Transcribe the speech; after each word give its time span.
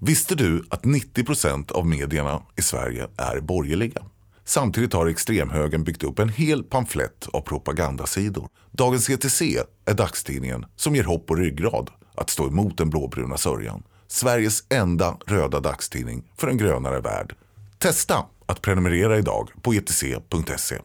Visste 0.00 0.34
du 0.34 0.64
att 0.70 0.82
90% 0.82 1.72
av 1.72 1.86
medierna 1.86 2.42
i 2.56 2.62
Sverige 2.62 3.06
är 3.16 3.40
borgerliga? 3.40 4.02
Samtidigt 4.44 4.92
har 4.92 5.06
extremhögern 5.06 5.84
byggt 5.84 6.02
upp 6.02 6.18
en 6.18 6.28
hel 6.28 6.62
pamflett 6.62 7.28
av 7.32 7.40
propagandasidor. 7.40 8.48
Dagens 8.70 9.10
ETC 9.10 9.42
är 9.84 9.94
dagstidningen 9.94 10.66
som 10.76 10.96
ger 10.96 11.04
hopp 11.04 11.30
och 11.30 11.36
ryggrad 11.36 11.90
att 12.14 12.30
stå 12.30 12.48
emot 12.48 12.78
den 12.78 12.90
blåbruna 12.90 13.36
sörjan. 13.36 13.82
Sveriges 14.08 14.64
enda 14.68 15.16
röda 15.26 15.60
dagstidning 15.60 16.30
för 16.36 16.48
en 16.48 16.56
grönare 16.56 17.00
värld. 17.00 17.34
Testa 17.78 18.26
att 18.46 18.62
prenumerera 18.62 19.18
idag 19.18 19.50
på 19.62 19.72
etc.se. 19.72 20.78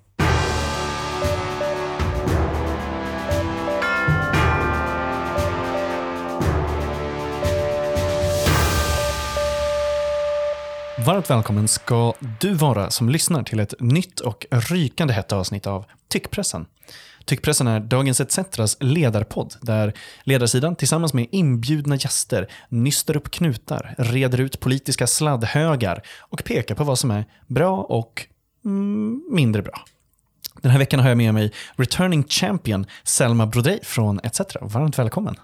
Varmt 11.06 11.30
välkommen 11.30 11.68
ska 11.68 12.14
du 12.40 12.54
vara 12.54 12.90
som 12.90 13.10
lyssnar 13.10 13.44
till 13.44 13.60
ett 13.60 13.74
nytt 13.80 14.20
och 14.20 14.46
rykande 14.50 15.14
hett 15.14 15.32
avsnitt 15.32 15.68
av 15.68 15.86
Tyckpressen. 16.08 16.66
Tyckpressen 17.26 17.68
är 17.68 17.80
Dagens 17.80 18.22
ETCs 18.22 18.78
ledarpodd 18.80 19.56
där 19.62 19.94
ledarsidan 20.24 20.76
tillsammans 20.76 21.14
med 21.14 21.28
inbjudna 21.32 21.96
gäster 21.96 22.48
nystar 22.70 23.18
upp 23.18 23.32
knutar, 23.32 23.96
reder 23.98 24.42
ut 24.42 24.60
politiska 24.60 25.08
sladdhögar 25.08 26.02
och 26.20 26.44
pekar 26.44 26.76
på 26.76 26.84
vad 26.84 27.00
som 27.00 27.12
är 27.12 27.26
bra 27.48 27.78
och 27.78 28.28
mm, 28.66 29.24
mindre 29.32 29.62
bra. 29.62 29.86
Den 30.62 30.72
här 30.72 30.80
veckan 30.80 31.00
har 31.00 31.10
jag 31.10 31.18
med 31.18 31.34
mig 31.34 31.52
returning 31.76 32.24
champion 32.24 32.86
Selma 33.04 33.46
Brodej 33.46 33.80
från 33.84 34.20
ETC. 34.24 34.42
Varmt 34.62 35.00
välkommen. 35.00 35.36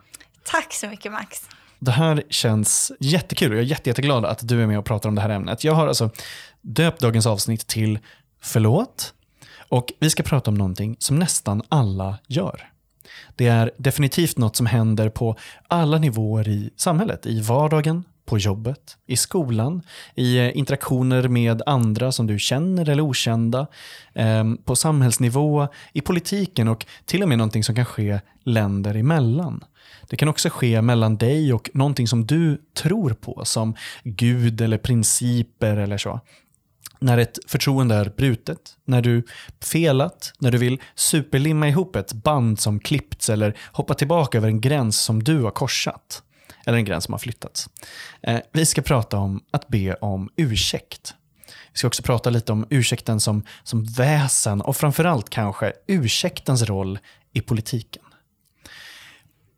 Tack 0.44 0.74
så 0.74 0.88
mycket 0.88 1.12
Max. 1.12 1.50
Det 1.80 1.92
här 1.92 2.24
känns 2.30 2.92
jättekul 3.00 3.52
och 3.52 3.58
jag 3.58 3.64
är 3.64 3.68
jätte, 3.68 3.90
jätteglad 3.90 4.26
att 4.26 4.48
du 4.48 4.62
är 4.62 4.68
med 4.68 4.80
och 4.80 4.86
pratar 4.86 5.10
om 5.10 5.16
det 5.16 5.22
här 5.22 5.30
ämnet. 5.30 5.64
Jag 5.64 5.74
har 5.74 5.88
alltså 5.88 6.10
döpt 6.62 7.02
dagens 7.02 7.26
avsnitt 7.26 7.68
till 7.68 8.00
Förlåt 8.42 9.14
och 9.70 9.94
vi 10.00 10.10
ska 10.10 10.24
prata 10.24 10.52
om 10.52 10.58
någonting 10.58 10.96
som 11.00 11.20
nästan 11.20 11.62
alla 11.70 12.18
gör. 12.28 12.70
Det 13.36 13.48
är 13.48 13.72
definitivt 13.78 14.38
något 14.38 14.56
som 14.56 14.66
händer 14.66 15.10
på 15.10 15.36
alla 15.68 15.98
nivåer 15.98 16.48
i 16.48 16.70
samhället. 16.76 17.26
I 17.26 17.42
vardagen, 17.42 18.04
på 18.26 18.38
jobbet, 18.38 18.98
i 19.08 19.18
skolan, 19.18 19.82
i 20.16 20.38
eh, 20.38 20.58
interaktioner 20.58 21.28
med 21.28 21.62
andra 21.66 22.12
som 22.12 22.28
du 22.28 22.40
känner 22.40 22.90
eller 22.90 23.04
okända, 23.04 23.68
ehm, 24.14 24.58
på 24.58 24.76
samhällsnivå, 24.76 25.68
i 25.94 26.02
politiken 26.02 26.68
och 26.68 26.86
till 27.06 27.24
och 27.24 27.30
med 27.30 27.38
någonting 27.38 27.64
som 27.64 27.76
kan 27.76 27.86
ske 27.86 28.20
länder 28.44 28.96
emellan. 28.96 29.64
Det 30.10 30.18
kan 30.18 30.30
också 30.30 30.50
ske 30.50 30.82
mellan 30.82 31.18
dig 31.18 31.54
och 31.54 31.70
någonting 31.74 32.08
som 32.08 32.26
du 32.26 32.62
tror 32.74 33.14
på, 33.14 33.46
som 33.46 33.76
Gud 34.04 34.62
eller 34.62 34.78
principer 34.78 35.78
eller 35.78 35.98
så. 35.98 36.20
När 37.00 37.18
ett 37.18 37.40
förtroende 37.48 37.96
är 37.96 38.14
brutet, 38.18 38.60
när 38.86 39.02
du 39.02 39.24
felat, 39.64 40.34
när 40.40 40.52
du 40.52 40.58
vill 40.58 40.82
superlimma 40.96 41.68
ihop 41.68 41.96
ett 41.96 42.14
band 42.14 42.60
som 42.60 42.80
klippts 42.80 43.30
eller 43.30 43.58
hoppa 43.72 43.94
tillbaka 43.94 44.38
över 44.38 44.48
en 44.48 44.62
gräns 44.62 45.02
som 45.02 45.24
du 45.24 45.42
har 45.44 45.52
korsat. 45.52 46.24
Eller 46.66 46.78
en 46.78 46.86
gräns 46.86 47.04
som 47.04 47.14
har 47.14 47.20
flyttats. 47.20 47.70
Eh, 48.22 48.40
vi 48.52 48.66
ska 48.66 48.82
prata 48.82 49.18
om 49.18 49.44
att 49.52 49.68
be 49.68 49.94
om 49.94 50.30
ursäkt. 50.36 51.14
Vi 51.74 51.78
ska 51.78 51.88
också 51.88 52.04
prata 52.04 52.30
lite 52.30 52.52
om 52.52 52.68
ursäkten 52.70 53.20
som, 53.20 53.46
som 53.64 53.86
väsen 53.86 54.62
och 54.62 54.78
framförallt 54.78 55.30
kanske 55.30 55.74
ursäktens 55.88 56.62
roll 56.62 57.00
i 57.34 57.42
politiken. 57.42 58.04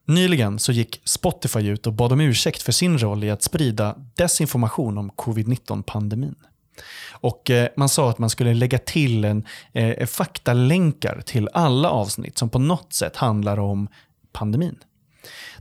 Nyligen 0.05 0.59
så 0.59 0.71
gick 0.71 1.01
Spotify 1.05 1.59
ut 1.69 1.87
och 1.87 1.93
bad 1.93 2.11
om 2.11 2.21
ursäkt 2.21 2.61
för 2.61 2.71
sin 2.71 2.97
roll 2.97 3.23
i 3.23 3.29
att 3.29 3.43
sprida 3.43 3.95
desinformation 4.15 4.97
om 4.97 5.11
covid-19-pandemin. 5.11 6.35
Och 7.11 7.49
eh, 7.49 7.67
Man 7.77 7.89
sa 7.89 8.09
att 8.09 8.19
man 8.19 8.29
skulle 8.29 8.53
lägga 8.53 8.77
till 8.77 9.25
en, 9.25 9.43
eh, 9.73 10.07
faktalänkar 10.07 11.21
till 11.25 11.49
alla 11.53 11.89
avsnitt 11.89 12.37
som 12.37 12.49
på 12.49 12.59
något 12.59 12.93
sätt 12.93 13.15
handlar 13.15 13.59
om 13.59 13.87
pandemin. 14.33 14.75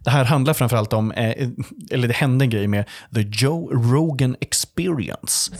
Det 0.04 0.10
här 0.10 0.24
handlar 0.24 0.54
framförallt 0.54 0.92
om, 0.92 1.12
eh, 1.12 1.30
eh, 1.30 1.48
eller 1.90 2.08
det 2.08 2.14
hände 2.14 2.44
en 2.44 2.50
grej 2.50 2.66
med 2.66 2.84
the 3.14 3.20
Joe 3.20 3.70
Rogan 3.72 4.36
experience. 4.40 5.50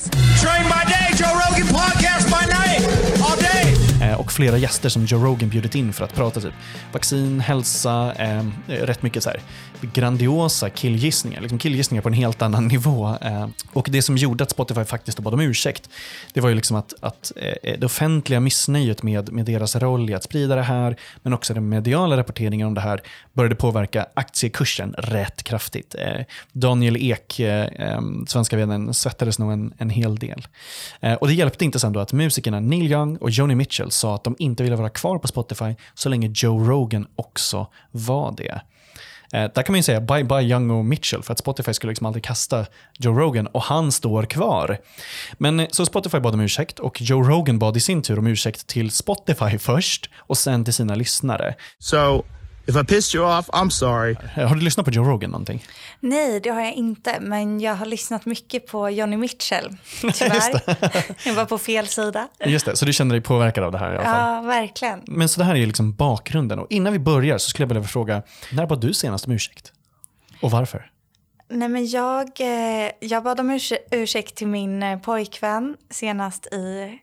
Train 0.43 0.65
by 0.65 0.93
day, 0.93 1.11
Joe 1.19 1.29
Rogan 1.29 1.69
podcast 1.69 2.27
by 2.27 2.47
night, 2.47 3.50
och 4.31 4.35
flera 4.35 4.59
gäster 4.59 4.89
som 4.89 5.05
Joe 5.05 5.25
Rogan 5.25 5.49
bjudit 5.49 5.75
in 5.75 5.93
för 5.93 6.05
att 6.05 6.15
prata 6.15 6.41
typ 6.41 6.53
vaccin, 6.93 7.41
hälsa, 7.41 8.15
eh, 8.19 8.45
rätt 8.67 9.03
mycket 9.03 9.23
så 9.23 9.31
här 9.31 9.41
grandiosa 9.87 10.71
killgissningar. 10.71 11.41
Liksom 11.41 11.59
killgissningar 11.59 12.03
på 12.03 12.09
en 12.09 12.15
helt 12.15 12.43
annan 12.43 12.67
nivå. 12.69 13.17
Eh, 13.21 13.49
och 13.73 13.89
det 13.91 14.03
som 14.03 14.17
gjorde 14.17 14.45
att 14.45 14.51
Spotify 14.51 14.85
faktiskt 14.85 15.19
bad 15.19 15.35
om 15.35 15.41
ursäkt, 15.41 15.91
det 16.33 16.41
var 16.41 16.49
ju 16.49 16.55
liksom 16.55 16.77
att, 16.77 16.95
att 17.01 17.33
eh, 17.37 17.79
det 17.79 17.87
offentliga 17.87 18.41
missnöjet 18.41 19.03
med, 19.03 19.33
med 19.33 19.45
deras 19.45 19.77
roll 19.77 20.11
i 20.11 20.15
att 20.15 20.25
sprida 20.25 20.55
det 20.55 20.63
här, 20.63 20.97
men 21.23 21.33
också 21.33 21.55
den 21.55 21.69
mediala 21.69 22.17
rapporteringen 22.17 22.67
om 22.67 22.75
det 22.75 22.81
här, 22.81 23.01
började 23.33 23.55
påverka 23.55 24.07
aktiekursen 24.15 24.95
rätt 24.99 25.43
kraftigt. 25.43 25.95
Eh, 25.99 26.25
Daniel 26.53 26.97
Ek, 26.97 27.41
eh, 27.41 27.65
eh 27.65 28.01
svenska 28.27 28.57
vdn, 28.57 28.95
svettades 28.95 29.39
nog 29.39 29.53
en, 29.53 29.75
en 29.79 29.91
hel 29.91 30.17
del. 30.17 30.47
Eh, 31.01 31.15
och 31.15 31.29
Det 31.29 31.35
hjälpte 31.35 31.65
inte 31.65 31.79
sen 31.79 31.93
då 31.93 32.01
att 32.01 32.13
musikerna 32.13 32.61
Neil 32.61 32.93
Young 32.93 33.17
och 33.17 33.31
Joni 33.31 33.55
Mitchell 33.55 33.91
sa 33.91 34.15
att 34.21 34.25
de 34.25 34.37
inte 34.39 34.63
ville 34.63 34.77
vara 34.77 34.91
kvar 34.91 35.19
på 35.19 35.29
Spotify 35.29 35.75
så 35.95 36.09
länge 36.09 36.33
Joe 36.35 36.65
Rogan 36.65 37.07
också 37.17 37.67
var 37.91 38.35
det. 38.37 38.61
Eh, 39.33 39.51
där 39.55 39.63
kan 39.63 39.73
man 39.73 39.77
ju 39.77 39.83
säga 39.83 40.01
bye 40.01 40.25
bye 40.25 40.43
Young 40.43 40.71
och 40.71 40.85
Mitchell 40.85 41.23
för 41.23 41.33
att 41.33 41.39
Spotify 41.39 41.75
skulle 41.75 41.91
liksom 41.91 42.07
aldrig 42.07 42.25
kasta 42.25 42.67
Joe 42.99 43.19
Rogan 43.19 43.47
och 43.47 43.63
han 43.63 43.93
står 43.93 44.23
kvar. 44.23 44.79
Men 45.39 45.61
eh, 45.61 45.67
så 45.71 45.87
Spotify 45.87 46.21
bad 46.21 46.35
om 46.35 46.41
ursäkt 46.41 46.79
och 46.79 47.03
Joe 47.03 47.23
Rogan 47.23 47.59
bad 47.59 47.77
i 47.77 47.81
sin 47.81 48.03
tur 48.03 48.19
om 48.19 48.27
ursäkt 48.27 48.67
till 48.67 48.91
Spotify 48.91 49.59
först 49.59 50.11
och 50.17 50.39
sen 50.39 50.65
till 50.65 50.75
sina 50.75 50.95
lyssnare. 50.95 51.55
So 51.79 52.25
If 52.71 52.77
I 52.77 52.85
pissed 52.85 53.15
you 53.15 53.39
off, 53.39 53.49
I'm 53.49 53.71
sorry. 53.71 54.17
Har 54.35 54.55
du 54.55 54.61
lyssnat 54.61 54.87
på 54.87 54.93
Joe 54.93 55.05
Rogan 55.05 55.31
någonting? 55.31 55.65
Nej, 56.01 56.41
det 56.41 56.51
har 56.51 56.61
jag 56.61 56.73
inte. 56.73 57.21
Men 57.21 57.61
jag 57.61 57.75
har 57.75 57.87
lyssnat 57.87 58.27
mycket 58.27 58.67
på 58.67 58.91
Johnny 58.91 59.17
Mitchell, 59.17 59.77
tyvärr. 60.15 60.61
jag 61.27 61.35
var 61.35 61.45
på 61.45 61.59
fel 61.59 61.87
sida. 61.87 62.29
Just 62.47 62.67
det, 62.67 62.77
så 62.77 62.85
du 62.85 62.93
känner 62.93 63.15
dig 63.15 63.23
påverkad 63.23 63.65
av 63.65 63.73
det 63.73 63.79
här 63.79 63.93
i 63.93 63.97
alla 63.97 64.05
fall? 64.05 64.35
Ja, 64.35 64.41
verkligen. 64.43 65.01
Men 65.07 65.29
så 65.29 65.41
det 65.41 65.45
här 65.45 65.55
är 65.55 65.67
liksom 65.67 65.93
bakgrunden. 65.93 66.59
Och 66.59 66.67
innan 66.71 66.93
vi 66.93 66.99
börjar 66.99 67.39
så 67.39 67.51
skulle 67.51 67.65
jag 67.65 67.69
vilja 67.69 67.83
fråga, 67.83 68.23
när 68.53 68.67
bad 68.67 68.81
du 68.81 68.95
senast 68.95 69.27
om 69.27 69.33
ursäkt? 69.33 69.73
Och 70.43 70.51
varför? 70.51 70.91
Nej, 71.49 71.69
men 71.69 71.87
jag, 71.87 72.41
eh, 72.41 72.91
jag 73.01 73.23
bad 73.23 73.41
om 73.41 73.61
ursäkt 73.91 74.35
till 74.35 74.47
min 74.47 74.83
eh, 74.83 74.99
pojkvän 74.99 75.77
senast 75.91 76.47
i 76.47 76.99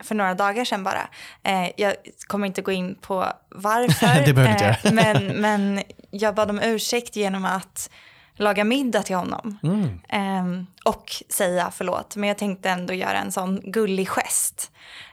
för 0.00 0.14
några 0.14 0.34
dagar 0.34 0.64
sedan 0.64 0.84
bara. 0.84 1.08
Eh, 1.42 1.70
jag 1.76 1.94
kommer 2.26 2.46
inte 2.46 2.62
gå 2.62 2.72
in 2.72 2.94
på 3.00 3.32
varför. 3.48 4.28
eh, 4.86 4.92
men, 4.92 5.26
men 5.40 5.82
jag 6.10 6.34
bad 6.34 6.50
om 6.50 6.60
ursäkt 6.62 7.16
genom 7.16 7.44
att 7.44 7.90
laga 8.34 8.64
middag 8.64 9.02
till 9.02 9.16
honom. 9.16 9.58
Mm. 9.62 10.00
Eh, 10.08 10.64
och 10.86 11.22
säga 11.28 11.72
förlåt. 11.76 12.16
Men 12.16 12.28
jag 12.28 12.38
tänkte 12.38 12.70
ändå 12.70 12.94
göra 12.94 13.18
en 13.18 13.32
sån 13.32 13.60
gullig 13.64 14.08
gest. 14.08 14.70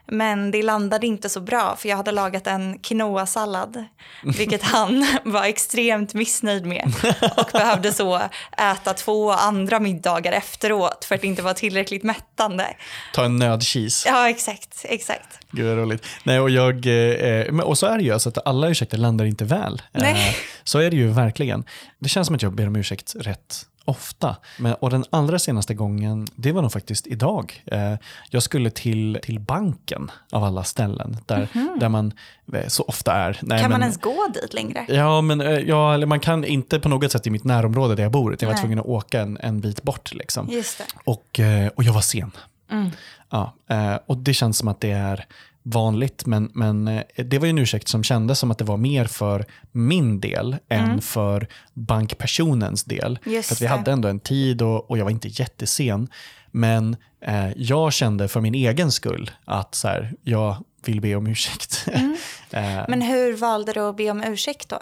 Men 0.08 0.52
det 0.52 0.64
landade 0.64 1.08
inte 1.08 1.30
så 1.30 1.42
bra 1.42 1.76
för 1.76 1.90
jag 1.90 1.98
hade 1.98 2.12
lagat 2.12 2.48
en 2.48 2.80
quinoa-sallad. 2.80 3.86
Vilket 4.38 4.64
han 4.64 5.08
var 5.24 5.44
extremt 5.44 6.14
missnöjd 6.14 6.66
med. 6.66 6.94
Och 7.38 7.50
behövde 7.54 7.94
så 7.94 8.22
äta 8.58 8.94
två 8.94 9.32
andra 9.32 9.80
middagar 9.80 10.32
efteråt 10.32 11.06
för 11.06 11.16
att 11.16 11.22
det 11.22 11.28
inte 11.28 11.42
var 11.42 11.54
tillräckligt 11.54 12.04
mättande. 12.04 12.68
Ta 13.14 13.26
en 13.26 13.38
nödkis. 13.38 14.04
Ja, 14.06 14.30
exakt. 14.30 14.86
exakt. 14.90 15.40
Gud 15.52 15.66
vad 15.66 15.78
roligt. 15.78 16.06
Nej, 16.24 16.40
och, 16.40 16.50
jag, 16.50 16.86
eh, 16.86 17.60
och 17.60 17.78
så 17.78 17.86
är 17.86 17.98
det 17.98 18.04
ju, 18.04 18.12
alltså 18.12 18.30
att 18.30 18.48
alla 18.48 18.68
ursäkter 18.68 18.98
landar 18.98 19.26
inte 19.26 19.46
väl. 19.46 19.82
Nej. 19.92 20.30
Eh, 20.30 20.36
så 20.64 20.80
är 20.80 20.92
det 20.92 20.98
ju 20.98 21.08
verkligen. 21.08 21.64
Det 22.00 22.10
känns 22.10 22.28
som 22.28 22.36
att 22.36 22.42
jag 22.42 22.54
ber 22.54 22.68
om 22.68 22.76
ursäkt 22.76 23.16
rätt 23.16 23.66
ofta. 23.86 24.36
Men, 24.60 24.74
och 24.74 24.90
den 24.90 25.06
allra 25.10 25.40
senaste 25.40 25.74
gången, 25.74 26.28
det 26.36 26.52
var 26.52 26.62
nog 26.62 26.72
faktiskt 26.72 27.08
idag. 27.08 27.64
Eh, 27.66 27.94
jag 28.30 28.44
skulle 28.44 28.70
till, 28.70 29.20
till 29.24 29.40
banken 29.40 30.12
av 30.32 30.44
alla 30.44 30.64
ställen, 30.64 31.18
där, 31.26 31.48
mm 31.54 31.80
där 31.80 31.90
man 31.90 32.14
eh, 32.54 32.68
så 32.68 32.84
ofta 32.84 33.14
är. 33.14 33.40
Nej, 33.42 33.60
kan 33.62 33.70
men, 33.70 33.72
man 33.72 33.82
ens 33.82 34.02
gå 34.02 34.28
dit 34.34 34.54
längre? 34.54 34.86
Ja, 34.88 35.22
men 35.22 35.42
eh, 35.42 35.60
ja, 35.60 36.06
man 36.06 36.20
kan 36.20 36.46
inte 36.46 36.80
på 36.80 36.90
något 36.90 37.12
sätt 37.12 37.28
i 37.28 37.30
mitt 37.30 37.44
närområde 37.44 37.96
där 37.96 38.04
jag 38.04 38.12
bor. 38.12 38.38
Jag 38.40 38.48
var 38.48 38.54
Nej. 38.54 38.62
tvungen 38.62 38.80
att 38.80 38.86
åka 38.86 39.22
en, 39.22 39.38
en 39.42 39.62
bit 39.62 39.84
bort. 39.84 40.14
Liksom. 40.14 40.64
Och, 41.04 41.40
eh, 41.40 41.68
och 41.68 41.84
jag 41.84 41.94
var 41.94 42.02
sen. 42.02 42.32
Mm. 42.72 42.90
Ja, 43.30 43.54
eh, 43.70 43.96
och 44.06 44.18
det 44.18 44.34
känns 44.34 44.58
som 44.58 44.68
att 44.68 44.80
det 44.80 44.92
är 44.92 45.26
vanligt, 45.64 46.26
men, 46.26 46.52
men 46.54 46.88
eh, 46.88 47.04
det 47.16 47.40
var 47.40 47.46
ju 47.46 47.50
en 47.50 47.58
ursäkt 47.58 47.88
som 47.88 48.04
kändes 48.04 48.40
som 48.40 48.52
att 48.52 48.58
det 48.58 48.64
var 48.64 48.78
mer 48.78 49.06
för 49.06 49.46
min 49.72 50.20
del 50.20 50.58
mm. 50.70 50.90
än 50.90 51.02
för 51.02 51.48
bankpersonens 51.74 52.84
del. 52.84 53.20
Just 53.26 53.50
för 53.50 53.56
vi 53.56 53.66
hade 53.66 53.92
ändå 53.92 54.08
en 54.08 54.20
tid 54.20 54.62
och, 54.62 54.92
och 54.92 54.98
jag 54.98 55.04
var 55.04 55.12
inte 55.12 55.28
jättesen. 55.28 56.08
Men 56.52 56.96
eh, 57.22 57.52
jag 57.56 57.94
kände 57.94 58.28
för 58.28 58.42
min 58.42 58.56
egen 58.56 58.92
skull 58.92 59.32
att 59.46 59.76
så 59.76 59.88
här, 59.88 60.14
jag 60.24 60.64
vill 60.86 61.02
be 61.02 61.16
om 61.16 61.28
ursäkt. 61.28 61.88
Eh, 61.92 62.02
Men 62.88 63.02
hur 63.02 63.38
valde 63.38 63.74
du 63.74 63.80
att 63.80 63.98
be 63.98 64.12
om 64.12 64.24
ursäkt 64.24 64.70
då? 64.70 64.80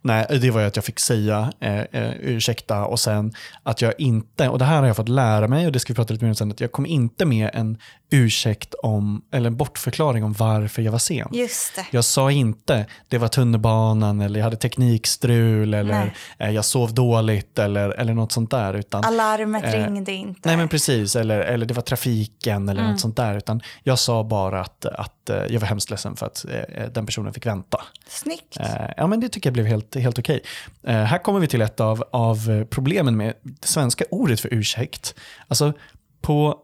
Nej, 0.00 0.26
det 0.40 0.50
var 0.50 0.60
ju 0.60 0.66
att 0.66 0.76
jag 0.76 0.84
fick 0.84 1.00
säga 1.00 1.52
eh, 1.60 1.80
eh, 1.80 2.12
ursäkta 2.20 2.84
och 2.84 3.00
sen 3.00 3.32
att 3.62 3.82
jag 3.82 3.94
inte, 3.98 4.48
och 4.48 4.58
det 4.58 4.64
här 4.64 4.80
har 4.80 4.86
jag 4.86 4.96
fått 4.96 5.08
lära 5.08 5.48
mig 5.48 5.66
och 5.66 5.72
det 5.72 5.80
ska 5.80 5.92
vi 5.92 5.96
prata 5.96 6.12
lite 6.12 6.24
mer 6.24 6.30
om 6.30 6.34
sen, 6.34 6.50
att 6.50 6.60
jag 6.60 6.72
kom 6.72 6.86
inte 6.86 7.24
med 7.24 7.50
en 7.52 7.78
ursäkt 8.10 8.74
om, 8.74 9.22
eller 9.32 9.46
en 9.46 9.56
bortförklaring 9.56 10.24
om 10.24 10.32
varför 10.32 10.82
jag 10.82 10.92
var 10.92 10.98
sen. 10.98 11.28
Just 11.32 11.76
det. 11.76 11.86
Jag 11.90 12.04
sa 12.04 12.30
inte 12.30 12.86
det 13.08 13.18
var 13.18 13.28
tunnelbanan 13.28 14.20
eller 14.20 14.40
jag 14.40 14.44
hade 14.44 14.56
teknikstrul 14.56 15.74
eller 15.74 16.14
eh, 16.38 16.50
jag 16.50 16.64
sov 16.64 16.94
dåligt 16.94 17.58
eller, 17.58 17.90
eller 17.90 18.14
något 18.14 18.32
sånt 18.32 18.50
där. 18.50 18.74
Utan, 18.74 19.04
Alarmet 19.04 19.64
Eh, 19.64 19.70
ringde 19.70 20.12
inte. 20.12 20.40
Nej 20.48 20.56
men 20.56 20.68
precis, 20.68 21.16
eller, 21.16 21.40
eller 21.40 21.66
det 21.66 21.74
var 21.74 21.82
trafiken 21.82 22.68
eller 22.68 22.82
något 22.82 23.00
sånt 23.00 23.16
där. 23.16 23.36
Utan 23.36 23.60
jag 23.82 23.98
sa 23.98 24.24
bara 24.24 24.60
att, 24.60 24.84
att 24.84 25.30
eh, 25.30 25.36
jag 25.48 25.60
var 25.60 25.68
hemskt 25.68 25.90
ledsen 25.90 26.16
för 26.16 26.26
att 26.26 26.44
eh, 26.44 26.84
den 26.92 27.06
personen 27.12 27.32
fick 27.32 27.46
vänta. 27.46 27.84
Snyggt. 28.08 28.56
Eh, 28.60 28.90
ja, 28.96 29.06
men 29.06 29.20
det 29.20 29.28
tycker 29.28 29.48
jag 29.48 29.54
blev 29.54 29.66
helt, 29.66 29.94
helt 29.94 30.18
okej. 30.18 30.42
Eh, 30.82 30.94
här 30.94 31.18
kommer 31.18 31.40
vi 31.40 31.46
till 31.46 31.62
ett 31.62 31.80
av, 31.80 32.04
av 32.12 32.50
eh, 32.50 32.64
problemen 32.64 33.16
med 33.16 33.34
det 33.42 33.66
svenska 33.66 34.04
ordet 34.10 34.40
för 34.40 34.54
ursäkt. 34.54 35.14
Alltså, 35.48 35.72
på 36.20 36.58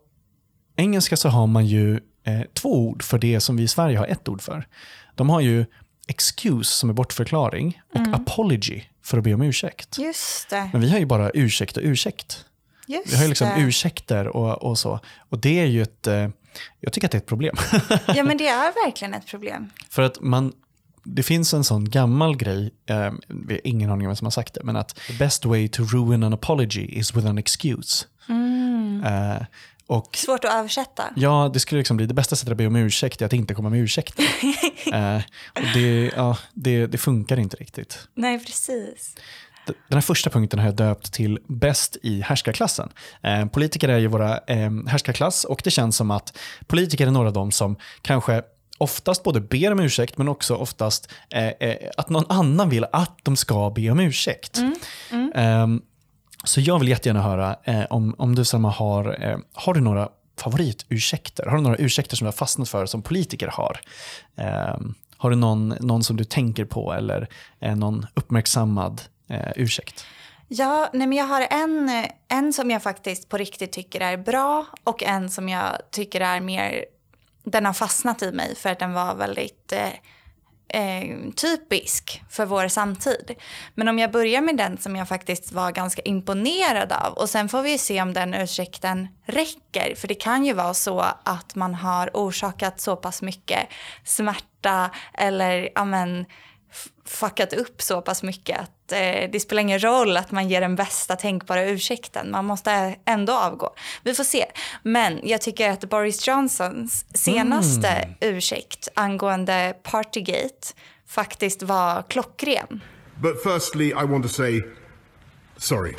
engelska 0.77 1.17
så 1.17 1.29
har 1.29 1.47
man 1.47 1.67
ju 1.67 2.01
två 2.55 2.89
ord 2.89 3.03
för 3.03 3.19
det 3.19 3.41
som 3.41 3.57
vi 3.57 3.63
i 3.63 3.69
Sverige 3.69 3.99
har 3.99 4.07
ett 4.07 4.29
ord 4.29 4.43
för. 4.43 4.67
De 5.15 5.31
har 5.31 5.41
ju 5.41 5.65
excuse 6.09 6.71
som 6.71 6.91
är 6.91 6.95
bortförklaring 6.95 7.81
och 7.95 8.15
apology 8.15 8.83
för 9.03 9.19
att 9.19 9.25
be 9.25 9.35
om 9.35 9.43
ursäkt. 9.43 9.99
Just 9.99 10.51
det. 10.51 10.71
Men 10.73 10.81
vi 10.81 10.91
har 10.91 10.99
ju 10.99 11.07
bara 11.07 11.31
ursäkt 11.31 11.77
och 11.77 11.83
ursäkt. 11.85 12.45
Just 12.87 13.13
Vi 13.13 13.17
har 13.17 13.23
ju 13.23 13.29
liksom 13.29 13.49
det. 13.49 13.61
ursäkter 13.61 14.29
och, 14.29 14.63
och 14.63 14.79
så. 14.79 15.01
Och 15.19 15.39
det 15.39 15.61
är 15.61 15.67
ju 15.67 15.83
ett, 15.83 16.07
jag 16.81 16.93
tycker 16.93 17.09
att 17.09 17.13
det 17.13 17.17
är 17.19 17.21
ett 17.21 17.27
problem. 17.27 17.57
Ja, 18.07 18.25
men 18.25 18.37
det 18.37 18.49
är 18.49 18.73
verkligen 18.87 19.15
ett 19.15 19.27
problem. 19.27 19.71
För 19.91 20.03
att 20.03 20.21
man, 20.21 20.53
det 21.05 21.23
finns 21.23 21.55
en 21.55 21.65
sån 21.65 21.91
gammal 21.91 22.37
grej, 22.37 22.71
eh, 22.87 23.13
vi 23.27 23.55
har 23.55 23.61
ingen 23.65 23.91
aning 23.91 24.07
om 24.07 24.09
vem 24.11 24.17
som 24.17 24.27
har 24.27 24.31
sagt 24.31 24.55
det, 24.55 24.61
men 24.65 24.77
att 24.77 24.95
the 25.07 25.13
best 25.13 25.45
way 25.45 25.69
to 25.69 25.83
ruin 25.85 26.23
an 26.23 26.33
apology 26.33 26.85
is 26.99 27.15
with 27.17 27.27
an 27.27 27.39
excuse. 27.39 28.07
Eh, 29.05 29.43
och 29.87 30.17
Svårt 30.17 30.45
att 30.45 30.55
översätta. 30.55 31.05
ja, 31.17 31.51
det 31.55 31.61
skulle 31.61 31.79
liksom 31.79 31.97
bli 31.97 32.07
det 32.07 32.15
bästa 32.15 32.37
sättet 32.37 32.53
att 32.53 32.59
be 32.59 32.67
om 32.67 32.77
ursäkt 32.77 33.23
är 33.23 33.27
att 33.27 33.33
inte 33.33 33.55
komma 33.55 33.71
med 33.71 33.81
ursäkter. 33.81 34.25
eh, 34.93 35.17
och 35.55 35.63
det, 35.75 36.13
ja, 36.17 36.39
det, 36.55 36.87
det 36.87 36.99
funkar 36.99 37.39
inte 37.39 37.57
riktigt. 37.57 38.09
Nej, 38.15 38.39
precis. 38.39 39.15
Den 39.89 39.97
här 39.97 40.01
första 40.01 40.31
punkten 40.31 40.59
har 40.59 40.67
jag 40.67 40.77
döpt 40.77 41.13
till 41.13 41.39
bäst 41.49 41.97
i 42.03 42.21
härskarklassen. 42.21 42.89
Eh, 43.23 43.47
politiker 43.47 43.89
är 43.89 43.99
ju 43.99 44.07
våra 44.07 44.39
eh, 44.39 44.71
härskarklass 44.87 45.45
och 45.45 45.61
det 45.65 45.71
känns 45.71 45.97
som 45.97 46.11
att 46.11 46.39
politiker 46.67 47.07
är 47.07 47.11
några 47.11 47.29
av 47.29 47.35
dem 47.35 47.51
som 47.51 47.77
kanske 48.03 48.43
oftast 48.79 49.23
både 49.23 49.41
ber 49.41 49.73
om 49.73 49.81
ursäkt 49.81 50.19
men 50.19 50.29
också 50.29 50.55
oftast 50.55 51.09
eh, 51.31 51.49
eh, 51.49 51.91
att 51.97 52.09
någon 52.09 52.25
annan 52.29 52.69
vill 52.69 52.87
att 52.93 53.19
de 53.23 53.37
ska 53.37 53.71
be 53.71 53.91
om 53.91 54.01
ursäkt. 54.01 54.59
Ehm, 55.35 55.83
så 56.45 56.61
jag 56.61 56.79
vill 56.79 56.89
jättegärna 56.89 57.23
höra 57.23 57.57
om, 57.91 58.15
om 58.19 58.35
du 58.35 58.45
Selma 58.45 58.71
har, 58.71 59.37
har 59.55 59.75
du 59.75 59.81
några 59.81 60.09
favoritursäkter? 60.37 61.47
Har 61.47 61.57
du 61.57 61.63
några 61.63 61.77
ursäkter 61.77 62.17
som 62.17 62.25
du 62.25 62.27
har 62.27 62.33
fastnat 62.33 62.69
för 62.69 62.87
som 62.87 63.03
politiker 63.03 63.49
har? 63.53 63.81
Ehm, 64.37 64.95
har 65.17 65.31
du 65.31 65.37
någon, 65.37 65.69
någon 65.69 66.05
som 66.05 66.17
du 66.17 66.25
tänker 66.25 66.65
på 66.65 66.93
eller 66.93 67.29
någon 67.75 68.07
uppmärksammad 68.15 69.03
eh, 69.29 69.53
ursäkt? 69.57 70.07
Ja, 70.49 70.91
nej, 70.93 71.07
men 71.07 71.19
jag 71.19 71.25
har 71.25 71.47
en, 71.51 72.07
en 72.29 72.53
som 72.53 72.71
jag 72.71 72.83
faktiskt 72.83 73.29
på 73.29 73.37
riktigt 73.37 73.73
tycker 73.73 74.01
är 74.01 74.17
bra 74.17 74.67
och 74.85 75.03
en 75.03 75.31
som 75.31 75.49
jag 75.49 75.79
tycker 75.91 76.21
är 76.21 76.41
mer... 76.41 76.85
Den 77.45 77.67
har 77.67 77.73
fastnat 77.73 78.23
i 78.23 78.33
mig 78.33 78.57
för 78.57 78.71
att 78.71 78.79
den 78.79 78.93
var 78.93 79.15
väldigt 79.15 79.73
eh, 79.73 79.93
eh, 80.69 81.17
typisk 81.37 82.23
för 82.31 82.47
vår 82.47 82.69
samtid. 82.69 83.35
Men 83.75 83.89
om 83.89 83.99
jag 83.99 84.13
börjar 84.13 84.41
med 84.41 84.57
den 84.57 84.79
som 84.79 84.97
jag 84.97 85.09
faktiskt 85.09 85.53
var 85.53 85.73
ganska 85.73 86.03
imponerad 86.03 86.93
av 86.93 87.13
och 87.13 87.31
sen 87.31 87.49
får 87.49 87.63
vi 87.63 87.71
ju 87.71 87.79
se 87.79 88.03
om 88.03 88.13
den 88.13 88.35
ursäkten 88.35 89.09
räcker. 89.27 89.95
För 89.95 90.09
det 90.09 90.15
kan 90.15 90.45
ju 90.45 90.53
vara 90.53 90.75
så 90.75 91.01
att 91.25 91.55
man 91.55 91.75
har 91.75 92.11
orsakat 92.15 92.81
så 92.81 92.97
pass 92.97 93.23
mycket 93.23 93.69
smärta 94.05 94.91
eller 95.15 95.69
amen, 95.75 96.27
fuckat 97.05 97.53
upp 97.53 97.83
så 97.83 98.01
pass 98.01 98.23
mycket 98.23 98.61
att 98.61 98.93
eh, 98.93 99.31
det 99.33 99.41
spelar 99.41 99.63
ingen 99.63 99.79
roll 99.79 100.17
att 100.17 100.31
man 100.31 100.49
ger 100.49 100.61
den 100.61 100.77
bästa 100.77 101.17
tänkbara 101.17 101.65
ursäkten. 101.65 102.31
Man 102.31 102.45
måste 102.45 102.97
ändå 103.05 103.33
avgå. 103.33 103.75
Vi 104.03 104.15
får 104.15 104.25
se. 104.25 104.47
Men 104.83 105.21
jag 105.23 105.41
tycker 105.41 105.71
att 105.71 105.85
Boris 105.85 106.29
Johnsons 106.29 107.05
senaste 107.15 108.09
ursäkt 108.21 108.89
angående 108.95 109.75
Partygate 109.83 110.75
faktiskt 111.07 111.63
var 111.63 112.03
klockren. 112.03 112.81
But 113.15 113.43
firstly, 113.43 113.89
I 113.89 114.05
want 114.05 114.25
to 114.25 114.29
say 114.29 114.63
sorry. 115.57 115.95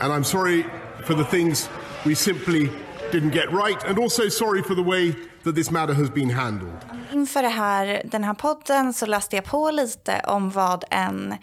And 0.00 0.12
I'm 0.12 0.24
sorry 0.24 0.64
for 1.06 1.14
the 1.14 1.24
things 1.24 1.70
we 2.04 2.14
simply 2.14 2.70
didn't 3.12 3.30
get 3.30 3.50
right, 3.50 3.84
and 3.84 3.98
also 3.98 4.28
sorry 4.30 4.62
for 4.62 4.74
the 4.74 4.82
way 4.82 5.14
that 5.48 5.56
this 5.56 5.70
matter 5.70 5.94
has 5.94 6.14
been 6.14 6.30
handled. 6.30 6.76
Inför 7.12 7.42
det 7.42 7.48
här, 7.48 8.02
den 8.04 8.24
här 8.24 8.34
podden 8.34 8.92
så 8.92 9.06
läste 9.06 9.36
jag 9.36 9.44
på 9.44 9.70
lite 9.70 10.20
om 10.26 10.50
vad 10.50 10.84
en, 10.90 11.34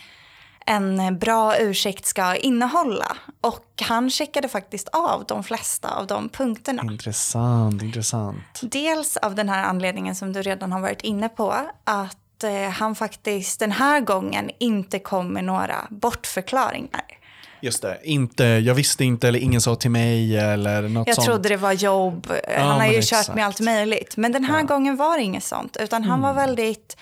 en 0.65 1.19
bra 1.19 1.57
ursäkt 1.59 2.05
ska 2.05 2.35
innehålla. 2.35 3.17
Och 3.41 3.65
han 3.81 4.09
checkade 4.09 4.47
faktiskt 4.47 4.87
av 4.87 5.25
de 5.27 5.43
flesta 5.43 5.89
av 5.89 6.07
de 6.07 6.29
punkterna. 6.29 6.83
Intressant, 6.83 7.81
intressant. 7.81 8.61
Dels 8.61 9.17
av 9.17 9.35
den 9.35 9.49
här 9.49 9.63
anledningen 9.63 10.15
som 10.15 10.33
du 10.33 10.41
redan 10.41 10.71
har 10.71 10.81
varit 10.81 11.01
inne 11.01 11.29
på. 11.29 11.55
Att 11.83 12.43
eh, 12.43 12.69
han 12.69 12.95
faktiskt 12.95 13.59
den 13.59 13.71
här 13.71 13.99
gången 13.99 14.49
inte 14.59 14.99
kom 14.99 15.27
med 15.27 15.43
några 15.43 15.87
bortförklaringar. 15.89 17.24
Just 17.61 17.81
det, 17.81 17.99
inte, 18.03 18.43
jag 18.43 18.75
visste 18.75 19.03
inte 19.05 19.27
eller 19.27 19.39
ingen 19.39 19.61
sa 19.61 19.75
till 19.75 19.91
mig 19.91 20.37
eller 20.37 20.81
något 20.81 21.07
Jag 21.07 21.15
sånt. 21.15 21.25
trodde 21.27 21.49
det 21.49 21.57
var 21.57 21.71
jobb. 21.71 22.27
Ja, 22.47 22.59
han 22.63 22.79
har 22.79 22.87
ju 22.87 22.97
exakt. 22.97 23.27
kört 23.27 23.35
med 23.35 23.45
allt 23.45 23.59
möjligt. 23.59 24.17
Men 24.17 24.31
den 24.31 24.43
här 24.43 24.63
gången 24.63 24.95
var 24.97 25.17
det 25.17 25.23
inget 25.23 25.43
sånt. 25.43 25.77
Utan 25.79 26.03
han 26.03 26.21
var 26.21 26.31
Mm. 26.31 26.41
väldigt 26.47 26.97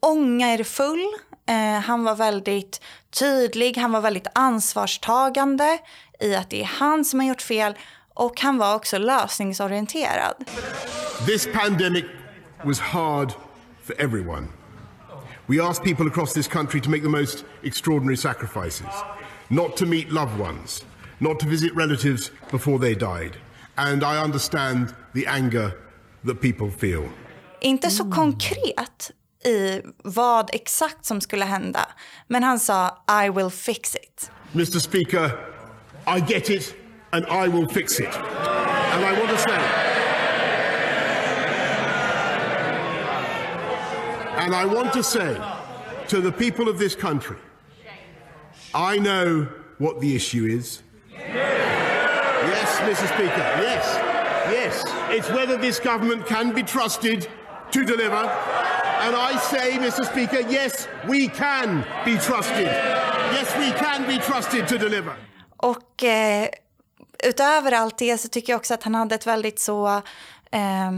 ångerfull. 0.00 1.06
Eh, 1.46 1.80
han 1.80 2.04
var 2.04 2.14
väldigt 2.14 2.80
tydlig. 3.18 3.76
Han 3.76 3.92
var 3.92 4.00
väldigt 4.00 4.26
ansvarstagande 4.34 5.78
i 6.20 6.34
att 6.34 6.50
det 6.50 6.60
är 6.60 6.64
han 6.64 7.04
som 7.04 7.20
har 7.20 7.26
gjort 7.26 7.42
fel. 7.42 7.74
Och 8.14 8.40
han 8.40 8.58
var 8.58 8.74
också 8.74 8.98
lösningsorienterad. 8.98 10.34
This 11.26 11.48
pandemic 11.52 12.04
was 12.64 12.80
hard 12.80 13.32
for 13.86 14.00
everyone. 14.00 14.46
We 15.46 15.62
asked 15.64 15.84
people 15.84 16.06
across 16.06 16.32
this 16.34 16.48
country 16.48 16.80
to 16.80 16.90
make 16.90 17.02
the 17.02 17.08
most 17.08 17.44
extraordinary 17.62 18.16
sacrifices, 18.16 18.86
not 19.50 19.76
to 19.76 19.86
meet 19.86 20.12
loved 20.12 20.38
ones, 20.38 20.84
not 21.18 21.40
to 21.40 21.46
visit 21.46 21.74
relatives 21.74 22.30
before 22.50 22.78
they 22.78 22.94
died. 22.94 23.36
And 23.76 24.02
I 24.02 24.22
understand 24.24 24.94
the 25.12 25.26
anger 25.26 25.72
that 26.24 26.40
people 26.40 26.70
feel. 26.70 27.08
Inte 27.60 27.90
så 27.90 28.04
mm. 28.04 28.12
konkret 28.12 29.10
i 29.44 29.82
vad 30.04 30.50
exakt 30.52 31.04
som 31.06 31.20
skulle 31.20 31.44
hända. 31.44 31.86
Men 32.26 32.42
han 32.42 32.58
sa 32.58 33.02
I 33.24 33.30
will 33.30 33.50
fix 33.50 33.94
it. 33.94 34.30
Mr. 34.52 34.78
Speaker, 34.78 35.30
I 36.06 36.20
get 36.20 36.50
it 36.50 36.74
and 37.12 37.26
I 37.26 37.48
will 37.48 37.68
fix 37.68 38.00
it. 38.00 38.16
And 38.92 39.04
I 39.04 39.12
want 39.20 39.30
to 39.30 39.38
say, 39.38 39.60
and 44.36 44.54
I 44.54 44.74
want 44.74 44.92
to 44.92 45.02
say 45.02 45.36
to 46.08 46.20
the 46.20 46.32
people 46.32 46.68
of 46.68 46.78
this 46.78 46.96
country, 46.96 47.36
I 48.74 48.98
know 48.98 49.48
what 49.78 50.00
the 50.00 50.14
issue 50.14 50.46
is. 50.46 50.82
Yes, 51.12 52.80
Mr. 52.80 53.06
Speaker, 53.14 53.46
yes, 53.60 53.96
yes. 54.50 54.84
It's 55.10 55.28
whether 55.30 55.56
this 55.56 55.80
government 55.80 56.26
can 56.26 56.54
be 56.54 56.62
trusted 56.62 57.28
to 57.72 57.84
deliver. 57.84 58.24
And 59.02 59.16
I 59.16 59.36
say, 59.38 59.78
Mr. 59.78 60.04
Speaker, 60.04 60.40
yes, 60.48 60.88
we 61.08 61.28
can 61.28 61.84
be 62.04 62.16
trusted. 62.18 62.66
Yes, 62.66 63.56
we 63.58 63.72
can 63.72 64.06
be 64.06 64.18
trusted 64.18 64.68
to 64.68 64.78
deliver. 64.78 65.14
Och 65.56 66.04
eh, 66.04 66.48
utöver 67.24 67.72
allt 67.72 67.98
det 67.98 68.18
så 68.18 68.28
tycker 68.28 68.52
jag 68.52 68.58
också 68.58 68.74
att 68.74 68.82
han 68.82 68.94
hade 68.94 69.14
ett 69.14 69.26
väldigt 69.26 69.60
så 69.60 70.02
eh, 70.50 70.90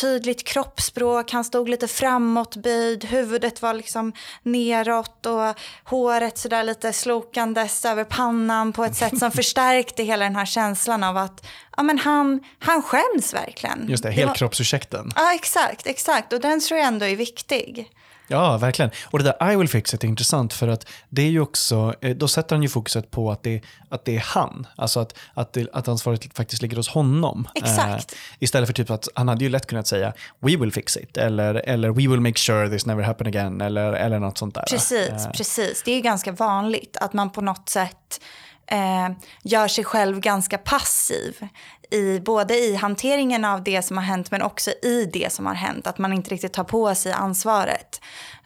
tydligt 0.00 0.44
kroppsspråk. 0.44 1.32
Han 1.32 1.44
stod 1.44 1.68
lite 1.68 1.88
framåtböjd, 1.88 3.04
huvudet 3.04 3.62
var 3.62 3.74
liksom 3.74 4.12
neråt 4.42 5.26
och 5.26 5.54
håret 5.84 6.38
sådär 6.38 6.64
lite 6.64 6.92
slokandes 6.92 7.84
över 7.84 8.04
pannan 8.04 8.72
på 8.72 8.84
ett 8.84 8.96
sätt 8.96 9.18
som 9.18 9.30
förstärkte 9.40 10.02
hela 10.02 10.24
den 10.24 10.36
här 10.36 10.46
känslan 10.46 11.04
av 11.04 11.16
att 11.16 11.46
ja, 11.76 11.82
men 11.82 11.98
han, 11.98 12.40
han 12.58 12.82
skäms 12.82 13.34
verkligen. 13.34 13.88
Just 13.88 14.02
det, 14.02 14.10
helkroppsursäkten. 14.10 15.12
Ja, 15.16 15.34
exakt, 15.34 15.86
exakt. 15.86 16.32
Och 16.32 16.40
den 16.40 16.60
tror 16.60 16.78
jag 16.78 16.86
ändå 16.88 17.06
är 17.06 17.16
viktig. 17.16 17.90
Ja, 18.28 18.56
verkligen. 18.56 18.90
Och 19.04 19.18
det 19.18 19.24
där 19.24 19.52
I 19.52 19.56
will 19.56 19.68
fix 19.68 19.94
it 19.94 20.04
är 20.04 20.08
intressant 20.08 20.52
för 20.52 20.68
att 20.68 20.86
det 21.08 21.22
är 21.22 21.30
ju 21.30 21.40
också, 21.40 21.94
eh, 22.00 22.16
då 22.16 22.28
sätter 22.28 22.56
han 22.56 22.62
ju 22.62 22.68
fokuset 22.68 23.10
på 23.10 23.30
att 23.30 23.42
det, 23.42 23.62
att 23.88 24.04
det 24.04 24.16
är 24.16 24.20
han. 24.20 24.66
Alltså 24.76 25.00
att, 25.00 25.14
att, 25.34 25.52
det, 25.52 25.68
att 25.72 25.88
ansvaret 25.88 26.36
faktiskt 26.36 26.62
ligger 26.62 26.76
hos 26.76 26.88
honom. 26.88 27.48
Exakt. 27.54 28.12
Eh, 28.12 28.18
istället 28.38 28.68
för 28.68 28.74
typ 28.74 28.90
att 28.90 29.08
han 29.14 29.28
hade 29.28 29.44
ju 29.44 29.50
lätt 29.50 29.66
kunnat 29.66 29.86
säga 29.86 30.12
we 30.40 30.56
will 30.56 30.72
fix 30.72 30.96
it 30.96 31.16
eller, 31.16 31.54
eller 31.54 31.88
we 31.90 32.08
will 32.08 32.20
make 32.20 32.38
sure 32.38 32.68
this 32.68 32.86
never 32.86 33.02
happen 33.02 33.26
again 33.26 33.60
eller, 33.60 33.92
eller 33.92 34.18
något 34.18 34.38
sånt 34.38 34.54
där. 34.54 34.64
Precis, 34.70 35.08
Eh, 35.08 35.30
precis. 35.30 35.82
Det 35.84 35.92
är 35.92 36.00
ganska 36.00 36.32
vanligt 36.32 36.96
att 37.00 37.12
man 37.12 37.30
på 37.30 37.40
något 37.40 37.68
sätt 37.68 38.20
eh, 38.66 39.08
gör 39.42 39.68
sig 39.68 39.84
själv 39.84 40.20
ganska 40.20 40.58
passiv. 40.58 41.48
I, 41.90 42.20
både 42.20 42.54
i 42.54 42.74
hanteringen 42.74 43.44
av 43.44 43.62
det 43.62 43.82
som 43.82 43.96
har 43.96 44.04
hänt 44.04 44.30
men 44.30 44.42
också 44.42 44.70
i 44.70 45.10
det 45.12 45.32
som 45.32 45.46
har 45.46 45.54
hänt. 45.54 45.86
Att 45.86 45.98
man 45.98 46.12
inte 46.12 46.30
riktigt 46.30 46.52
tar 46.52 46.64
på 46.64 46.94
sig 46.94 47.12
ansvaret. 47.12 48.00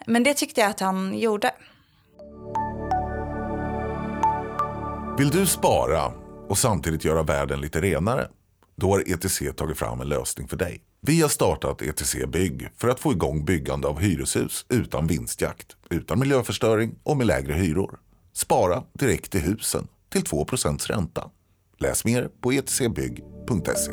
Men 0.06 0.22
det 0.22 0.34
tyckte 0.34 0.60
jag 0.60 0.70
att 0.70 0.80
han 0.80 1.18
gjorde. 1.18 1.52
Vill 5.18 5.30
du 5.30 5.46
spara 5.46 6.12
och 6.48 6.58
samtidigt 6.58 7.04
göra 7.04 7.22
världen 7.22 7.60
lite 7.60 7.80
renare? 7.80 8.28
Då 8.76 8.90
har 8.90 9.12
ETC 9.12 9.42
tagit 9.56 9.78
fram 9.78 10.00
en 10.00 10.08
lösning 10.08 10.48
för 10.48 10.56
dig. 10.56 10.82
Vi 11.00 11.22
har 11.22 11.28
startat 11.28 11.82
ETC 11.82 12.16
Bygg 12.28 12.68
för 12.76 12.88
att 12.88 13.00
få 13.00 13.12
igång 13.12 13.44
byggande 13.44 13.88
av 13.88 13.98
hyreshus 13.98 14.66
utan 14.68 15.06
vinstjakt, 15.06 15.76
utan 15.90 16.18
miljöförstöring 16.18 16.94
och 17.02 17.16
med 17.16 17.26
lägre 17.26 17.52
hyror. 17.52 17.98
Spara 18.32 18.82
direkt 18.92 19.34
i 19.34 19.38
husen 19.38 19.88
till 20.12 20.22
2 20.22 20.46
ränta. 20.88 21.30
Läs 21.82 22.04
mer 22.04 22.28
på 22.40 22.52
etcbygg.se. 22.52 23.92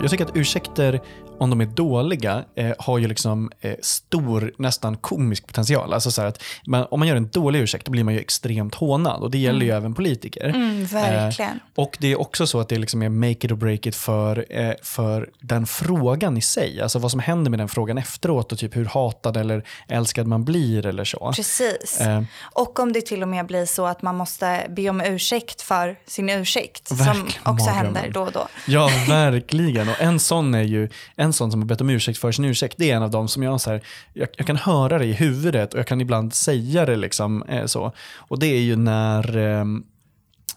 Jag 0.00 0.10
tycker 0.10 0.24
att 0.24 0.36
ursäkter, 0.36 1.00
om 1.38 1.50
de 1.50 1.60
är 1.60 1.66
dåliga, 1.66 2.44
eh, 2.54 2.72
har 2.78 2.98
ju 2.98 3.08
liksom 3.08 3.50
eh, 3.60 3.74
stor, 3.82 4.52
nästan 4.58 4.96
komisk 4.96 5.46
potential. 5.46 5.92
Alltså 5.92 6.10
så 6.10 6.22
att 6.22 6.42
man, 6.66 6.86
om 6.90 6.98
man 6.98 7.08
gör 7.08 7.16
en 7.16 7.28
dålig 7.28 7.60
ursäkt, 7.60 7.86
då 7.86 7.90
blir 7.90 8.04
man 8.04 8.14
ju 8.14 8.20
extremt 8.20 8.74
hånad. 8.74 9.22
Och 9.22 9.30
det 9.30 9.38
gäller 9.38 9.66
ju 9.66 9.72
även 9.72 9.94
politiker. 9.94 10.44
Mm, 10.44 10.86
verkligen. 10.86 11.50
Eh, 11.50 11.56
och 11.74 11.96
det 12.00 12.12
är 12.12 12.20
också 12.20 12.46
så 12.46 12.60
att 12.60 12.68
det 12.68 12.78
liksom 12.78 13.02
är 13.02 13.08
make 13.08 13.30
it 13.30 13.52
or 13.52 13.56
break 13.56 13.86
it 13.86 13.96
för, 13.96 14.46
eh, 14.50 14.72
för 14.82 15.30
den 15.40 15.66
frågan 15.66 16.36
i 16.36 16.40
sig. 16.40 16.80
Alltså 16.80 16.98
vad 16.98 17.10
som 17.10 17.20
händer 17.20 17.50
med 17.50 17.60
den 17.60 17.68
frågan 17.68 17.98
efteråt 17.98 18.52
och 18.52 18.58
typ 18.58 18.76
hur 18.76 18.84
hatad 18.84 19.36
eller 19.36 19.64
älskad 19.88 20.26
man 20.26 20.44
blir 20.44 20.86
eller 20.86 21.04
så. 21.04 21.32
Precis. 21.36 22.00
Eh. 22.00 22.22
Och 22.52 22.80
om 22.80 22.92
det 22.92 23.00
till 23.00 23.22
och 23.22 23.28
med 23.28 23.46
blir 23.46 23.66
så 23.66 23.86
att 23.86 24.02
man 24.02 24.16
måste 24.16 24.66
be 24.68 24.90
om 24.90 25.00
ursäkt 25.00 25.62
för 25.62 25.96
sin 26.06 26.30
ursäkt. 26.30 26.92
Verkligen, 26.92 27.14
som 27.14 27.52
också 27.52 27.66
mardrömmen. 27.66 27.96
händer 27.96 28.10
då 28.10 28.20
och 28.20 28.32
då. 28.32 28.48
Ja, 28.66 28.90
verkligen. 29.08 29.88
Och 29.88 30.00
en 30.00 30.20
sån 30.20 30.54
är 30.54 30.62
ju, 30.62 30.88
en 31.24 31.32
sån 31.32 31.50
som 31.50 31.60
har 31.60 31.66
bett 31.66 31.80
om 31.80 31.90
ursäkt 31.90 32.18
för 32.18 32.32
sin 32.32 32.44
ursäkt, 32.44 32.74
det 32.78 32.90
är 32.90 32.96
en 32.96 33.02
av 33.02 33.10
dem 33.10 33.28
som 33.28 33.42
jag 33.42 33.60
så 33.60 33.70
här, 33.70 33.80
jag, 34.12 34.28
jag 34.36 34.46
kan 34.46 34.56
höra 34.56 34.98
det 34.98 35.04
i 35.04 35.12
huvudet 35.12 35.74
och 35.74 35.80
jag 35.80 35.86
kan 35.86 36.00
ibland 36.00 36.34
säga 36.34 36.86
det 36.86 36.96
liksom 36.96 37.42
eh, 37.42 37.66
så. 37.66 37.92
Och 38.16 38.38
det 38.38 38.46
är 38.46 38.60
ju 38.60 38.76
när, 38.76 39.36
ehm, 39.36 39.84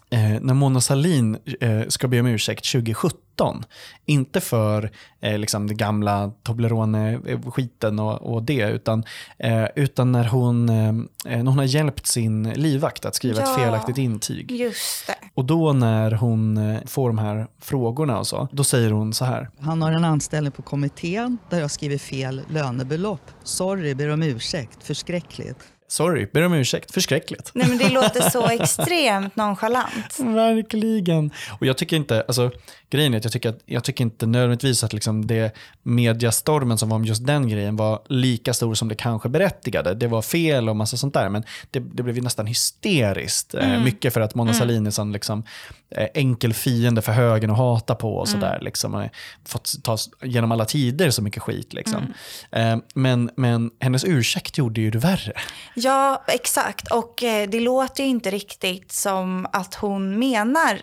eh, 0.10 0.36
eh, 0.36 0.42
när 0.42 0.54
Mona 0.54 0.82
Sahlin 0.82 1.38
eh, 1.60 1.82
ska 1.88 2.08
be 2.08 2.20
om 2.20 2.28
ursäkt 2.28 2.72
2017. 2.72 3.66
Inte 4.06 4.42
för 4.42 4.92
eh, 5.22 5.38
liksom 5.38 5.68
det 5.68 5.74
gamla 5.74 6.32
Toblerone-skiten 6.44 8.00
och, 8.00 8.34
och 8.34 8.44
det, 8.44 8.70
utan, 8.70 9.04
eh, 9.40 9.66
utan 9.76 10.12
när, 10.12 10.24
hon, 10.26 10.70
eh, 10.70 10.94
när 11.26 11.46
hon 11.46 11.58
har 11.58 11.64
hjälpt 11.66 12.08
sin 12.08 12.50
livvakt 12.50 13.06
att 13.06 13.16
skriva 13.16 13.42
ett 13.42 13.50
Ja. 13.50 13.56
felaktigt 13.64 13.98
intyg. 13.98 14.52
Just 14.52 15.08
det. 15.08 15.16
Och 15.34 15.46
då 15.46 15.74
när 15.74 16.12
hon 16.12 16.58
eh, 16.58 16.80
får 16.86 17.10
de 17.10 17.18
här 17.18 17.48
frågorna 17.62 18.20
och 18.20 18.28
så, 18.28 18.48
då 18.52 18.64
säger 18.64 18.92
hon 18.92 19.14
så 19.14 19.26
här. 19.26 19.50
Han 19.60 19.82
har 19.82 19.92
en 19.92 20.04
anställning 20.04 20.52
på 20.52 20.62
kommittén 20.62 21.38
där 21.50 21.60
jag 21.60 21.72
skriver 21.72 21.98
fel 21.98 22.42
lönebelopp. 22.50 23.22
Sorry, 23.44 23.94
ber 23.96 24.10
om 24.10 24.24
ursäkt. 24.24 24.84
Förskräckligt. 24.84 25.60
Sorry, 25.88 26.28
ber 26.34 26.46
om 26.46 26.54
ursäkt. 26.54 26.94
Förskräckligt. 26.94 27.52
Nej, 27.54 27.68
men 27.68 27.78
det 27.78 27.90
låter 27.90 28.30
så 28.30 28.48
extremt 28.50 29.36
nonchalant. 29.36 30.20
Verkligen. 30.20 31.32
Och 31.60 31.66
jag 31.66 31.78
tycker 31.78 31.96
inte, 31.96 32.26
alltså 32.28 32.52
grejen 32.90 33.14
är 33.14 33.18
att 33.18 33.24
jag 33.24 33.34
tycker, 33.34 33.50
att, 33.50 33.60
jag 33.66 33.84
tycker 33.84 34.04
inte 34.04 34.26
nödvändigtvis 34.26 34.84
att 34.84 34.94
liksom 34.94 35.28
det 35.28 35.56
mediastormen 35.84 36.78
som 36.78 36.90
var 36.90 36.96
om 36.96 37.06
just 37.06 37.26
den 37.26 37.50
grejen 37.50 37.76
var 37.76 38.02
lika 38.08 38.54
stor 38.54 38.76
som 38.76 38.88
det 38.88 38.96
kanske 38.96 39.30
berättigade. 39.30 39.94
Det 39.94 40.08
var 40.08 40.22
fel 40.22 40.70
och 40.70 40.76
massa 40.76 40.98
sånt 40.98 41.14
där, 41.14 41.30
men 41.30 41.44
det, 41.72 41.80
det 41.80 42.04
blev 42.04 42.16
ju 42.16 42.22
nästan 42.22 42.48
hysteriskt. 42.48 43.54
Eh, 43.54 43.84
mycket 43.84 44.14
för 44.14 44.22
att 44.22 44.36
Mona 44.36 44.54
Sahlin 44.54 44.88
är 44.88 44.92
sån 44.92 45.12
liksom, 45.12 45.44
eh, 45.90 46.08
enkel 46.14 46.54
fiende 46.54 47.02
för 47.02 47.12
högern 47.12 47.52
att 47.52 47.58
hata 47.58 47.96
på 47.96 48.18
och 48.18 48.28
sådär. 48.28 48.60
Liksom, 48.62 48.94
och 48.94 49.10
fått 49.46 49.84
ta 49.84 49.98
genom 50.24 50.52
alla 50.52 50.66
tider 50.66 51.12
så 51.12 51.22
mycket 51.22 51.44
skit. 51.44 51.74
Liksom. 51.74 52.14
Eh, 52.52 52.78
men, 52.96 53.30
men 53.36 53.72
hennes 53.80 54.06
ursäkt 54.06 54.58
gjorde 54.58 54.82
ju 54.82 54.92
det 54.92 55.00
värre. 55.00 55.34
Ja, 55.76 56.24
exakt. 56.28 56.92
Och 56.92 57.14
det 57.50 57.60
låter 57.60 58.04
ju 58.04 58.10
inte 58.10 58.32
riktigt 58.32 58.92
som 58.92 59.48
att 59.54 59.76
hon 59.76 60.20
menar 60.20 60.82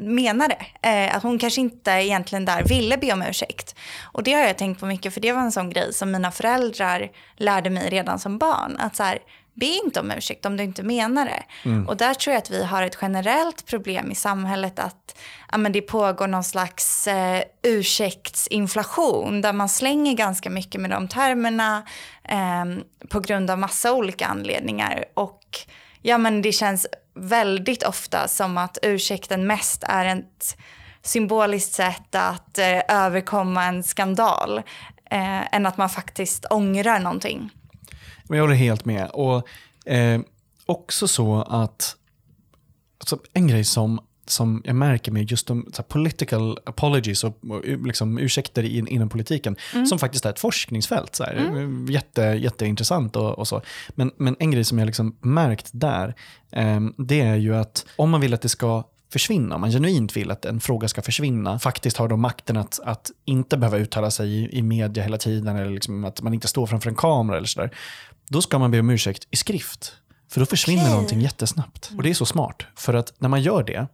menar 0.00 0.48
det. 0.48 0.88
Eh, 0.88 1.16
att 1.16 1.22
hon 1.22 1.38
kanske 1.38 1.60
inte 1.60 1.90
egentligen 1.90 2.44
där 2.44 2.64
ville 2.64 2.96
be 2.96 3.12
om 3.12 3.22
ursäkt. 3.22 3.74
Och 4.02 4.22
det 4.22 4.32
har 4.32 4.40
jag 4.42 4.58
tänkt 4.58 4.80
på 4.80 4.86
mycket 4.86 5.14
för 5.14 5.20
det 5.20 5.32
var 5.32 5.42
en 5.42 5.52
sån 5.52 5.70
grej 5.70 5.92
som 5.92 6.10
mina 6.10 6.30
föräldrar 6.30 7.10
lärde 7.36 7.70
mig 7.70 7.90
redan 7.90 8.18
som 8.18 8.38
barn. 8.38 8.76
Att 8.78 8.96
så 8.96 9.02
här, 9.02 9.18
be 9.54 9.66
inte 9.66 10.00
om 10.00 10.10
ursäkt 10.10 10.46
om 10.46 10.56
du 10.56 10.64
inte 10.64 10.82
menar 10.82 11.24
det. 11.24 11.42
Och 11.88 11.96
där 11.96 12.14
tror 12.14 12.32
jag 12.32 12.38
att 12.38 12.50
vi 12.50 12.64
har 12.64 12.82
ett 12.82 12.98
generellt 13.02 13.66
problem 13.66 14.10
i 14.10 14.14
samhället 14.14 14.78
att 14.78 15.18
ja, 15.52 15.58
men 15.58 15.72
det 15.72 15.80
pågår 15.80 16.26
någon 16.26 16.44
slags 16.44 17.06
eh, 17.06 17.42
ursäktsinflation 17.62 19.40
där 19.40 19.52
man 19.52 19.68
slänger 19.68 20.14
ganska 20.14 20.50
mycket 20.50 20.80
med 20.80 20.90
de 20.90 21.08
termerna 21.08 21.82
eh, 22.24 22.64
på 23.08 23.20
grund 23.20 23.50
av 23.50 23.58
massa 23.58 23.92
olika 23.92 24.26
anledningar. 24.26 25.04
Och 25.14 25.40
ja, 26.02 26.18
men 26.18 26.42
det 26.42 26.52
känns 26.52 26.86
väldigt 27.14 27.82
ofta 27.82 28.28
som 28.28 28.58
att 28.58 28.78
ursäkten 28.82 29.46
mest 29.46 29.82
är 29.86 30.04
ett 30.16 30.56
symboliskt 31.02 31.72
sätt 31.72 32.14
att 32.14 32.58
eh, 32.58 32.80
överkomma 32.88 33.64
en 33.64 33.82
skandal 33.82 34.58
eh, 35.10 35.54
än 35.54 35.66
att 35.66 35.76
man 35.76 35.90
faktiskt 35.90 36.46
ångrar 36.50 36.98
någonting. 36.98 37.50
Jag 38.28 38.40
håller 38.40 38.54
helt 38.54 38.84
med. 38.84 39.10
Och 39.10 39.48
eh, 39.92 40.20
också 40.66 41.08
så 41.08 41.42
att 41.42 41.96
alltså, 42.98 43.18
en 43.32 43.46
grej 43.48 43.64
som, 43.64 44.00
som 44.26 44.62
jag 44.64 44.76
märker 44.76 45.12
med 45.12 45.30
just 45.30 45.46
de 45.46 45.66
så 45.72 45.82
här, 45.82 45.88
political 45.88 46.58
apologies 46.64 47.24
och, 47.24 47.38
och 47.50 47.86
liksom, 47.86 48.18
ursäkter 48.18 48.62
in, 48.62 48.86
inom 48.86 49.08
politiken, 49.08 49.56
som 49.88 49.98
faktiskt 49.98 50.24
är 50.24 50.30
ett 50.30 50.40
forskningsfält. 50.40 51.16
Så 51.16 51.24
här, 51.24 51.90
Jätte, 51.90 52.22
jätteintressant 52.22 53.16
och, 53.16 53.38
och 53.38 53.48
så. 53.48 53.62
Men, 53.88 54.10
men 54.16 54.36
en 54.38 54.50
grej 54.50 54.64
som 54.64 54.78
jag 54.78 54.86
liksom 54.86 55.16
märkt 55.20 55.70
där, 55.72 56.14
eh, 56.52 56.80
det 56.98 57.20
är 57.20 57.36
ju 57.36 57.56
att 57.56 57.86
om 57.96 58.10
man 58.10 58.20
vill 58.20 58.34
att 58.34 58.42
det 58.42 58.48
ska 58.48 58.84
försvinna, 59.12 59.54
om 59.54 59.60
man 59.60 59.70
genuint 59.70 60.16
vill 60.16 60.30
att 60.30 60.44
en 60.44 60.60
fråga 60.60 60.88
ska 60.88 61.02
försvinna, 61.02 61.58
faktiskt 61.58 61.96
har 61.96 62.08
de 62.08 62.20
makten 62.20 62.56
att, 62.56 62.80
att 62.84 63.10
inte 63.24 63.56
behöva 63.56 63.78
uttala 63.78 64.10
sig 64.10 64.30
i, 64.30 64.58
i 64.58 64.62
media 64.62 65.02
hela 65.02 65.18
tiden 65.18 65.56
eller 65.56 65.70
liksom 65.70 66.04
att 66.04 66.22
man 66.22 66.34
inte 66.34 66.48
står 66.48 66.66
framför 66.66 66.90
en 66.90 66.96
kamera 66.96 67.36
eller 67.36 67.46
sådär, 67.46 67.70
då 68.28 68.42
ska 68.42 68.58
man 68.58 68.70
be 68.70 68.80
om 68.80 68.90
ursäkt 68.90 69.26
i 69.30 69.36
skrift. 69.36 69.96
För 70.30 70.40
då 70.40 70.46
försvinner 70.46 70.82
Okej. 70.82 70.90
någonting 70.92 71.20
jättesnabbt. 71.20 71.90
Och 71.96 72.02
det 72.02 72.10
är 72.10 72.14
så 72.14 72.26
smart, 72.26 72.62
för 72.76 72.94
att 72.94 73.12
när 73.18 73.28
man 73.28 73.42
gör 73.42 73.62
det, 73.62 73.86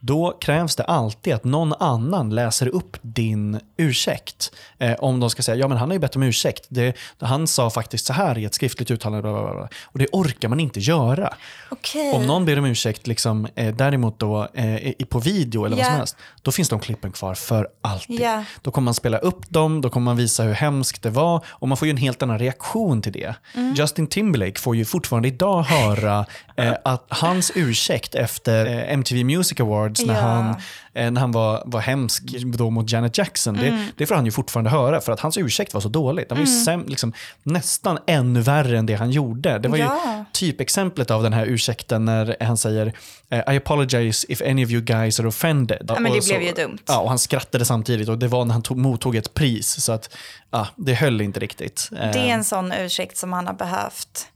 då 0.00 0.38
krävs 0.40 0.76
det 0.76 0.84
alltid 0.84 1.32
att 1.34 1.44
någon 1.44 1.72
annan 1.80 2.30
läser 2.34 2.68
upp 2.68 2.96
din 3.02 3.60
ursäkt. 3.76 4.52
Eh, 4.78 4.92
om 4.98 5.20
de 5.20 5.30
ska 5.30 5.42
säga, 5.42 5.56
ja 5.56 5.68
men 5.68 5.76
han 5.78 5.88
har 5.88 5.94
ju 5.94 5.98
bett 6.00 6.16
om 6.16 6.22
ursäkt. 6.22 6.66
Det, 6.68 6.96
han 7.18 7.46
sa 7.46 7.70
faktiskt 7.70 8.06
så 8.06 8.12
här 8.12 8.38
i 8.38 8.44
ett 8.44 8.54
skriftligt 8.54 8.90
uttalande. 8.90 9.22
Bla 9.22 9.42
bla 9.42 9.52
bla. 9.54 9.68
Och 9.84 9.98
det 9.98 10.06
orkar 10.12 10.48
man 10.48 10.60
inte 10.60 10.80
göra. 10.80 11.34
Okej. 11.70 12.12
Om 12.12 12.26
någon 12.26 12.44
ber 12.44 12.58
om 12.58 12.64
ursäkt 12.64 13.06
liksom, 13.06 13.48
eh, 13.54 13.74
däremot 13.74 14.18
då, 14.18 14.48
eh, 14.54 14.92
på 15.08 15.18
video 15.18 15.64
eller 15.64 15.76
vad 15.76 15.84
Ja. 15.84 15.88
som 15.90 15.96
helst, 15.96 16.16
då 16.42 16.52
finns 16.52 16.68
de 16.68 16.80
klippen 16.80 17.12
kvar 17.12 17.34
för 17.34 17.68
alltid. 17.82 18.20
Ja. 18.20 18.44
Då 18.62 18.70
kommer 18.70 18.84
man 18.84 18.94
spela 18.94 19.18
upp 19.18 19.50
dem, 19.50 19.80
då 19.80 19.90
kommer 19.90 20.04
man 20.04 20.16
visa 20.16 20.42
hur 20.42 20.52
hemskt 20.54 21.02
det 21.02 21.10
var 21.10 21.44
och 21.48 21.68
man 21.68 21.76
får 21.76 21.86
ju 21.88 21.90
en 21.90 21.96
helt 21.96 22.22
annan 22.22 22.38
reaktion 22.38 23.02
till 23.02 23.12
det. 23.12 23.34
Mm. 23.54 23.74
Justin 23.74 24.06
Timberlake 24.06 24.60
får 24.60 24.76
ju 24.76 24.84
fortfarande 24.84 25.28
idag 25.28 25.62
höra 25.62 26.26
eh, 26.56 26.74
att 26.84 27.04
hans 27.08 27.52
ursäkt 27.54 28.14
efter 28.14 28.66
eh, 28.66 28.92
MTV 28.92 29.24
Music 29.24 29.60
Awards 29.60 29.89
när 30.04 30.14
Ja. 30.14 30.20
han, 30.20 30.54
eh, 30.94 31.10
när 31.10 31.20
han 31.20 31.32
var, 31.32 31.62
var 31.66 31.80
hemsk 31.80 32.22
då 32.44 32.70
mot 32.70 32.90
Janet 32.92 33.18
Jackson, 33.18 33.56
Mm. 33.58 33.76
det, 33.76 33.86
det 33.96 34.06
får 34.06 34.14
han 34.14 34.24
ju 34.24 34.30
fortfarande 34.32 34.70
höra 34.70 35.00
för 35.00 35.12
att 35.12 35.20
hans 35.20 35.36
ursäkt 35.38 35.74
var 35.74 35.80
så 35.80 35.88
dåligt. 35.88 36.28
Den 36.28 36.38
var 36.38 36.44
ju 36.46 36.64
säm, 36.64 36.84
liksom, 36.88 37.12
nästan 37.42 37.98
ännu 38.06 38.40
värre 38.40 38.78
än 38.78 38.86
det 38.86 38.94
han 38.94 39.10
gjorde. 39.10 39.58
Det 39.58 39.68
var 39.68 39.76
ju 39.76 39.82
Ja. 39.82 40.24
typexemplet 40.32 41.10
av 41.10 41.22
den 41.22 41.32
här 41.32 41.46
ursäkten 41.46 42.04
när 42.04 42.36
han 42.40 42.56
säger 42.56 42.92
eh, 43.30 43.54
I 43.54 43.56
apologize 43.56 44.26
if 44.32 44.42
any 44.42 44.64
of 44.64 44.70
you 44.70 44.82
guys 44.82 45.20
are 45.20 45.28
offended. 45.28 45.84
Ja, 45.88 46.00
men 46.00 46.12
det 46.12 46.18
Och 46.18 46.24
blev 46.24 46.42
ju 46.42 46.52
dumt. 46.52 46.78
Ja, 46.86 46.98
och 47.00 47.08
han 47.08 47.18
skrattade 47.18 47.64
samtidigt 47.64 48.08
och 48.08 48.18
det 48.18 48.28
var 48.28 48.44
när 48.44 48.52
han 48.52 48.62
tog, 48.62 48.76
mottog 48.76 49.16
ett 49.16 49.34
pris. 49.34 49.80
Så 49.84 49.92
att 49.92 50.16
ja, 50.50 50.66
det 50.76 50.94
höll 50.94 51.20
inte 51.20 51.40
riktigt. 51.40 51.88
Det 51.90 51.96
är 51.98 52.16
en 52.18 52.44
sån 52.44 52.72
ursäkt 52.72 53.16
som 53.16 53.32
han 53.32 53.46
har 53.46 53.54
behövt 53.54 54.26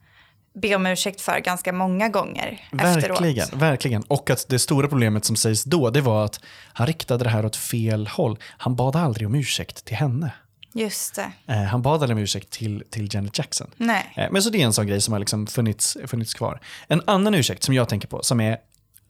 be 0.55 0.75
om 0.75 0.87
ursäkt 0.87 1.21
för 1.21 1.39
ganska 1.39 1.73
många 1.73 2.09
gånger 2.09 2.69
Verkligen, 2.73 2.99
efteråt. 3.39 3.53
verkligen. 3.63 4.03
Och 4.03 4.31
att 4.31 4.49
det 4.49 4.59
stora 4.59 4.89
problemet 4.89 5.25
som 5.25 5.37
sägs 5.37 5.65
då, 5.65 5.91
det 5.91 6.01
var 6.01 6.25
att 6.25 6.41
han 6.73 6.87
riktade 6.87 7.25
det 7.25 7.31
här 7.31 7.47
åt 7.47 7.57
fel 7.57 8.07
håll. 8.07 8.39
Han 8.59 8.77
bad 8.77 8.97
aldrig 8.97 9.27
om 9.29 9.35
ursäkt 9.35 9.85
till 9.85 9.97
henne. 9.97 10.33
Just 10.77 11.15
det. 11.15 11.33
Eh, 11.47 11.63
han 11.63 11.83
bad 11.83 12.03
aldrig 12.03 12.17
om 12.17 12.23
ursäkt 12.23 12.51
till, 12.51 12.85
till 12.91 13.09
Janet 13.15 13.39
Jackson. 13.39 13.71
Nej. 13.77 14.13
Eh, 14.17 14.29
Men 14.31 14.43
så 14.43 14.51
det 14.51 14.61
är 14.63 14.65
en 14.67 14.73
sån 14.73 14.87
grej 14.87 15.01
som 15.01 15.13
har 15.13 15.19
liksom 15.19 15.47
funnits, 15.47 15.97
funnits 16.07 16.35
kvar. 16.35 16.61
En 16.89 17.03
annan 17.07 17.35
ursäkt 17.35 17.63
som 17.63 17.75
jag 17.75 17.89
tänker 17.89 18.09
på, 18.09 18.23
som 18.23 18.41
är 18.41 18.59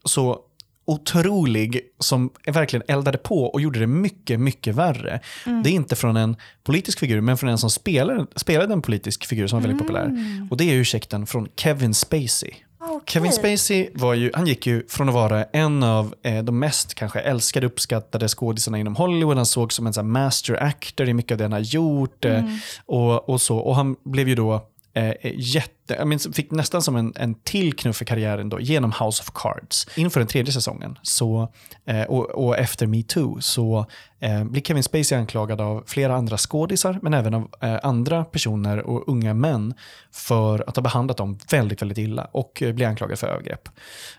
så 0.05 0.39
otrolig, 0.85 1.81
som 1.99 2.29
verkligen 2.45 2.83
eldade 2.87 3.17
på 3.17 3.43
och 3.43 3.61
gjorde 3.61 3.79
det 3.79 3.87
mycket, 3.87 4.39
mycket 4.39 4.75
värre. 4.75 5.19
Det 5.63 5.69
är 5.69 5.73
inte 5.73 5.95
från 5.95 6.17
en 6.17 6.35
politisk 6.63 6.99
figur, 6.99 7.21
men 7.21 7.37
från 7.37 7.49
en 7.49 7.57
som 7.57 7.69
spelar, 7.69 8.27
spelade 8.35 8.73
en 8.73 8.81
politisk 8.81 9.25
figur 9.25 9.47
som 9.47 9.59
var 9.59 9.67
väldigt 9.67 9.81
populär. 9.81 10.11
Och 10.51 10.57
det 10.57 10.71
är 10.71 10.75
ursäkten 10.75 11.25
från 11.25 11.47
Kevin 11.55 11.93
Spacey. 11.93 12.51
Okej. 12.89 13.13
Kevin 13.13 13.31
Spacey 13.31 13.89
var 13.93 14.13
ju, 14.13 14.31
han 14.33 14.47
gick 14.47 14.67
ju 14.67 14.87
från 14.87 15.09
att 15.09 15.15
vara 15.15 15.43
en 15.43 15.83
av 15.83 16.15
eh, 16.23 16.43
de 16.43 16.59
mest 16.59 16.93
kanske 16.93 17.19
älskade, 17.19 17.65
uppskattade 17.67 18.27
skådisarna 18.27 18.79
inom 18.79 18.95
Hollywood. 18.95 19.37
Han 19.37 19.45
såg 19.45 19.73
som 19.73 19.87
en 19.87 19.93
här 19.95 20.03
master 20.03 20.63
actor 20.63 21.09
i 21.09 21.13
mycket 21.13 21.31
av 21.31 21.37
det 21.37 21.43
han 21.43 21.51
har 21.51 21.59
gjort. 21.59 22.25
Eh, 22.25 22.43
och, 22.85 23.29
och, 23.29 23.41
så. 23.41 23.57
och 23.57 23.75
han 23.75 23.95
blev 24.03 24.29
ju 24.29 24.35
då 24.35 24.67
Eh, 24.95 25.09
eh, 25.09 25.33
jätte, 25.35 25.93
jag 25.93 26.07
minns, 26.07 26.27
fick 26.35 26.51
nästan 26.51 26.81
som 26.81 26.95
en, 26.95 27.13
en 27.15 27.35
till 27.35 27.73
knuff 27.73 28.01
i 28.01 28.05
karriären 28.05 28.49
då, 28.49 28.59
genom 28.59 28.91
House 28.91 29.23
of 29.23 29.31
Cards. 29.33 29.87
Inför 29.97 30.19
den 30.19 30.27
tredje 30.27 30.53
säsongen 30.53 30.99
så, 31.01 31.51
eh, 31.85 32.03
och, 32.03 32.29
och 32.29 32.57
efter 32.57 32.87
metoo 32.87 33.41
så 33.41 33.85
eh, 34.19 34.43
blir 34.43 34.61
Kevin 34.61 34.83
Spacey 34.83 35.17
anklagad 35.17 35.61
av 35.61 35.83
flera 35.87 36.15
andra 36.15 36.37
skådisar 36.37 36.99
men 37.01 37.13
även 37.13 37.33
av 37.33 37.49
eh, 37.61 37.79
andra 37.83 38.25
personer 38.25 38.77
och 38.79 39.09
unga 39.09 39.33
män 39.33 39.73
för 40.11 40.69
att 40.69 40.75
ha 40.75 40.83
behandlat 40.83 41.17
dem 41.17 41.39
väldigt, 41.51 41.81
väldigt 41.81 41.97
illa 41.97 42.25
och 42.31 42.61
eh, 42.61 42.73
blir 42.73 42.87
anklagad 42.87 43.19
för 43.19 43.27
övergrepp. 43.27 43.69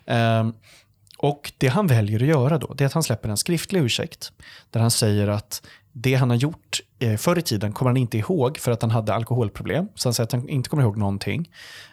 Ehm, 0.07 0.53
och 1.19 1.53
det 1.59 1.69
han 1.69 1.87
väljer 1.87 2.21
att 2.21 2.29
göra 2.29 2.59
då, 2.59 2.75
det 2.75 2.85
är 2.85 2.87
att 2.87 2.93
han 2.93 3.03
släpper 3.03 3.29
en 3.29 3.37
skriftlig 3.37 3.81
ursäkt 3.81 4.33
där 4.71 4.81
han 4.81 4.91
säger 4.91 5.29
att 5.29 5.63
det 5.99 6.15
han 6.15 6.31
har 6.31 6.37
gjort 6.37 6.81
eh, 6.99 7.17
förr 7.17 7.39
i 7.39 7.43
tiden 7.43 7.73
kommer 7.73 7.89
han 7.91 7.97
inte 7.97 8.19
ihåg 8.19 8.59
för 8.59 8.73
att 8.73 8.83
han 8.83 8.91
hade 8.91 9.15
alkoholproblem. 9.15 9.89
Så 9.95 10.09
han 10.09 10.15
säger 10.15 10.25
att 10.27 10.33
han 10.33 10.49
inte 10.49 10.69
kommer 10.69 10.83
ihåg 10.83 10.97
någonting. 10.97 11.51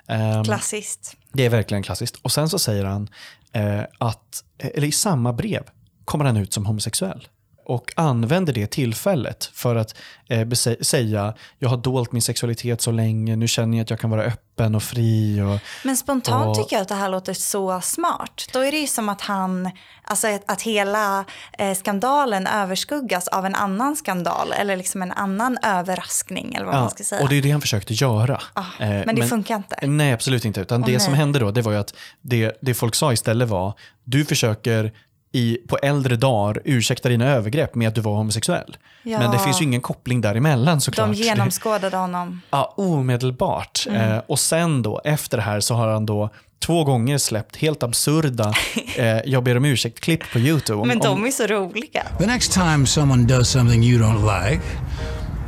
Ehm, 0.07 0.43
Klassiskt. 0.43 1.17
det 1.33 1.45
är 1.45 1.49
verkligen 1.49 1.83
klassiskt. 1.83 2.15
Och 2.21 2.31
sen 2.31 2.49
så 2.49 2.59
säger 2.59 2.85
han 2.85 3.09
eh, 3.51 3.81
att, 3.97 4.43
eller 4.57 4.87
i 4.87 4.91
samma 4.91 5.33
brev 5.33 5.63
kommer 6.05 6.25
han 6.25 6.37
ut 6.37 6.53
som 6.53 6.65
homosexuell. 6.65 7.27
Och 7.65 7.93
använder 7.95 8.53
det 8.53 8.67
tillfället 8.67 9.45
för 9.53 9.75
att 9.75 9.95
eh, 10.29 10.49
säga, 10.81 11.33
jag 11.59 11.69
har 11.69 11.77
dolt 11.77 12.11
min 12.11 12.21
sexualitet 12.21 12.81
så 12.81 12.91
länge, 12.91 13.35
nu 13.35 13.47
känner 13.47 13.77
jag 13.77 13.83
att 13.83 13.89
jag 13.89 13.99
kan 13.99 14.09
vara 14.09 14.23
öppen 14.23 14.75
och 14.75 14.83
fri. 14.83 15.41
Och, 15.41 15.59
Men 15.83 15.97
spontant 15.97 16.47
Och- 16.47 16.55
tycker 16.63 16.75
jag 16.75 16.81
att 16.81 16.87
det 16.87 16.95
här 16.95 17.09
låter 17.09 17.33
så 17.33 17.81
smart. 17.81 18.47
Då 18.53 18.59
är 18.59 18.71
det 18.71 18.77
ju 18.77 18.87
som 18.87 19.09
att 19.09 19.21
han, 19.21 19.71
alltså 20.03 20.27
att, 20.27 20.51
att 20.51 20.61
hela 20.61 21.25
eh, 21.57 21.73
skandalen 21.77 22.47
överskuggas 22.47 23.27
av 23.27 23.45
en 23.45 23.55
annan 23.55 23.95
skandal 23.95 24.51
eller 24.51 24.75
liksom 24.77 25.01
en 25.01 25.11
annan 25.11 25.57
överraskning 25.63 26.53
eller 26.55 26.65
vad 26.65 26.75
man 26.75 26.89
ska 26.89 27.03
säga. 27.03 27.21
och 27.23 27.29
det 27.29 27.35
är 27.35 27.41
det 27.41 27.51
han 27.51 27.61
försökte 27.61 27.93
göra. 27.93 28.41
Ah, 28.53 28.63
Eh, 28.79 29.03
men 29.05 29.15
det 29.15 29.27
funkar 29.27 29.55
inte. 29.55 29.87
Nej, 29.87 30.13
absolut 30.13 30.45
inte. 30.45 30.61
Utan 30.61 30.81
det 30.81 30.95
Åh, 30.95 30.99
som 31.01 31.11
nej. 31.11 31.19
hände 31.19 31.39
då, 31.39 31.51
det 31.51 31.61
var 31.61 31.71
ju 31.71 31.77
att 31.77 31.93
det, 32.21 32.57
det 32.61 32.73
folk 32.73 32.95
sa 32.95 33.13
istället 33.13 33.49
var, 33.49 33.73
du 34.03 34.25
försöker 34.25 34.93
i, 35.35 35.57
på 35.67 35.77
äldre 35.77 36.15
dagar 36.15 36.61
ursäkta 36.65 37.09
dina 37.09 37.25
övergrepp 37.25 37.75
med 37.75 37.87
att 37.87 37.95
du 37.95 38.01
var 38.01 38.15
homosexuell. 38.15 38.77
Ja. 39.03 39.19
Men 39.19 39.31
det 39.31 39.39
finns 39.39 39.61
ju 39.61 39.65
ingen 39.65 39.81
koppling 39.81 40.21
däremellan 40.21 40.81
såklart. 40.81 41.07
De 41.07 41.13
genomskådade 41.13 41.97
honom. 41.97 42.41
Ja, 42.49 42.73
omedelbart. 42.77 43.85
Mm. 43.89 44.11
Eh, 44.11 44.21
och 44.27 44.39
sen 44.39 44.81
då, 44.81 45.01
efter 45.03 45.37
det 45.37 45.43
här 45.43 45.59
så 45.59 45.75
har 45.75 45.87
han 45.87 46.05
då 46.05 46.29
två 46.59 46.83
gånger 46.83 47.17
släppt 47.17 47.55
helt 47.55 47.83
absurda 47.83 48.53
eh, 48.97 49.17
jag 49.25 49.43
ber 49.43 49.57
om 49.57 49.65
ursäkt-klipp 49.65 50.31
på 50.33 50.39
YouTube. 50.39 50.81
Om, 50.81 50.87
Men 50.87 50.99
de 50.99 51.25
är 51.25 51.31
så 51.31 51.47
roliga. 51.47 52.03
The 52.19 52.25
next 52.25 52.51
time 52.51 52.85
someone 52.85 53.23
does 53.23 53.49
something 53.49 53.83
you 53.83 54.03
don't 54.03 54.49
like, 54.49 54.61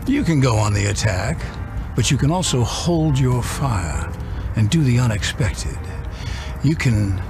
you 0.08 0.26
can 0.26 0.42
go 0.42 0.50
on 0.50 0.74
the 0.74 0.88
attack, 0.88 1.38
but 1.96 2.12
you 2.12 2.20
can 2.20 2.32
also 2.32 2.60
hold 2.60 3.20
your 3.20 3.42
fire 3.42 4.10
and 4.58 4.70
do 4.70 4.84
the 4.84 5.00
unexpected. 5.00 5.78
You 6.64 6.76
can 6.76 7.22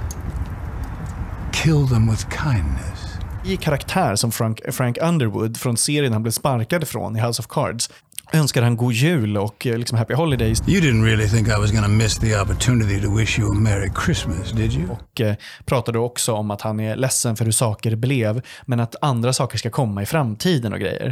kill 1.62 1.88
them 1.88 2.10
with 2.10 2.26
kindness. 2.44 3.16
i 3.44 3.56
karaktär 3.56 4.16
som 4.16 4.32
Frank, 4.32 4.60
Frank 4.72 4.98
Underwood 5.02 5.56
från 5.56 5.76
serien 5.76 6.12
han 6.12 6.22
blev 6.22 6.32
sparkad 6.32 6.82
ifrån 6.82 7.16
i 7.16 7.20
House 7.20 7.42
of 7.42 7.46
Cards 7.46 7.90
önskar 8.32 8.62
han 8.62 8.76
god 8.76 8.92
jul 8.92 9.36
och 9.36 9.66
eh, 9.66 9.78
liksom 9.78 9.98
happy 9.98 10.14
holidays. 10.14 10.68
You 10.68 10.80
didn't 10.80 11.04
really 11.04 11.28
think 11.28 11.48
I 11.48 11.50
was 11.50 11.70
to 11.70 11.88
miss 11.88 12.18
the 12.18 12.40
opportunity 12.40 13.00
to 13.00 13.16
wish 13.16 13.38
you 13.38 13.50
a 13.50 13.54
Merry 13.54 13.90
Christmas, 14.04 14.52
did 14.52 14.72
you? 14.72 14.90
Och 14.90 15.20
eh, 15.20 15.34
pratade 15.64 15.98
också 15.98 16.32
om 16.32 16.50
att 16.50 16.60
han 16.60 16.80
är 16.80 16.96
ledsen 16.96 17.36
för 17.36 17.44
hur 17.44 17.52
saker 17.52 17.96
blev, 17.96 18.42
men 18.66 18.80
att 18.80 18.96
andra 19.00 19.32
saker 19.32 19.58
ska 19.58 19.70
komma 19.70 20.02
i 20.02 20.06
framtiden 20.06 20.72
och 20.72 20.80
grejer. 20.80 21.06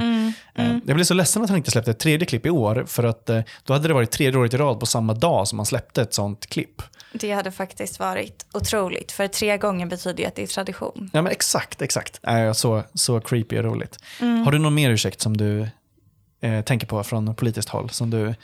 Eh, 0.55 0.77
jag 0.87 0.97
blev 0.97 1.05
så 1.05 1.15
ledsen 1.15 1.43
att 1.43 1.49
han 1.49 1.59
inte 1.59 1.71
släppte 1.71 1.91
ett 1.91 1.99
tredje 1.99 2.27
klipp 2.27 2.47
i 2.47 2.51
år, 2.51 2.85
för 2.87 3.05
att 3.05 3.31
eh, 3.31 3.41
då 3.65 3.73
hade 3.73 3.89
det 3.89 3.95
varit 3.95 4.11
tredje 4.11 4.41
året 4.41 4.55
i 4.55 4.57
rad 4.57 4.81
på 4.81 4.87
samma 4.87 5.15
dag 5.15 5.49
som 5.49 5.59
han 5.59 5.67
släppte 5.67 6.03
ett 6.03 6.15
sånt 6.15 6.47
klipp. 6.47 6.83
Det 7.21 7.33
hade 7.33 7.51
faktiskt 7.51 7.99
varit 7.99 8.47
otroligt. 8.53 9.13
För 9.13 9.29
tre 9.29 9.57
gånger 9.59 9.87
betyder 9.87 10.23
ju 10.23 10.29
att 10.29 10.35
det 10.35 10.43
är 10.43 10.47
tradition. 10.47 11.11
Ja 11.13 11.23
men 11.23 11.33
exakt, 11.33 11.83
exakt. 11.83 12.21
Äh, 12.23 12.53
så, 12.53 12.83
så 12.95 13.21
creepy 13.21 13.59
och 13.59 13.65
roligt. 13.65 13.99
Har 14.45 14.53
du 14.53 14.59
någon 14.59 14.75
mer 14.75 14.91
ursäkt 14.91 15.21
som 15.21 15.37
du 15.37 15.69
eh, 16.41 16.61
tänker 16.65 16.87
på 16.87 17.05
från 17.05 17.35
politiskt 17.35 17.69
håll, 17.69 17.91
som 17.91 18.11
du 18.11 18.35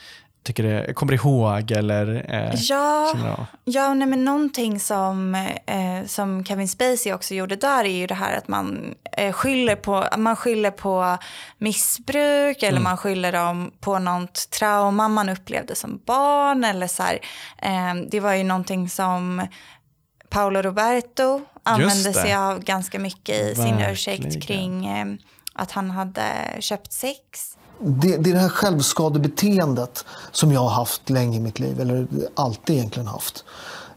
tycker 0.43 0.63
är, 0.63 0.93
kommer 0.93 1.13
ihåg 1.13 1.71
eller 1.71 2.25
eh, 2.29 2.53
Ja, 2.55 3.11
av? 3.11 3.45
ja 3.63 3.93
nej, 3.93 4.07
men 4.07 4.25
någonting 4.25 4.79
som, 4.79 5.35
eh, 5.65 6.05
som 6.07 6.45
Kevin 6.45 6.67
Spacey 6.67 7.13
också 7.13 7.33
gjorde 7.33 7.55
där 7.55 7.83
är 7.85 7.97
ju 7.97 8.07
det 8.07 8.15
här 8.15 8.37
att 8.37 8.47
man, 8.47 8.95
eh, 9.17 9.31
skyller, 9.33 9.75
på, 9.75 10.05
man 10.17 10.35
skyller 10.35 10.71
på 10.71 11.17
missbruk 11.57 12.63
eller 12.63 12.79
man 12.79 12.97
skyller 12.97 13.31
dem 13.31 13.71
på 13.79 13.99
något 13.99 14.49
trauma 14.49 15.07
man 15.07 15.29
upplevde 15.29 15.75
som 15.75 16.01
barn. 16.05 16.63
Eller 16.63 16.87
så 16.87 17.03
här, 17.03 17.19
eh, 17.57 17.95
det 18.11 18.19
var 18.19 18.33
ju 18.33 18.43
någonting 18.43 18.89
som 18.89 19.47
Paolo 20.29 20.61
Roberto 20.61 21.41
använde 21.63 22.03
det. 22.09 22.13
sig 22.13 22.35
av 22.35 22.59
ganska 22.59 22.99
mycket 22.99 23.35
i 23.35 23.55
sin 23.55 23.63
Verkligen. 23.65 23.91
ursäkt 23.91 24.43
kring 24.43 24.85
eh, 24.85 25.05
att 25.53 25.71
han 25.71 25.91
hade 25.91 26.23
köpt 26.59 26.91
sex. 26.93 27.57
Det, 27.83 28.17
det 28.17 28.29
är 28.29 28.33
det 28.33 28.39
här 28.39 28.49
självskadebeteendet 28.49 30.05
som 30.31 30.51
jag 30.51 30.61
har 30.61 30.69
haft 30.69 31.09
länge 31.09 31.37
i 31.37 31.39
mitt 31.39 31.59
liv, 31.59 31.79
eller 31.79 32.07
alltid 32.35 32.75
egentligen 32.75 33.07
haft. 33.07 33.45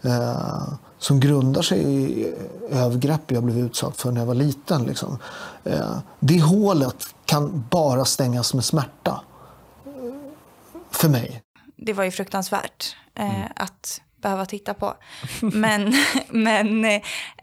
Eh, 0.03 0.69
som 0.99 1.21
grundar 1.21 1.63
sig 1.63 1.79
i 1.81 2.35
övergrepp 2.71 3.31
jag 3.31 3.43
blev 3.45 3.59
utsatt 3.59 3.97
för 3.97 4.11
när 4.13 4.21
jag 4.21 4.27
var 4.27 4.35
liten. 4.35 4.83
Liksom. 4.85 5.19
Eh, 5.65 5.99
det 6.21 6.41
hålet 6.43 6.97
kan 7.25 7.65
bara 7.71 8.05
stängas 8.05 8.55
med 8.55 8.65
smärta. 8.65 9.21
eh, 9.87 9.93
För 10.91 11.09
mig. 11.09 11.43
det 11.77 11.93
var 11.93 12.05
ju 12.05 12.11
fruktansvärt 12.11 12.97
eh, 13.15 13.45
att 13.57 14.01
behöva 14.25 14.47
titta 14.47 14.75
på. 14.75 14.95
Men, 15.41 15.95
men 16.29 16.85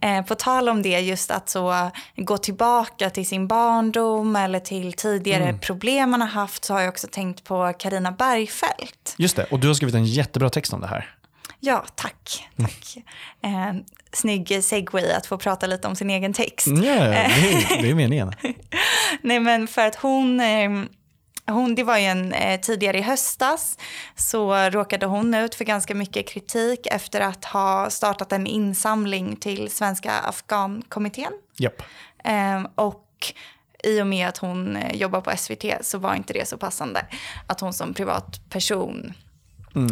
eh, 0.02 0.26
på 0.28 0.36
tal 0.36 0.70
om 0.70 0.82
det, 0.82 1.00
just 1.00 1.32
att 1.32 1.50
så 1.50 1.92
gå 2.16 2.38
tillbaka 2.38 3.10
till 3.10 3.28
sin 3.28 3.48
barndom 3.48 4.36
eller 4.36 4.60
till 4.60 4.94
tidigare 4.94 5.54
problem 5.54 6.10
man 6.10 6.22
har 6.22 6.28
haft 6.28 6.66
så 6.66 6.74
har 6.74 6.82
jag 6.82 6.90
också 6.90 7.08
tänkt 7.12 7.44
på 7.44 7.74
Karina 7.80 8.12
Bergfeldt. 8.12 9.16
Just 9.18 9.36
det, 9.36 9.44
och 9.44 9.60
du 9.60 9.68
har 9.68 9.74
skrivit 9.74 9.96
en 9.96 10.06
jättebra 10.06 10.50
text 10.50 10.74
om 10.74 10.82
det 10.82 10.88
här. 10.88 11.16
Ja, 11.60 11.86
tack. 11.96 12.50
tack. 12.58 12.98
Eh, 13.44 13.74
snygg 14.14 14.64
segway 14.64 15.12
att 15.12 15.26
få 15.26 15.38
prata 15.38 15.68
lite 15.68 15.88
om 15.88 15.96
sin 15.96 16.10
egen 16.10 16.34
text. 16.34 16.68
Ja, 16.68 16.74
det, 16.76 16.90
är, 16.90 17.82
det 17.82 17.90
är 17.90 17.96
meningen. 17.96 18.34
Nej 19.22 19.40
men 19.40 19.68
för 19.68 19.88
att 19.88 19.96
hon, 19.96 20.40
eh, 20.40 20.70
hon 21.52 21.76
det 21.76 21.84
var 21.84 21.98
ju 21.98 22.06
en, 22.06 22.34
eh, 22.34 22.60
tidigare 22.60 22.98
i 22.98 23.02
höstas 23.02 23.78
så 24.16 24.56
råkade 24.56 25.06
hon 25.06 25.34
ut 25.34 25.56
för 25.56 25.66
ganska 25.66 25.96
mycket 25.96 26.28
kritik 26.28 26.88
efter 26.88 27.22
att 27.22 27.46
ha 27.46 27.90
startat 27.90 28.32
en 28.32 28.48
insamling 28.48 29.36
till 29.36 29.72
Svenska 29.72 30.12
Afghankommittén. 30.12 31.32
Japp. 31.58 31.82
Eh, 32.24 32.64
och 32.76 33.08
i 33.84 34.02
och 34.02 34.08
med 34.08 34.28
att 34.28 34.38
hon 34.38 34.76
eh, 34.76 34.96
jobbar 34.96 35.22
på 35.22 35.38
SVT 35.38 35.66
så 35.82 35.98
var 35.98 36.16
inte 36.16 36.34
det 36.34 36.48
så 36.48 36.58
passande 36.58 37.06
att 37.48 37.60
hon 37.60 37.74
som 37.74 37.94
privatperson 37.94 39.14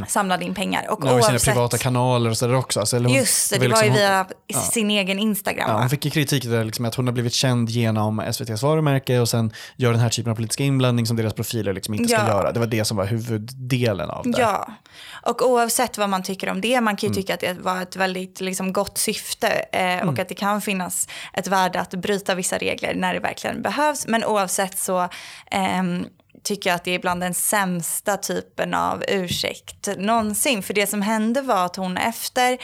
samlade 0.08 0.46
in 0.46 0.54
pengar. 0.54 0.86
Och 0.92 1.02
Mm. 1.02 1.08
Ja, 1.13 1.18
och 1.20 1.24
sina 1.26 1.36
oavsett- 1.36 1.54
privata 1.54 1.78
kanaler 1.78 2.30
och 2.30 2.38
sådär 2.38 2.56
också. 2.56 2.80
Alltså, 2.80 2.96
eller 2.96 3.10
hon- 3.10 3.18
Just 3.18 3.50
det, 3.54 3.58
det 3.60 3.68
var 3.68 3.84
ju 3.84 3.89
liksom- 3.89 4.26
via 4.48 4.60
sin 4.62 4.92
egen 4.92 5.20
Instagram. 5.20 5.70
Ja, 5.70 5.78
hon 5.80 5.89
fick 5.89 6.06
ju 6.06 6.12
kritik 6.12 6.44
där 6.46 6.63
liksom 6.63 6.86
att 6.86 6.96
hon 6.96 7.08
har 7.08 7.13
blivit 7.13 7.34
känd 7.34 7.70
genom 7.70 8.20
SVTs 8.20 8.63
varumärke 8.63 9.20
och 9.20 9.30
sen 9.30 9.54
gör 9.76 9.92
den 9.92 10.02
här 10.02 10.10
typen 10.10 10.32
av 10.32 10.36
politiska 10.36 10.63
inblandning 10.63 11.06
som 11.06 11.18
deras 11.18 11.34
profiler 11.34 11.74
liksom 11.74 11.94
inte 11.94 12.08
ska 12.08 12.18
Ja. 12.18 12.28
göra. 12.28 12.52
Det 12.52 12.60
var 12.60 12.68
det 12.68 12.86
som 12.86 12.98
var 12.98 13.06
huvuddelen 13.06 14.10
av 14.10 14.24
det. 14.32 14.42
Ja, 14.42 14.68
och 15.26 15.50
oavsett 15.52 15.98
vad 15.98 16.10
man 16.10 16.24
tycker 16.24 16.50
om 16.50 16.62
det, 16.62 16.82
man 16.82 16.96
kan 16.98 17.10
ju 17.10 17.15
tycka 17.15 17.34
att 17.34 17.39
det 17.39 17.58
var 17.62 17.82
ett 17.82 17.96
väldigt 17.96 18.42
liksom, 18.42 18.74
gott 18.74 18.98
syfte 18.98 19.48
eh, 19.72 20.08
och 20.08 20.20
att 20.20 20.30
det 20.30 20.36
kan 20.36 20.62
finnas 20.62 21.08
ett 21.34 21.48
värde 21.48 21.80
att 21.80 21.89
bryta 21.94 22.36
vissa 22.36 22.58
regler 22.58 22.94
när 22.96 23.13
det 23.13 23.20
verkligen 23.20 23.62
behövs. 23.62 24.08
Men 24.08 24.26
oavsett 24.26 24.78
så 24.80 25.10
ehm, 25.52 26.06
tycker 26.43 26.69
jag 26.69 26.75
att 26.75 26.84
det 26.84 26.95
är 26.95 26.99
bland 26.99 27.21
den 27.21 27.34
sämsta 27.34 28.17
typen 28.17 28.73
av 28.73 29.04
ursäkt 29.08 29.89
någonsin. 29.97 30.63
För 30.63 30.73
det 30.73 30.88
som 30.88 31.02
hände 31.02 31.41
var 31.41 31.65
att 31.65 31.75
hon 31.75 31.97
efter 31.97 32.58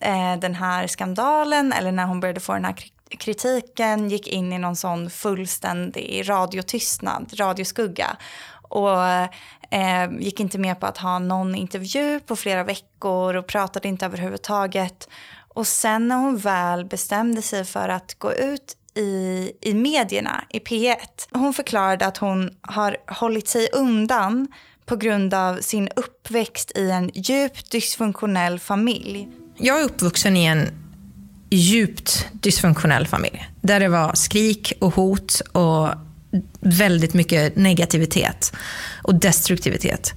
eh, 0.00 0.36
den 0.36 0.54
här 0.54 0.86
skandalen, 0.86 1.72
eller 1.72 1.92
när 1.92 2.06
hon 2.06 2.20
började 2.20 2.40
få 2.40 2.52
den 2.52 2.64
här 2.64 2.76
kritiken, 3.18 4.08
gick 4.10 4.28
in 4.28 4.52
i 4.52 4.58
någon 4.58 4.76
sån 4.76 5.10
fullständig 5.10 6.28
radiotystnad, 6.28 7.32
radioskugga 7.36 8.16
och 8.62 9.02
eh, 9.70 10.10
gick 10.18 10.40
inte 10.40 10.58
med 10.58 10.80
på 10.80 10.86
att 10.86 10.98
ha 10.98 11.18
någon 11.18 11.54
intervju 11.54 12.20
på 12.20 12.36
flera 12.36 12.64
veckor 12.64 13.36
och 13.36 13.46
pratade 13.46 13.88
inte 13.88 14.06
överhuvudtaget. 14.06 15.08
Och 15.54 15.66
sen 15.66 16.08
när 16.08 16.16
hon 16.16 16.36
väl 16.36 16.84
bestämde 16.84 17.42
sig 17.42 17.64
för 17.64 17.88
att 17.88 18.18
gå 18.18 18.32
ut 18.32 18.76
i, 19.00 19.52
i 19.60 19.74
medierna, 19.74 20.44
i 20.48 20.58
P1. 20.58 20.96
Hon 21.30 21.54
förklarade 21.54 22.06
att 22.06 22.16
hon 22.16 22.50
har 22.60 22.96
hållit 23.06 23.48
sig 23.48 23.68
undan 23.72 24.48
på 24.86 24.96
grund 24.96 25.34
av 25.34 25.56
sin 25.56 25.88
uppväxt 25.96 26.78
i 26.78 26.90
en 26.90 27.10
djupt 27.14 27.70
dysfunktionell 27.70 28.58
familj. 28.58 29.28
Jag 29.56 29.80
är 29.80 29.84
uppvuxen 29.84 30.36
i 30.36 30.44
en 30.44 30.68
djupt 31.50 32.28
dysfunktionell 32.32 33.06
familj. 33.06 33.48
Där 33.60 33.80
det 33.80 33.88
var 33.88 34.14
skrik 34.14 34.72
och 34.80 34.94
hot 34.94 35.40
och 35.52 35.88
väldigt 36.60 37.14
mycket 37.14 37.56
negativitet 37.56 38.52
och 39.02 39.14
destruktivitet. 39.14 40.14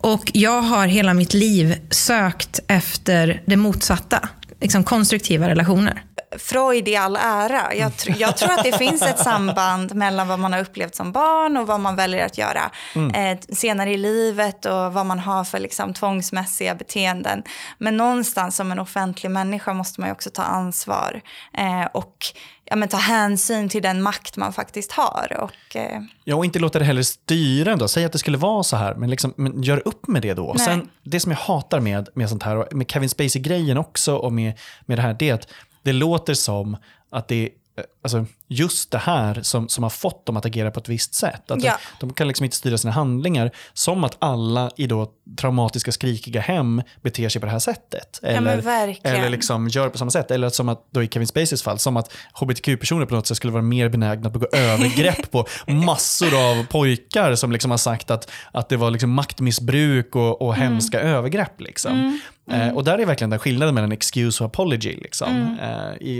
Och 0.00 0.30
jag 0.34 0.62
har 0.62 0.86
hela 0.86 1.14
mitt 1.14 1.34
liv 1.34 1.76
sökt 1.90 2.60
efter 2.66 3.42
det 3.46 3.56
motsatta, 3.56 4.28
liksom 4.60 4.84
konstruktiva 4.84 5.48
relationer. 5.48 6.02
Freud 6.38 6.88
i 6.88 6.96
all 6.96 7.16
ära. 7.16 7.74
Jag, 7.74 7.96
tr 7.96 8.14
jag, 8.18 8.36
tror 8.36 8.52
att 8.52 8.64
det 8.64 8.78
finns 8.78 9.02
ett 9.02 9.18
samband 9.18 9.94
mellan 9.94 10.28
vad 10.28 10.38
man 10.38 10.52
har 10.52 10.60
upplevt 10.60 10.94
som 10.94 11.12
barn 11.12 11.56
och 11.56 11.66
vad 11.66 11.80
man 11.80 11.96
väljer 11.96 12.26
att 12.26 12.38
göra 12.38 12.70
mm. 12.94 13.14
eh, 13.14 13.38
senare 13.48 13.90
i 13.90 13.96
livet 13.96 14.66
och 14.66 14.92
vad 14.92 15.06
man 15.06 15.18
har 15.18 15.44
för 15.44 15.58
liksom, 15.58 15.94
tvångsmässiga 15.94 16.74
beteenden. 16.74 17.42
Men 17.78 17.96
någonstans 17.96 18.56
som 18.56 18.72
en 18.72 18.78
offentlig 18.78 19.30
människa 19.30 19.74
måste 19.74 20.00
man 20.00 20.10
också 20.10 20.30
ta 20.30 20.42
ansvar 20.42 21.20
eh, 21.58 21.86
och 21.92 22.16
ja, 22.64 22.76
men, 22.76 22.88
ta 22.88 22.96
hänsyn 22.96 23.68
till 23.68 23.82
den 23.82 24.02
makt 24.02 24.36
man 24.36 24.52
faktiskt 24.52 24.92
har. 24.92 25.36
Och, 25.40 25.76
eh... 25.76 26.00
Ja, 26.24 26.36
och 26.36 26.44
inte 26.44 26.58
låta 26.58 26.78
det 26.78 26.84
heller 26.84 27.02
styra 27.02 27.72
ändå. 27.72 27.88
Säg 27.88 28.04
att 28.04 28.12
det 28.12 28.18
skulle 28.18 28.38
vara 28.38 28.62
så 28.62 28.76
här, 28.76 28.94
men, 28.94 29.10
liksom, 29.10 29.34
men 29.36 29.62
gör 29.62 29.88
upp 29.88 30.08
med 30.08 30.22
det 30.22 30.34
då. 30.34 30.56
Sen, 30.58 30.88
det 31.02 31.20
som 31.20 31.32
jag 31.32 31.38
hatar 31.38 31.80
med, 31.80 32.08
med 32.14 32.28
sånt 32.28 32.42
här, 32.42 32.56
och 32.56 32.76
med 32.76 32.90
Kevin 32.90 33.08
Spacey-grejen 33.08 33.78
också 33.78 34.16
och 34.16 34.32
med, 34.32 34.58
med 34.86 34.98
det 34.98 35.02
här, 35.02 35.16
det 35.18 35.28
är 35.28 35.34
att 35.34 35.48
det 35.82 35.92
låter 35.92 36.34
som 36.34 36.76
att 37.10 37.28
det 37.28 37.50
eh, 37.76 37.84
alltså, 38.02 38.26
just 38.48 38.90
det 38.90 38.98
här 38.98 39.42
som, 39.42 39.68
som 39.68 39.82
har 39.82 39.90
fått 39.90 40.26
dem 40.26 40.36
att 40.36 40.46
agera 40.46 40.70
på 40.70 40.80
ett 40.80 40.88
visst 40.88 41.14
sätt. 41.14 41.50
Att 41.50 41.62
ja. 41.62 41.78
De 42.00 42.12
kan 42.12 42.28
liksom 42.28 42.44
inte 42.44 42.56
styra 42.56 42.78
sina 42.78 42.92
handlingar 42.92 43.50
som 43.72 44.04
att 44.04 44.16
alla 44.18 44.70
i 44.76 44.86
då 44.86 45.12
traumatiska 45.36 45.92
skrikiga 45.92 46.40
hem 46.40 46.82
beter 47.02 47.28
sig 47.28 47.40
på 47.40 47.46
det 47.46 47.52
här 47.52 47.58
sättet. 47.58 48.20
Eller, 48.22 48.62
ja, 49.02 49.10
eller 49.10 49.28
liksom 49.28 49.68
gör 49.68 49.88
på 49.88 49.98
samma 49.98 50.10
sätt. 50.10 50.30
Eller 50.30 50.48
som 50.48 50.68
att, 50.68 50.86
då 50.90 51.02
i 51.02 51.08
Kevin 51.08 51.28
Spaceys 51.28 51.62
fall, 51.62 51.78
som 51.78 51.96
att 51.96 52.12
hbtq-personer 52.32 53.06
på 53.06 53.14
något 53.14 53.26
sätt 53.26 53.36
skulle 53.36 53.52
vara 53.52 53.62
mer 53.62 53.88
benägna 53.88 54.26
att 54.26 54.32
begå 54.32 54.46
övergrepp 54.52 55.30
på 55.30 55.46
massor 55.66 56.50
av 56.50 56.66
pojkar 56.66 57.34
som 57.34 57.52
liksom 57.52 57.70
har 57.70 57.78
sagt 57.78 58.10
att, 58.10 58.30
att 58.52 58.68
det 58.68 58.76
var 58.76 58.90
liksom 58.90 59.10
maktmissbruk 59.10 60.16
och, 60.16 60.42
och 60.42 60.54
mm. 60.54 60.72
hemska 60.72 61.00
övergrepp. 61.00 61.60
Liksom. 61.60 61.92
Mm. 61.92 62.20
Mm. 62.50 62.68
Eh, 62.68 62.74
och 62.74 62.84
där 62.84 62.98
är 62.98 63.06
verkligen 63.06 63.30
den 63.30 63.38
skillnaden 63.38 63.74
mellan 63.74 63.92
excuse 63.92 64.44
och 64.44 64.50
apology 64.50 64.96
liksom, 64.96 65.28
mm. 65.28 65.58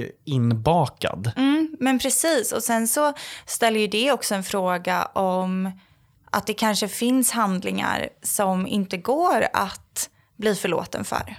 eh, 0.01 0.07
inbakad. 0.25 1.33
Mm, 1.37 1.70
men 1.79 1.99
precis 1.99 2.41
Precis, 2.41 2.53
och 2.53 2.63
sen 2.63 2.89
så 2.89 3.13
ställer 3.47 3.81
ju 3.81 3.87
det 3.87 4.13
också 4.13 4.35
en 4.35 4.43
fråga 4.43 5.05
om 5.05 5.71
att 6.31 6.47
det 6.47 6.55
kanske 6.55 6.89
finns 6.89 7.31
handlingar 7.31 8.09
som 8.23 8.67
inte 8.67 8.97
går 8.97 9.47
att 9.53 10.11
bli 10.37 10.55
förlåten 10.55 11.05
för. 11.05 11.37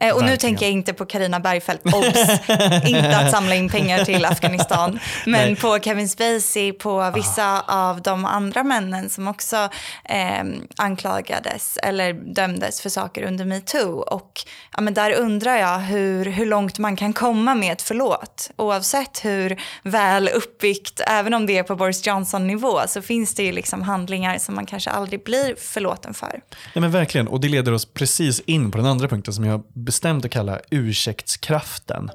Eh, 0.00 0.14
och 0.16 0.24
nu 0.24 0.36
tänker 0.36 0.66
jag 0.66 0.72
inte 0.72 0.92
på 0.92 1.06
Karina 1.06 1.40
Bergfeldt, 1.40 1.86
obs, 1.86 2.48
inte 2.88 3.16
att 3.16 3.30
samla 3.30 3.54
in 3.54 3.68
pengar 3.68 4.04
till 4.04 4.24
Afghanistan, 4.24 4.98
men 5.26 5.46
Nej. 5.46 5.56
på 5.56 5.78
Kevin 5.78 6.08
Spacey, 6.08 6.72
på 6.72 7.10
vissa 7.14 7.62
ah. 7.66 7.90
av 7.90 8.02
de 8.02 8.24
andra 8.24 8.64
männen 8.64 9.10
som 9.10 9.28
också 9.28 9.56
eh, 10.04 10.44
anklagades 10.76 11.78
eller 11.82 12.12
dömdes 12.12 12.80
för 12.80 12.88
saker 12.90 13.22
under 13.22 13.44
metoo. 13.44 13.98
Och 13.98 14.32
ja, 14.76 14.80
men 14.80 14.94
där 14.94 15.12
undrar 15.12 15.56
jag 15.56 15.78
hur, 15.78 16.24
hur 16.24 16.46
långt 16.46 16.78
man 16.78 16.96
kan 16.96 17.12
komma 17.12 17.54
med 17.54 17.72
ett 17.72 17.82
förlåt. 17.82 18.50
Oavsett 18.56 19.24
hur 19.24 19.60
väl 19.82 20.28
uppbyggt, 20.28 21.00
även 21.06 21.34
om 21.34 21.46
det 21.46 21.58
är 21.58 21.62
på 21.62 21.76
Boris 21.76 22.06
Johnson-nivå, 22.06 22.80
så 22.88 23.02
finns 23.02 23.34
det 23.34 23.42
ju 23.42 23.52
liksom 23.52 23.82
handlingar 23.82 24.38
som 24.38 24.54
man 24.54 24.66
kanske 24.66 24.90
aldrig 24.90 25.24
blir 25.24 25.54
förlåten 25.58 26.14
för. 26.14 26.40
Nej 26.74 26.80
men 26.80 26.90
verkligen, 26.90 27.28
och 27.28 27.40
det 27.40 27.48
leder 27.48 27.72
oss 27.72 27.84
precis 27.84 28.40
in 28.40 28.70
på 28.70 28.78
den 28.78 28.86
andra 28.86 29.08
punkten 29.08 29.34
som 29.34 29.44
jag 29.44 29.62
bestämt 29.88 30.24
att 30.24 30.30
kalla 30.30 30.60
ursäktskraften. 30.70 32.10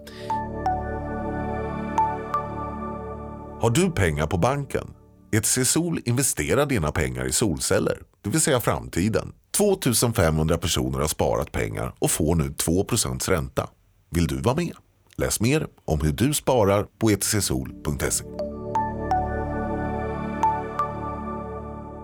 Har 3.62 3.69
du 3.69 3.91
pengar 3.91 4.27
på 4.27 4.38
banken? 4.38 4.93
ETC 5.31 5.57
Sol 5.65 5.99
investerar 6.05 6.65
dina 6.65 6.91
pengar 6.91 7.25
i 7.25 7.31
solceller, 7.31 7.97
det 8.21 8.29
vill 8.29 8.41
säga 8.41 8.59
framtiden. 8.59 9.33
2500 9.57 10.57
personer 10.57 10.99
har 10.99 11.07
sparat 11.07 11.51
pengar 11.51 11.93
och 11.99 12.12
får 12.12 12.36
nu 12.36 12.49
2% 12.49 13.29
ränta. 13.29 13.69
Vill 14.09 14.27
du 14.27 14.41
vara 14.41 14.55
med? 14.55 14.73
Läs 15.17 15.39
mer 15.39 15.67
om 15.86 16.01
hur 16.01 16.12
du 16.12 16.33
sparar 16.33 16.86
på 16.99 17.09
etcsol.se. 17.09 18.23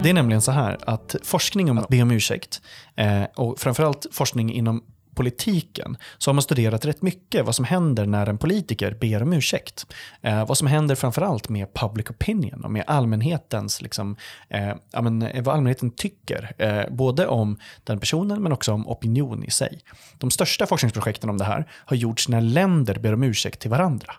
Det 0.04 0.10
är 0.10 0.14
nämligen 0.14 0.42
så 0.42 0.52
här 0.52 0.78
att 0.82 1.16
forskning 1.24 1.72
om 1.72 1.78
att 1.78 1.88
be 1.88 2.02
om 2.02 2.12
ursäkt 2.12 2.62
eh, 2.96 3.24
och 3.36 3.60
framförallt 3.60 4.06
forskning 4.12 4.54
inom 4.54 4.84
politiken 5.20 5.98
så 6.18 6.30
har 6.30 6.34
man 6.34 6.42
studerat 6.42 6.86
rätt 6.86 7.02
mycket 7.02 7.46
vad 7.46 7.56
som 7.56 7.66
händer 7.66 8.06
när 8.06 8.28
en 8.28 8.38
politiker 8.38 8.98
ber 9.02 9.24
om 9.24 9.34
ursäkt. 9.34 9.86
Eh, 10.22 10.48
vad 10.48 10.58
som 10.58 10.68
händer 10.68 10.96
framförallt 10.96 11.50
med 11.50 11.74
public 11.74 12.10
opinion 12.10 12.64
och 12.64 12.72
med 12.72 12.84
allmänhetens, 12.88 13.82
liksom, 13.82 14.16
eh, 14.50 14.74
ja, 14.92 15.02
men, 15.02 15.22
eh, 15.22 15.44
vad 15.44 15.56
allmänheten 15.56 15.92
tycker. 15.92 16.54
Eh, 16.58 16.96
både 16.96 17.28
om 17.28 17.58
den 17.84 18.00
personen 18.00 18.44
men 18.44 18.52
också 18.52 18.74
om 18.74 18.88
opinion 18.88 19.44
i 19.44 19.52
sig. 19.52 19.80
De 20.18 20.32
största 20.32 20.66
forskningsprojekten 20.66 21.30
om 21.30 21.38
det 21.38 21.46
här 21.46 21.68
har 21.72 21.98
gjorts 21.98 22.30
när 22.30 22.42
länder 22.42 23.00
ber 23.00 23.14
om 23.14 23.24
ursäkt 23.24 23.60
till 23.60 23.70
varandra. 23.70 24.14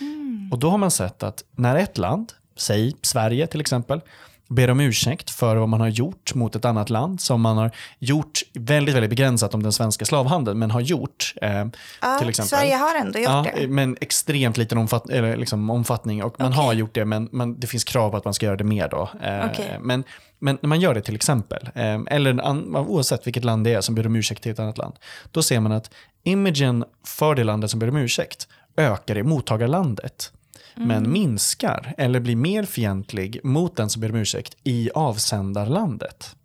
Mm. 0.00 0.48
Och 0.52 0.58
då 0.58 0.70
har 0.70 0.78
man 0.78 0.90
sett 0.90 1.22
att 1.22 1.44
när 1.56 1.76
ett 1.76 1.98
land, 1.98 2.32
säg 2.56 2.96
Sverige 3.02 3.46
till 3.46 3.60
exempel, 3.60 4.00
ber 4.48 4.70
om 4.70 4.80
ursäkt 4.80 5.30
för 5.30 5.56
vad 5.56 5.68
man 5.68 5.80
har 5.80 5.88
gjort 5.88 6.34
mot 6.34 6.56
ett 6.56 6.64
annat 6.64 6.90
land 6.90 7.20
som 7.20 7.40
man 7.40 7.56
har 7.56 7.70
gjort 7.98 8.42
väldigt, 8.52 8.94
väldigt 8.94 9.10
begränsat 9.10 9.54
om 9.54 9.62
den 9.62 9.72
svenska 9.72 10.04
slavhandeln, 10.04 10.58
men 10.58 10.70
har 10.70 10.80
gjort. 10.80 11.34
Eh, 11.42 11.64
ja, 12.00 12.18
till 12.18 12.28
exempel. 12.28 12.58
Sverige 12.58 12.76
har 12.76 12.94
ändå 12.94 13.18
gjort 13.18 13.28
ja, 13.28 13.46
det. 13.56 13.68
Men 13.68 13.96
extremt 14.00 14.56
liten 14.56 14.78
omfatt 14.78 15.10
eller 15.10 15.36
liksom 15.36 15.70
omfattning 15.70 16.22
och 16.22 16.34
man 16.38 16.52
okay. 16.52 16.64
har 16.64 16.72
gjort 16.72 16.94
det, 16.94 17.04
men, 17.04 17.28
men 17.32 17.60
det 17.60 17.66
finns 17.66 17.84
krav 17.84 18.10
på 18.10 18.16
att 18.16 18.24
man 18.24 18.34
ska 18.34 18.46
göra 18.46 18.56
det 18.56 18.64
mer 18.64 18.88
då. 18.88 19.10
Eh, 19.22 19.50
okay. 19.50 19.78
men, 19.80 20.04
men 20.38 20.58
när 20.62 20.68
man 20.68 20.80
gör 20.80 20.94
det 20.94 21.02
till 21.02 21.14
exempel, 21.14 21.70
eh, 21.74 22.00
eller 22.06 22.48
oavsett 22.78 23.26
vilket 23.26 23.44
land 23.44 23.64
det 23.64 23.74
är 23.74 23.80
som 23.80 23.94
ber 23.94 24.06
om 24.06 24.16
ursäkt 24.16 24.42
till 24.42 24.52
ett 24.52 24.58
annat 24.58 24.78
land, 24.78 24.94
då 25.30 25.42
ser 25.42 25.60
man 25.60 25.72
att 25.72 25.90
imagen 26.24 26.84
för 27.06 27.34
det 27.34 27.44
landet 27.44 27.70
som 27.70 27.80
ber 27.80 27.88
om 27.88 27.96
ursäkt 27.96 28.48
ökar 28.76 29.18
i 29.18 29.22
mottagarlandet 29.22 30.32
mm. 30.76 30.88
men 30.88 31.12
minskar 31.12 31.94
eller 31.98 32.20
blir 32.20 32.36
mer 32.36 32.62
fientlig 32.64 33.40
mot 33.44 33.76
den 33.76 33.90
som 33.90 34.00
ber 34.00 34.10
om 34.10 34.16
ursäkt 34.16 34.56
i 34.64 34.90
avsändarlandet. 34.94 36.36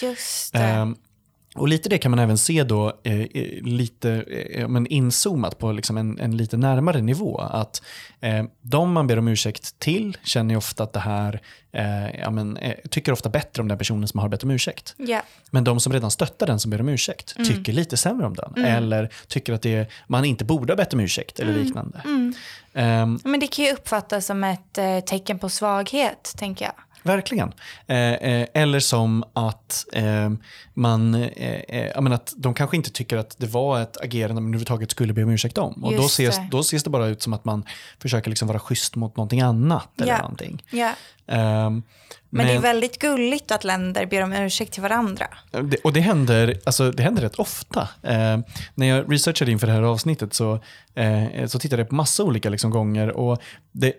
Just 0.00 0.52
det. 0.52 0.78
Um, 0.78 0.96
och 1.54 1.68
lite 1.68 1.88
det 1.88 1.98
kan 1.98 2.10
man 2.10 2.18
även 2.18 2.38
se 2.38 2.64
då 2.64 2.92
eh, 3.02 3.26
lite 3.62 4.10
eh, 4.50 4.68
men 4.68 4.86
inzoomat 4.86 5.58
på 5.58 5.72
liksom 5.72 5.96
en, 5.96 6.18
en 6.18 6.36
lite 6.36 6.56
närmare 6.56 7.00
nivå. 7.00 7.38
Att 7.38 7.82
eh, 8.20 8.44
de 8.62 8.92
man 8.92 9.06
ber 9.06 9.18
om 9.18 9.28
ursäkt 9.28 9.78
till 9.78 10.16
känner 10.24 10.56
ofta 10.56 10.82
att 10.82 10.92
det 10.92 11.00
här, 11.00 11.40
eh, 11.72 12.20
ja, 12.20 12.30
men, 12.30 12.56
eh, 12.56 12.74
tycker 12.90 13.12
ofta 13.12 13.28
bättre 13.28 13.62
om 13.62 13.68
den 13.68 13.78
personen 13.78 14.08
som 14.08 14.20
har 14.20 14.28
bett 14.28 14.42
om 14.42 14.50
ursäkt. 14.50 14.94
Yeah. 14.98 15.24
Men 15.50 15.64
de 15.64 15.80
som 15.80 15.92
redan 15.92 16.10
stöttar 16.10 16.46
den 16.46 16.60
som 16.60 16.70
ber 16.70 16.80
om 16.80 16.88
ursäkt 16.88 17.34
mm. 17.36 17.48
tycker 17.48 17.72
lite 17.72 17.96
sämre 17.96 18.26
om 18.26 18.34
den. 18.34 18.52
Mm. 18.56 18.76
Eller 18.76 19.10
tycker 19.28 19.52
att 19.52 19.62
det, 19.62 19.90
man 20.06 20.24
inte 20.24 20.44
borde 20.44 20.72
ha 20.72 20.76
bett 20.76 20.94
om 20.94 21.00
ursäkt 21.00 21.40
eller 21.40 21.52
mm. 21.52 21.64
liknande. 21.64 22.00
Um, 22.72 23.20
men 23.24 23.40
det 23.40 23.46
kan 23.46 23.64
ju 23.64 23.72
uppfattas 23.72 24.26
som 24.26 24.44
ett 24.44 24.78
eh, 24.78 25.00
tecken 25.00 25.38
på 25.38 25.48
svaghet, 25.48 26.34
tänker 26.38 26.64
jag. 26.64 26.74
Verkligen. 27.02 27.52
Eh, 27.86 27.96
eh, 27.96 28.46
eller 28.54 28.80
som 28.80 29.24
att 29.32 29.86
eh, 29.92 30.30
man, 30.74 31.14
eh, 31.14 31.60
eh 31.68 32.00
menar, 32.00 32.16
att 32.16 32.34
de 32.36 32.54
kanske 32.54 32.76
inte 32.76 32.90
tycker 32.90 33.16
att 33.16 33.38
det 33.38 33.46
var 33.46 33.80
ett 33.80 33.96
agerande 34.00 34.40
man 34.40 34.50
överhuvudtaget 34.50 34.90
skulle 34.90 35.12
be 35.12 35.22
om 35.22 35.30
ursäkt 35.30 35.58
om. 35.58 35.84
Och 35.84 35.92
då 35.92 36.06
ses, 36.06 36.36
det. 36.36 36.48
då 36.50 36.60
ses 36.60 36.84
det 36.84 36.90
bara 36.90 37.06
ut 37.06 37.22
som 37.22 37.32
att 37.32 37.44
man 37.44 37.64
försöker 37.98 38.30
liksom 38.30 38.48
vara 38.48 38.58
schysst 38.58 38.96
mot 38.96 39.16
någonting 39.16 39.40
annat. 39.40 40.00
Eller 40.00 40.12
ja. 40.12 40.18
någonting. 40.18 40.62
Ja. 40.70 40.92
Um, 41.26 41.82
men, 42.32 42.46
men, 42.46 42.46
det 42.46 42.52
är 42.52 42.60
väldigt 42.60 42.98
gulligt 42.98 43.50
att 43.50 43.64
länder 43.64 44.06
ber 44.06 44.22
om 44.22 44.32
ursäkt 44.32 44.72
till 44.72 44.82
varandra. 44.82 45.26
Det, 45.50 45.76
och 45.76 45.92
det 45.92 46.00
händer, 46.00 46.60
alltså, 46.64 46.90
det 46.90 47.02
händer 47.02 47.22
rätt 47.22 47.34
ofta. 47.34 47.88
Eh, 48.02 48.38
när 48.74 48.86
jag 48.86 49.12
researchade 49.12 49.50
inför 49.50 49.66
det 49.66 49.72
här 49.72 49.82
avsnittet 49.82 50.34
så, 50.34 50.60
eh, 50.94 51.46
så 51.46 51.58
tittade 51.58 51.82
jag 51.82 51.88
på 51.88 51.94
massa 51.94 52.22
olika 52.24 52.50
liksom, 52.50 52.70
gånger. 52.70 53.10
Och 53.10 53.42
det, 53.72 53.94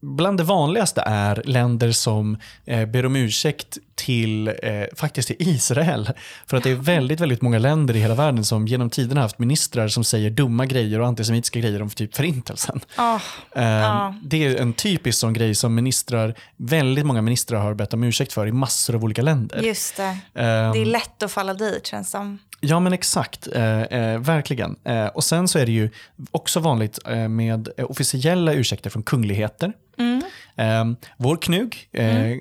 Bland 0.00 0.38
det 0.38 0.44
vanligaste 0.44 1.02
är 1.06 1.42
länder 1.44 1.92
som 1.92 2.38
eh, 2.64 2.88
ber 2.88 3.06
om 3.06 3.16
ursäkt 3.16 3.78
till 3.98 4.48
eh, 4.48 4.54
faktiskt 4.96 5.28
till 5.28 5.36
Israel. 5.38 6.10
För 6.46 6.56
att 6.56 6.62
det 6.62 6.70
är 6.70 6.74
väldigt, 6.74 7.20
väldigt 7.20 7.42
många 7.42 7.58
länder 7.58 7.96
i 7.96 8.00
hela 8.00 8.14
världen 8.14 8.44
som 8.44 8.66
genom 8.66 8.90
tiderna 8.90 9.20
haft 9.20 9.38
ministrar 9.38 9.88
som 9.88 10.04
säger 10.04 10.30
dumma 10.30 10.66
grejer 10.66 11.00
och 11.00 11.06
antisemitiska 11.06 11.60
grejer 11.60 11.82
om 11.82 11.90
typ 11.90 12.16
förintelsen. 12.16 12.80
Oh, 12.98 13.20
eh, 13.56 13.64
ja. 13.64 14.14
Det 14.22 14.44
är 14.46 14.56
en 14.56 14.72
typisk 14.72 15.18
sån 15.18 15.32
grej 15.32 15.54
som 15.54 15.74
ministrar, 15.74 16.34
väldigt 16.56 17.06
många 17.06 17.22
ministrar 17.22 17.60
har 17.60 17.74
bett 17.74 17.94
om 17.94 18.04
ursäkt 18.04 18.32
för 18.32 18.46
i 18.46 18.52
massor 18.52 18.94
av 18.94 19.04
olika 19.04 19.22
länder. 19.22 19.62
Just 19.62 19.96
det. 19.96 20.02
Ehm, 20.34 20.72
det 20.72 20.78
är 20.78 20.84
lätt 20.86 21.22
att 21.22 21.32
falla 21.32 21.54
dit 21.54 21.86
känns 21.86 22.10
som. 22.10 22.38
Ja 22.60 22.80
men 22.80 22.92
exakt, 22.92 23.48
eh, 23.54 23.82
eh, 23.82 24.18
verkligen. 24.18 24.76
Eh, 24.84 25.06
och 25.06 25.24
sen 25.24 25.48
så 25.48 25.58
är 25.58 25.66
det 25.66 25.72
ju 25.72 25.90
också 26.30 26.60
vanligt 26.60 26.98
eh, 27.06 27.28
med 27.28 27.68
eh, 27.76 27.90
officiella 27.90 28.52
ursäkter 28.52 28.90
från 28.90 29.02
kungligheter. 29.02 29.72
Mm. 29.98 30.22
Eh, 30.56 30.98
vår 31.16 31.36
knug, 31.36 31.88
Mm. 31.92 32.38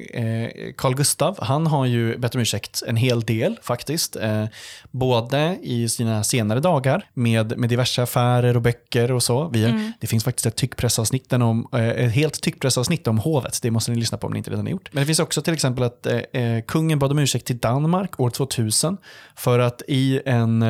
Carl 0.78 0.96
Gustav, 0.96 1.38
han 1.48 1.68
har 1.68 1.86
ju 1.86 2.18
bett 2.18 2.36
om 2.36 2.42
ursäkt 2.42 2.84
en 2.88 2.96
hel 2.96 3.22
del 3.22 3.60
faktiskt. 3.62 4.16
Eh, 4.16 4.46
både 4.92 5.58
i 5.62 5.90
sina 5.90 6.24
senare 6.24 6.60
dagar 6.60 7.06
med, 7.14 7.58
med 7.58 7.70
diverse 7.70 8.04
affärer 8.04 8.56
och 8.56 8.62
böcker 8.62 9.12
och 9.12 9.24
så. 9.24 9.50
Vi, 9.54 9.68
Mm. 9.68 9.92
Det 10.00 10.08
finns 10.08 10.24
faktiskt 10.24 10.46
ett 10.46 10.56
tyckpressavsnitt 10.56 11.34
om, 11.34 11.68
eh, 11.74 11.88
ett 11.88 12.12
helt 12.12 12.42
tyckpressavsnitt 12.42 13.08
om 13.08 13.18
hovet. 13.18 13.60
Det 13.62 13.72
måste 13.72 13.92
ni 13.92 13.98
lyssna 13.98 14.18
på 14.18 14.28
om 14.28 14.34
ni 14.34 14.38
inte 14.38 14.52
redan 14.52 14.66
har 14.66 14.72
gjort. 14.72 14.90
Men 14.92 15.02
det 15.02 15.06
finns 15.06 15.20
också 15.20 15.42
till 15.42 15.54
exempel 15.54 15.84
att 15.84 16.06
eh, 16.06 16.42
eh, 16.42 16.64
kungen 16.68 17.00
bad 17.00 17.12
om 17.12 17.20
ursäkt 17.20 17.46
till 17.46 17.58
Danmark 17.58 18.20
år 18.20 18.30
2000 18.30 18.98
för 19.36 19.60
att 19.60 19.82
i 19.88 20.22
en 20.26 20.66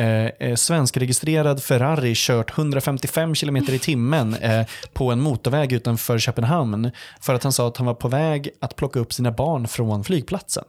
eh, 0.00 0.48
eh, 0.48 0.54
svenskregistrerad 0.54 1.62
Ferrari 1.62 2.12
kört 2.16 2.58
155 2.58 3.34
km 3.34 3.56
i 3.56 3.78
timmen 3.78 4.34
eh, 4.34 4.66
på 4.92 5.12
en 5.12 5.20
motorväg 5.20 5.72
utanför 5.72 6.18
Köpenhamn 6.18 6.90
för 7.20 7.34
att 7.34 7.42
han 7.42 7.52
sa 7.52 7.68
att 7.68 7.76
han 7.76 7.86
var 7.86 7.94
på 7.94 8.08
väg 8.08 8.50
att 8.60 8.76
plocka 8.76 9.00
upp 9.00 9.12
sina 9.12 9.32
barn 9.32 9.68
från 9.68 10.04
flygplatsen. 10.04 10.64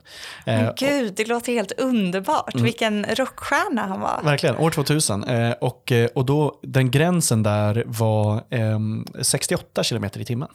Eh, 0.46 0.56
Men 0.56 0.74
gud, 0.78 1.14
det 1.16 1.28
låter 1.28 1.54
helt 1.54 1.72
underbart. 1.72 2.54
Mm. 2.54 2.66
Vilken 2.66 3.06
rockstjärna 3.06 3.88
han 3.88 4.00
var. 4.00 4.22
Verkligen, 4.24 4.58
år 4.58 4.70
2000. 4.70 5.24
Eh, 5.24 5.52
och, 5.52 5.92
eh, 5.92 6.10
och 6.16 6.26
då, 6.26 6.60
den 6.64 6.92
gränsen 6.92 7.44
där 7.44 7.84
var 7.88 8.44
ehm, 8.50 9.06
68 9.22 9.84
km 9.84 10.06
i 10.16 10.26
timmen. 10.26 10.50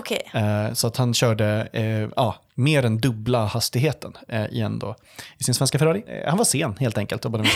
Okej. 0.00 0.30
Eh, 0.34 0.72
så 0.72 0.86
att 0.86 0.96
han 0.96 1.14
körde 1.14 1.68
eh, 1.72 2.08
ja, 2.16 2.34
mer 2.54 2.84
än 2.84 2.98
dubbla 2.98 3.44
hastigheten 3.44 4.16
eh, 4.28 4.44
igen 4.46 4.78
då 4.78 4.96
i 5.38 5.44
sin 5.44 5.54
svenska 5.54 5.78
Ferrari. 5.78 6.24
Han 6.26 6.38
var 6.38 6.44
sen 6.44 6.76
helt 6.80 6.98
enkelt. 6.98 7.24
Och 7.24 7.30
det 7.32 7.48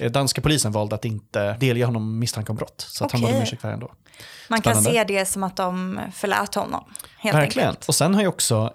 här. 0.00 0.08
Danska 0.08 0.40
polisen 0.40 0.72
valde 0.72 0.94
att 0.94 1.04
inte 1.04 1.52
delge 1.52 1.84
honom 1.84 2.18
misstanke 2.18 2.52
om 2.52 2.56
brott. 2.56 2.86
Så 2.88 3.04
att 3.04 3.12
han 3.12 3.20
bad 3.20 3.34
om 3.34 3.42
ursäkt 3.42 3.62
för 3.62 3.68
det 3.68 3.74
ändå. 3.74 3.92
Man 4.48 4.60
kan 4.60 4.74
Spännande. 4.74 4.90
se 4.98 5.04
det 5.18 5.26
som 5.26 5.42
att 5.42 5.56
de 5.56 6.00
förlät 6.14 6.54
honom. 6.54 6.84
Helt 7.18 7.36
Verkligen. 7.36 7.68
enkelt. 7.68 7.88
Och 7.88 7.94
sen 7.94 8.14
har 8.14 8.22
ju 8.22 8.28
också 8.28 8.72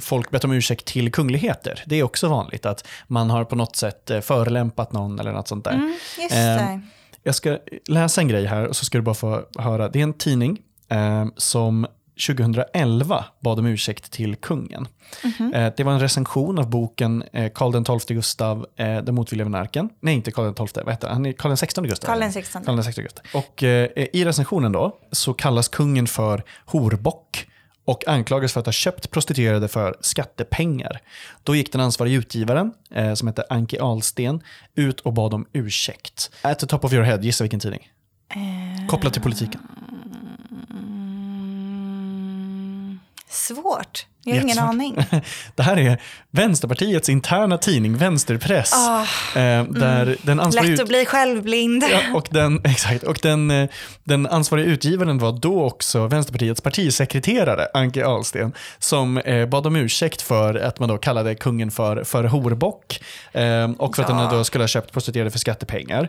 folk 0.00 0.30
bett 0.30 0.44
om 0.44 0.52
ursäkt 0.52 0.84
till 0.86 1.12
kungligheter. 1.12 1.82
Det 1.86 1.96
är 1.96 2.02
också 2.02 2.28
vanligt 2.28 2.66
att 2.66 2.86
man 3.06 3.30
har 3.30 3.44
på 3.44 3.56
något 3.56 3.76
sätt 3.76 4.10
förelämpat 4.22 4.92
någon 4.92 5.20
eller 5.20 5.32
något 5.32 5.48
sånt 5.48 5.64
där. 5.64 5.72
Mm, 5.72 5.96
just 6.18 6.34
Eh, 6.34 6.38
det. 6.38 6.80
Jag 7.22 7.34
ska 7.34 7.58
läsa 7.88 8.20
en 8.20 8.28
grej 8.28 8.46
här 8.46 8.66
och 8.66 8.76
så 8.76 8.84
ska 8.84 8.98
du 8.98 9.02
bara 9.02 9.14
få 9.14 9.42
höra. 9.58 9.88
Det 9.88 9.98
är 9.98 10.02
en 10.02 10.12
tidning 10.14 10.58
eh, 10.88 11.26
som 11.36 11.86
2011 12.26 13.24
bad 13.40 13.58
om 13.58 13.66
ursäkt 13.66 14.10
till 14.10 14.36
kungen. 14.36 14.88
Mhm. 15.24 15.54
Eh, 15.54 15.72
det 15.76 15.84
var 15.84 15.92
en 15.92 16.00
recension 16.00 16.58
av 16.58 16.70
boken 16.70 17.24
eh, 17.32 17.52
Karl 17.54 18.00
XII 18.00 18.16
Gustav, 18.16 18.66
eh, 18.76 19.02
Den 19.02 19.14
motvilliga 19.14 19.44
monarken. 19.44 19.88
Nej, 20.00 20.14
inte 20.14 20.30
Karl 20.30 20.54
XII, 20.54 20.82
vad 20.84 20.94
heter 20.94 21.08
han? 21.08 21.34
Karl 21.34 21.56
XVI 21.56 21.88
Gustav. 21.88 22.06
Karl 22.06 22.30
XVI. 22.30 22.64
Karl 22.64 22.82
XVI 22.82 23.02
Gustav. 23.02 23.24
Och 23.34 23.62
eh, 23.62 23.90
i 24.12 24.24
recensionen 24.24 24.72
då 24.72 24.96
så 25.12 25.34
kallas 25.34 25.68
kungen 25.68 26.06
för 26.06 26.42
horbock 26.64 27.46
och 27.84 28.08
anklagas 28.08 28.52
för 28.52 28.60
att 28.60 28.66
ha 28.66 28.72
köpt 28.72 29.10
prostituerade 29.10 29.68
för 29.68 29.96
skattepengar. 30.00 31.00
Då 31.42 31.56
gick 31.56 31.72
den 31.72 31.80
ansvariga 31.80 32.18
utgivaren, 32.18 32.72
eh, 32.94 33.14
som 33.14 33.28
heter 33.28 33.44
Anki 33.50 33.78
Ahlsten, 33.78 34.40
ut 34.74 35.00
och 35.00 35.12
bad 35.12 35.34
om 35.34 35.46
ursäkt. 35.52 36.30
At 36.42 36.58
the 36.58 36.66
top 36.66 36.84
of 36.84 36.92
your 36.92 37.04
head, 37.04 37.18
gissa 37.22 37.44
vilken 37.44 37.60
tidning? 37.60 37.88
Kopplat 38.88 39.12
till 39.12 39.22
politiken. 39.22 39.60
Svårt. 43.42 44.06
Jag 44.24 44.34
har 44.34 44.42
ingen 44.42 44.58
aning. 44.58 44.96
Det 45.54 45.62
här 45.62 45.76
är 45.78 46.00
Vänsterpartiets 46.30 47.08
interna 47.08 47.58
tidning, 47.58 47.96
Vänsterpress. 47.96 48.72
eh, 49.36 49.64
där 49.64 50.16
den 50.22 50.40
ansvariga 50.40 50.68
Ah, 50.68 50.72
Lätt 50.72 50.80
att 50.80 50.88
bli 50.88 51.04
självblind. 51.04 51.84
Ja, 51.90 52.00
och 52.14 52.28
den, 52.30 52.60
exakt, 52.64 53.02
och 53.04 53.18
den, 53.22 53.50
eh, 53.50 53.68
den 54.04 54.26
ansvariga 54.26 54.66
utgivaren 54.66 55.18
var 55.18 55.32
då 55.32 55.62
också 55.64 56.06
Vänsterpartiets 56.06 56.60
partisekreterare, 56.60 57.66
Anke 57.74 58.06
Ahlsten, 58.06 58.52
som 58.78 59.18
eh, 59.18 59.46
bad 59.46 59.66
om 59.66 59.76
ursäkt 59.76 60.22
för 60.22 60.54
att 60.54 60.78
man 60.80 60.88
då 60.88 60.98
kallade 60.98 61.34
kungen 61.34 61.70
för, 61.70 62.04
för 62.04 62.24
horbock 62.24 63.00
eh, 63.32 63.70
och 63.78 63.96
för 63.96 64.02
att 64.02 64.08
Ja. 64.08 64.14
han 64.14 64.34
då 64.38 64.44
skulle 64.44 64.62
ha 64.64 64.68
köpt 64.68 64.92
prostituerade 64.92 65.30
för 65.30 65.38
skattepengar. 65.38 66.08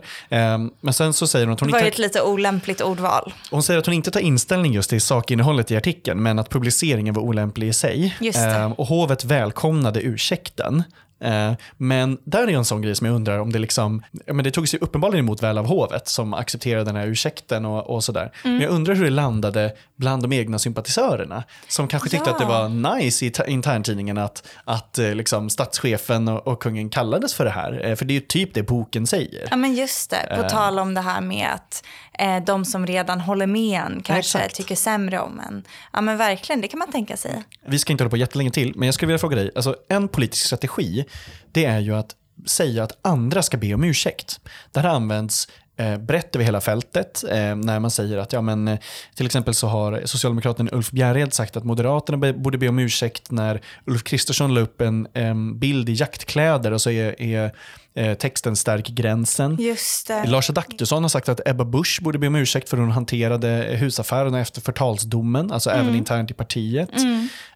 Men 0.80 0.92
sen 0.92 1.12
så 1.12 1.26
säger 1.26 1.46
hon 1.46 1.54
att 1.54 1.60
hon 1.60 1.66
Det 1.68 1.72
var 1.72 1.78
inte, 1.78 1.88
ett 1.88 1.98
lite 1.98 2.22
olämpligt 2.22 2.80
ordval. 2.80 3.32
hon 3.50 3.62
säger 3.62 3.80
att 3.80 3.86
hon 3.86 3.94
inte 3.94 4.10
tar 4.10 4.20
inställning 4.20 4.72
just 4.72 4.90
till 4.90 5.00
sakinnehållet 5.00 5.70
i 5.70 5.76
artikeln, 5.76 6.22
men 6.22 6.38
att 6.38 6.50
publiceringen 6.50 7.14
var 7.14 7.22
olämplig 7.22 7.68
i 7.68 7.72
sig. 7.72 8.03
Just 8.20 8.38
det. 8.38 8.50
Eh, 8.56 8.70
och 8.72 8.86
hovet 8.86 9.24
välkomnade 9.24 10.00
ursäkten. 10.00 10.82
Eh, 11.24 11.52
Men 11.76 12.18
där 12.24 12.42
är 12.48 12.52
en 12.56 12.64
sån 12.64 12.82
grej 12.82 12.94
som 12.94 13.06
jag 13.06 13.14
undrar 13.16 13.38
om 13.38 13.52
det 13.52 13.58
liksom, 13.58 14.02
men 14.26 14.44
det 14.44 14.50
togs 14.50 14.74
ju 14.74 14.78
uppenbarligen 14.78 15.24
emot 15.24 15.42
väl 15.42 15.58
av 15.58 15.66
hovet 15.66 16.08
som 16.08 16.34
accepterade 16.34 16.84
den 16.84 16.96
här 16.96 17.06
ursäkten 17.06 17.64
och, 17.64 17.90
och 17.90 18.04
sådär. 18.04 18.32
Mm. 18.44 18.56
Men 18.56 18.62
jag 18.66 18.70
undrar 18.72 18.94
hur 18.94 19.04
det 19.04 19.10
landade 19.10 19.72
bland 19.96 20.22
de 20.22 20.32
egna 20.32 20.58
sympatisörerna 20.58 21.44
som 21.68 21.88
kanske 21.88 22.08
tyckte 22.08 22.30
Ja. 22.30 22.32
att 22.34 22.38
det 22.40 22.44
var 22.46 22.94
nice 22.98 23.24
i 23.26 23.32
interntidningen 23.46 24.18
att, 24.18 24.46
att 24.64 24.98
eh, 24.98 25.14
liksom 25.14 25.50
statschefen 25.50 26.28
och, 26.28 26.46
och 26.46 26.62
kungen 26.62 26.90
kallades 26.90 27.34
för 27.34 27.44
det 27.44 27.50
här. 27.50 27.86
Eh, 27.86 27.94
För 27.96 28.04
det 28.04 28.12
är 28.12 28.20
ju 28.20 28.26
typ 28.26 28.54
det 28.54 28.62
boken 28.62 29.06
säger. 29.06 29.48
Ja 29.50 29.56
men 29.56 29.74
just 29.74 30.10
det, 30.10 30.26
på 30.36 30.42
Eh. 30.42 30.48
tal 30.48 30.78
om 30.78 30.94
det 30.94 31.00
här 31.00 31.20
med 31.20 31.48
att 31.54 31.84
eh, 32.18 32.44
de 32.44 32.64
som 32.64 32.86
redan 32.86 33.20
håller 33.20 33.46
med 33.46 33.80
en 33.80 34.02
kanske 34.02 34.38
Exakt. 34.38 34.56
tycker 34.56 34.76
sämre 34.76 35.20
om 35.20 35.40
en. 35.40 35.64
Ja 35.92 36.00
men 36.00 36.16
verkligen, 36.16 36.60
det 36.60 36.68
kan 36.68 36.78
man 36.78 36.92
tänka 36.92 37.16
sig. 37.16 37.42
Vi 37.66 37.78
ska 37.78 37.92
inte 37.92 38.04
hålla 38.04 38.10
på 38.10 38.16
jättelänge 38.16 38.50
till, 38.50 38.72
men 38.76 38.86
jag 38.86 38.94
skulle 38.94 39.06
vilja 39.06 39.18
fråga 39.18 39.36
dig. 39.36 39.50
Alltså, 39.54 39.76
en 39.88 40.08
politisk 40.08 40.46
strategi, 40.46 41.04
det 41.52 41.64
är 41.64 41.78
ju 41.78 41.96
att 41.96 42.16
säga 42.46 42.84
att 42.84 42.98
andra 43.02 43.42
ska 43.42 43.56
be 43.56 43.74
om 43.74 43.84
ursäkt. 43.84 44.40
Det 44.72 44.80
här 44.80 44.88
används 44.88 45.48
eh, 45.76 45.96
brett 45.96 46.36
över 46.36 46.44
hela 46.44 46.60
fältet 46.60 47.24
eh, 47.30 47.54
när 47.56 47.80
man 47.80 47.90
säger 47.90 48.18
att 48.18 48.32
ja, 48.32 48.40
men, 48.40 48.68
eh, 48.68 48.78
till 49.14 49.26
exempel 49.26 49.54
så 49.54 49.66
har 49.66 50.02
socialdemokraten 50.04 50.68
Ulf 50.72 50.90
Bjärred 50.90 51.34
sagt 51.34 51.56
att 51.56 51.64
Moderaterna 51.64 52.32
borde 52.32 52.58
be 52.58 52.68
om 52.68 52.78
ursäkt 52.78 53.30
när 53.30 53.60
Ulf 53.86 54.04
Kristersson 54.04 54.54
la 54.54 54.60
upp 54.60 54.80
en 54.80 55.58
bild 55.58 55.88
i 55.88 55.92
jaktkläder 55.92 56.72
och 56.72 56.80
så 56.80 56.90
är, 56.90 57.22
är 57.22 57.52
eh, 57.96 58.14
texten 58.14 58.56
stärk 58.56 58.86
gränsen. 58.86 59.56
Just 59.60 60.06
det. 60.06 60.24
Lars 60.26 60.50
Adaktusson 60.50 61.02
har 61.02 61.08
sagt 61.08 61.28
att 61.28 61.48
Ebba 61.48 61.64
Busch 61.64 62.00
borde 62.02 62.18
be 62.18 62.26
om 62.26 62.34
ursäkt 62.34 62.68
för 62.68 62.76
hur 62.76 62.84
hon 62.84 62.92
hanterade 62.92 63.76
husaffärerna 63.80 64.40
efter 64.40 64.60
förtalsdomen, 64.60 65.52
alltså 65.52 65.70
även 65.70 65.94
internt 65.94 66.30
i 66.30 66.34
partiet. 66.34 66.90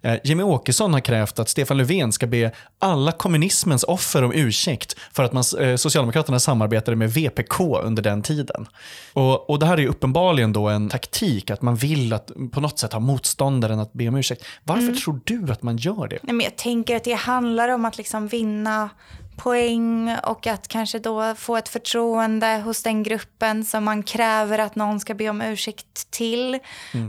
Eh, 0.03 0.17
Jimmy 0.25 0.43
Åkesson 0.43 0.93
har 0.93 1.01
krävt 1.01 1.39
att 1.39 1.49
Stefan 1.49 1.77
Löfven 1.77 2.13
ska 2.13 2.27
be 2.27 2.53
alla 2.79 3.13
kommunismens 3.13 3.85
offer 3.85 4.25
om 4.25 4.33
ursäkt 4.35 4.97
för 5.13 5.25
att 5.25 5.33
man, 5.33 5.45
eh, 5.61 5.77
Socialdemokraterna 5.77 6.41
samarbetade 6.41 6.97
med 6.97 7.13
VPK 7.13 7.61
under 7.83 8.03
den 8.03 8.23
tiden. 8.23 8.67
Och, 9.13 9.51
och 9.51 9.59
Det 9.59 9.67
här 9.67 9.81
är 9.81 9.87
uppenbarligen 9.87 10.53
då 10.53 10.69
en 10.69 10.89
taktik, 10.89 11.51
att 11.51 11.63
man 11.63 11.77
vill 11.77 12.13
att 12.13 12.31
på 12.53 12.61
något 12.61 12.79
sätt 12.79 12.93
ha 12.93 13.01
motståndaren 13.01 13.81
att 13.81 13.93
be 13.93 14.09
om 14.09 14.17
ursäkt. 14.17 14.45
Varför 14.65 14.93
tror 14.93 15.21
du 15.25 15.53
att 15.53 15.63
man 15.63 15.77
gör 15.77 16.09
det? 16.09 16.19
Nej, 16.23 16.35
men 16.35 16.45
jag 16.45 16.57
tänker 16.57 16.97
att 16.97 17.05
det 17.05 17.13
handlar 17.13 17.69
om 17.69 17.85
att 17.85 17.99
liksom 17.99 18.29
vinna 18.29 18.91
poäng 19.39 20.17
och 20.23 20.47
att 20.47 20.69
kanske 20.69 20.99
då 20.99 21.35
få 21.35 21.57
ett 21.57 21.69
förtroende 21.69 22.57
hos 22.65 22.83
den 22.83 23.03
gruppen 23.03 23.65
som 23.65 23.85
man 23.85 24.03
kräver 24.03 24.59
att 24.59 24.75
någon 24.75 25.01
ska 25.01 25.15
be 25.15 25.29
om 25.29 25.43
ursäkt 25.43 26.11
till. 26.11 26.59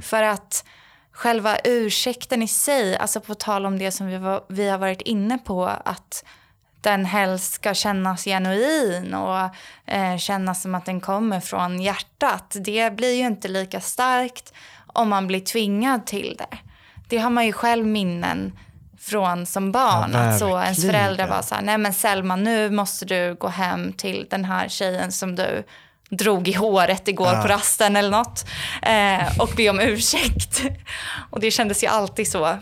För 0.02 0.24
att 0.24 0.66
själva 1.12 1.58
ursäkten 1.64 2.42
i 2.42 2.48
sig, 2.48 2.98
alltså 2.98 3.22
på 3.22 3.36
tal 3.36 3.66
om 3.66 3.80
det 3.80 3.92
som 3.92 4.08
vi, 4.08 4.18
var, 4.18 4.44
vi 4.48 4.70
har 4.70 4.78
varit 4.78 5.02
inne 5.02 5.38
på, 5.38 5.66
att 5.66 6.24
den 6.82 7.06
helst 7.06 7.54
ska 7.54 7.74
kännas 7.74 8.24
genuin 8.24 9.14
och 9.14 9.50
eh, 9.86 10.18
kännas 10.18 10.62
som 10.62 10.76
att 10.76 10.86
den 10.86 11.02
kommer 11.02 11.40
från 11.40 11.82
hjärtat. 11.82 12.56
Det 12.60 12.96
blir 12.96 13.14
ju 13.14 13.26
inte 13.26 13.48
lika 13.48 13.82
starkt 13.82 14.54
om 14.88 15.10
man 15.10 15.28
blir 15.28 15.40
tvingad 15.40 16.06
till 16.06 16.36
det. 16.38 16.58
Det 17.10 17.18
har 17.18 17.30
man 17.30 17.46
ju 17.46 17.54
själv 17.54 17.86
minnen 17.86 18.54
från 19.00 19.46
som 19.46 19.72
barn. 19.72 20.12
Ja, 20.14 20.20
att 20.20 20.40
så 20.40 20.62
ens 20.62 20.86
föräldrar 20.86 21.28
var 21.28 21.42
så 21.42 21.56
här, 21.56 21.62
nej 21.62 21.78
men 21.78 21.94
Selma 21.94 22.36
nu 22.36 22.70
måste 22.70 23.06
du 23.06 23.36
gå 23.36 23.48
hem 23.48 23.94
till 23.94 24.28
den 24.30 24.46
här 24.46 24.68
tjejen 24.68 25.12
som 25.12 25.36
du 25.36 25.64
drog 26.10 26.48
i 26.48 26.54
håret 26.54 27.08
igår 27.08 27.42
på 27.42 27.48
rasten 27.48 27.96
eller 27.96 28.12
något. 28.12 28.46
Eh, 28.82 29.40
och 29.40 29.50
be 29.58 29.70
om 29.70 29.80
ursäkt. 29.80 30.62
och 31.30 31.40
det 31.40 31.52
kändes 31.52 31.84
ju 31.84 31.88
alltid 31.88 32.28
så 32.28 32.58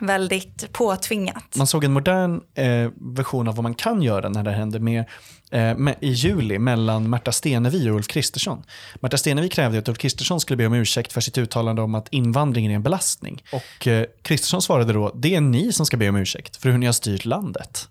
väldigt 0.00 0.72
påtvingat. 0.72 1.44
Man 1.56 1.66
såg 1.66 1.84
en 1.84 1.92
modern 1.92 2.40
eh, 2.54 2.90
version 3.16 3.48
av 3.48 3.54
vad 3.54 3.62
man 3.62 3.74
kan 3.74 4.02
göra 4.02 4.28
när 4.28 4.42
det 4.42 4.50
hände 4.50 4.78
med, 4.80 5.04
eh, 5.50 5.76
med, 5.76 5.94
i 6.00 6.08
juli 6.10 6.58
mellan 6.58 7.10
Märta 7.10 7.32
Stenevi 7.32 7.90
och 7.90 7.94
Ulf 7.94 8.06
Kristersson. 8.08 8.62
Märta 9.00 9.16
Stenevi 9.16 9.48
krävde 9.48 9.78
att 9.78 9.88
Ulf 9.88 9.98
Kristersson 9.98 10.40
skulle 10.40 10.56
be 10.56 10.66
om 10.66 10.74
ursäkt 10.74 11.12
för 11.12 11.20
sitt 11.20 11.38
uttalande 11.38 11.82
om 11.82 11.94
att 11.94 12.08
invandringen 12.10 12.70
är 12.70 12.74
en 12.76 12.82
belastning. 12.82 13.42
Och 13.52 13.86
eh, 13.86 14.06
Kristersson 14.22 14.62
svarade 14.62 14.92
då, 14.92 15.12
det 15.14 15.34
är 15.34 15.40
ni 15.40 15.72
som 15.72 15.86
ska 15.86 15.96
be 15.96 16.08
om 16.08 16.16
ursäkt 16.16 16.56
för 16.56 16.70
hur 16.70 16.78
ni 16.78 16.86
har 16.86 16.92
styrt 16.92 17.24
landet. 17.24 17.88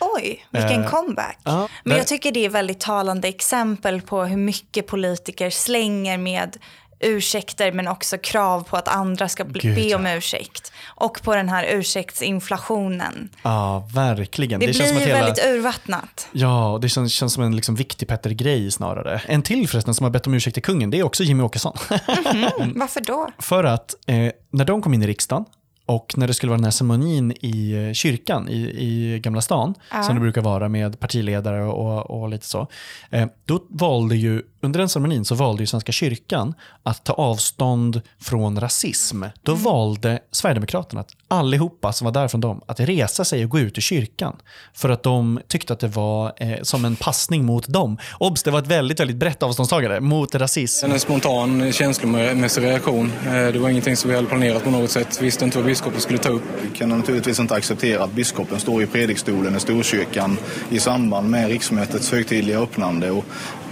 Oj, 0.00 0.46
vilken 0.50 0.84
Eh, 0.84 0.90
comeback. 0.90 1.38
ja, 1.44 1.68
Men 1.84 1.96
jag 1.96 2.06
tycker 2.06 2.32
det 2.32 2.44
är 2.44 2.48
väldigt 2.48 2.80
talande 2.80 3.28
exempel 3.28 4.00
på 4.00 4.24
hur 4.24 4.36
mycket 4.36 4.86
politiker 4.86 5.50
slänger 5.50 6.18
med 6.18 6.56
ursäkter 7.00 7.72
men 7.72 7.88
också 7.88 8.18
krav 8.18 8.62
på 8.62 8.76
att 8.76 8.88
andra 8.88 9.28
ska 9.28 9.44
bli, 9.44 9.60
Gud, 9.60 9.74
be 9.74 9.94
om 9.94 10.06
ursäkt. 10.06 10.72
Och 10.84 11.22
på 11.22 11.34
den 11.34 11.48
här 11.48 11.64
ursäktsinflationen. 11.64 13.28
Ja, 13.42 13.88
verkligen. 13.94 14.60
Det, 14.60 14.72
känns 14.72 14.92
blir 14.92 15.00
hela... 15.00 15.18
väldigt 15.18 15.44
urvattnat. 15.44 16.28
Ja, 16.32 16.78
det 16.82 16.88
känns, 16.88 17.12
känns 17.12 17.32
som 17.32 17.42
en 17.42 17.56
liksom 17.56 17.74
viktig 17.74 18.08
Petter-grej 18.08 18.70
snarare. 18.70 19.22
En 19.26 19.42
till 19.42 19.68
förresten 19.68 19.94
som 19.94 20.04
har 20.04 20.10
bett 20.10 20.26
om 20.26 20.34
ursäkt 20.34 20.54
till 20.54 20.62
kungen, 20.62 20.90
det 20.90 20.98
är 20.98 21.02
också 21.02 21.22
Jimmy 21.22 21.42
Åkesson. 21.42 21.76
Mm, 22.26 22.78
varför 22.78 23.00
då? 23.00 23.30
För 23.38 23.64
att 23.64 23.94
eh, 24.06 24.32
när 24.50 24.64
de 24.64 24.82
kom 24.82 24.94
in 24.94 25.02
i 25.02 25.06
riksdagen 25.06 25.44
och 25.86 26.14
när 26.16 26.26
det 26.26 26.34
skulle 26.34 26.50
vara 26.50 26.56
den 26.58 26.64
här 26.64 26.70
ceremonin 26.70 27.32
i 27.40 27.72
eh, 27.86 27.92
kyrkan 27.92 28.48
i, 28.48 28.56
i 28.60 29.18
Gamla 29.20 29.40
stan, 29.40 29.74
Ja. 29.92 30.02
som 30.02 30.14
det 30.14 30.20
brukar 30.20 30.40
vara 30.42 30.68
med 30.68 31.00
partiledare 31.00 31.64
och, 31.64 32.10
och 32.22 32.28
lite 32.28 32.46
så. 32.46 32.66
Eh, 33.10 33.26
då 33.44 33.60
valde 33.70 34.16
ju, 34.16 34.42
under 34.60 34.78
den 34.78 34.88
ceremonin 34.88 35.24
så 35.24 35.34
valde 35.34 35.62
ju 35.62 35.66
Svenska 35.66 35.92
kyrkan 35.92 36.54
att 36.82 37.04
ta 37.04 37.12
avstånd 37.12 38.00
från 38.18 38.60
rasism. 38.60 39.24
Då 39.42 39.52
Mm. 39.52 39.64
valde 39.64 40.18
Sverigedemokraterna 40.30 41.00
att 41.00 41.15
allihopa 41.28 41.92
som 41.92 42.04
var 42.04 42.12
där 42.12 42.28
från 42.28 42.40
dem 42.40 42.60
att 42.66 42.80
resa 42.80 43.24
sig 43.24 43.44
och 43.44 43.50
gå 43.50 43.58
ut 43.58 43.78
ur 43.78 43.82
kyrkan. 43.82 44.36
För 44.74 44.88
att 44.88 45.02
de 45.02 45.40
tyckte 45.48 45.72
att 45.72 45.80
det 45.80 45.88
var 45.88 46.32
eh, 46.36 46.62
som 46.62 46.84
en 46.84 46.96
passning 46.96 47.44
mot 47.44 47.68
dem. 47.68 47.98
Obs, 48.18 48.42
det 48.42 48.50
var 48.50 48.58
ett 48.58 48.66
väldigt, 48.66 49.00
väldigt 49.00 49.16
brett 49.16 49.42
avståndstagande 49.42 50.00
mot 50.00 50.34
rasism. 50.34 50.92
En 50.92 51.00
spontan 51.00 51.72
känslomässig 51.72 52.62
reaktion. 52.62 53.12
Eh, 53.26 53.32
Det 53.32 53.58
var 53.58 53.68
ingenting 53.68 53.96
som 53.96 54.10
vi 54.10 54.16
hade 54.16 54.28
planerat 54.28 54.64
på 54.64 54.70
något 54.70 54.90
sätt. 54.90 55.22
Visste 55.22 55.44
inte 55.44 55.58
vad 55.58 55.66
biskopen 55.66 56.00
skulle 56.00 56.18
ta 56.18 56.28
upp. 56.28 56.42
Vi 56.62 56.78
kan 56.78 56.88
naturligtvis 56.88 57.40
inte 57.40 57.54
acceptera 57.54 58.04
att 58.04 58.12
biskopen 58.12 58.60
står 58.60 58.82
i 58.82 58.86
predikstolen 58.86 59.56
i 59.56 59.60
Storkyrkan 59.60 60.38
i 60.70 60.80
samband 60.80 61.30
med 61.30 61.48
riksmötets 61.48 62.12
högtidliga 62.12 62.58
öppnande 62.58 63.10
och 63.10 63.24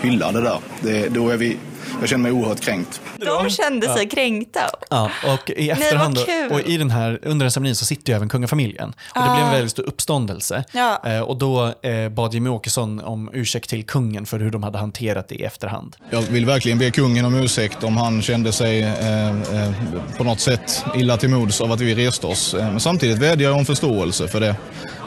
hyllar 0.05 0.33
det 0.33 0.41
där. 0.41 0.59
Det, 0.83 1.09
då 1.09 1.29
är 1.31 1.37
vi, 1.37 1.57
jag 2.01 2.09
känner 2.09 2.23
mig 2.23 2.33
oerhört 2.33 2.61
kränkt. 2.61 3.01
De 3.17 3.51
kände 3.51 3.89
sig 3.89 4.03
Ja. 4.05 4.11
kränkta. 4.15 4.61
Ja, 4.91 5.11
och 5.35 5.51
i 5.51 5.71
efterhand, 5.71 6.19
kul. 6.27 6.53
och 6.53 6.61
i 6.61 6.77
den 6.77 6.91
här, 6.91 7.19
under 7.23 7.45
den 7.45 7.51
ceremonin 7.51 7.77
så 7.77 7.85
sitter 7.85 8.13
ju 8.13 8.17
även 8.17 8.29
kungafamiljen. 8.29 8.89
Och 8.89 8.95
det 9.15 9.21
Ah. 9.31 9.35
blev 9.35 9.47
en 9.47 9.53
väldigt 9.53 9.71
stor 9.71 9.83
uppståndelse. 9.83 10.65
Ja. 10.73 11.03
Eh, 11.07 11.21
och 11.21 11.37
då 11.37 11.73
eh, 11.83 12.09
bad 12.09 12.35
Jimmy 12.35 12.51
Åkesson 12.51 13.01
om 13.01 13.31
ursäkt 13.33 13.71
till 13.71 13.85
kungen 13.85 14.27
för 14.27 14.39
hur 14.39 14.51
de 14.51 14.63
hade 14.63 14.79
hanterat 14.79 15.29
det 15.29 15.35
i 15.35 15.43
efterhand. 15.45 15.97
Jag 16.11 16.23
vill 16.23 16.47
verkligen 16.47 16.79
be 16.79 16.91
kungen 16.91 17.25
om 17.25 17.35
ursäkt 17.35 17.85
om 17.85 17.97
han 17.97 18.23
kände 18.23 18.53
sig 18.53 18.83
eh, 18.83 19.29
eh, 19.29 19.71
på 20.19 20.25
något 20.25 20.41
sätt 20.41 20.85
illa 20.97 21.17
till 21.17 21.29
mods 21.31 21.61
av 21.61 21.73
att 21.73 21.81
vi 21.81 21.95
reste 21.95 22.27
oss. 22.27 22.55
Eh, 22.55 22.71
Men 22.71 22.81
samtidigt 22.81 23.19
vädjar 23.19 23.51
jag 23.51 23.59
om 23.59 23.65
förståelse 23.67 24.29
för 24.29 24.41
det. 24.41 24.57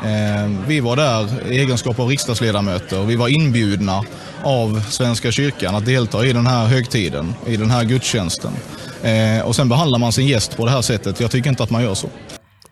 Eh, 0.03 0.49
vi 0.67 0.79
var 0.79 0.95
där 0.95 1.51
i 1.51 1.60
egenskap 1.60 1.99
av 1.99 2.07
riksdagsledamöter 2.07 2.99
och 3.01 3.10
vi 3.10 3.15
var 3.15 3.27
inbjudna 3.27 4.03
av 4.43 4.81
Svenska 4.89 5.31
kyrkan 5.31 5.75
att 5.75 5.86
delta 5.86 6.25
i 6.25 6.33
den 6.33 6.47
här 6.47 6.65
högtiden, 6.65 7.33
i 7.45 7.57
den 7.57 7.69
här 7.71 7.83
gudstjänsten. 7.83 8.51
Eh, 9.03 9.47
och 9.47 9.55
sen 9.55 9.69
behandlar 9.69 9.99
man 9.99 10.12
sin 10.13 10.27
gäst 10.27 10.57
på 10.57 10.65
det 10.65 10.71
här 10.71 10.81
sättet. 10.81 11.19
Jag 11.19 11.31
tycker 11.31 11.49
inte 11.49 11.63
att 11.63 11.69
man 11.69 11.83
gör 11.83 11.93
så. 11.93 12.10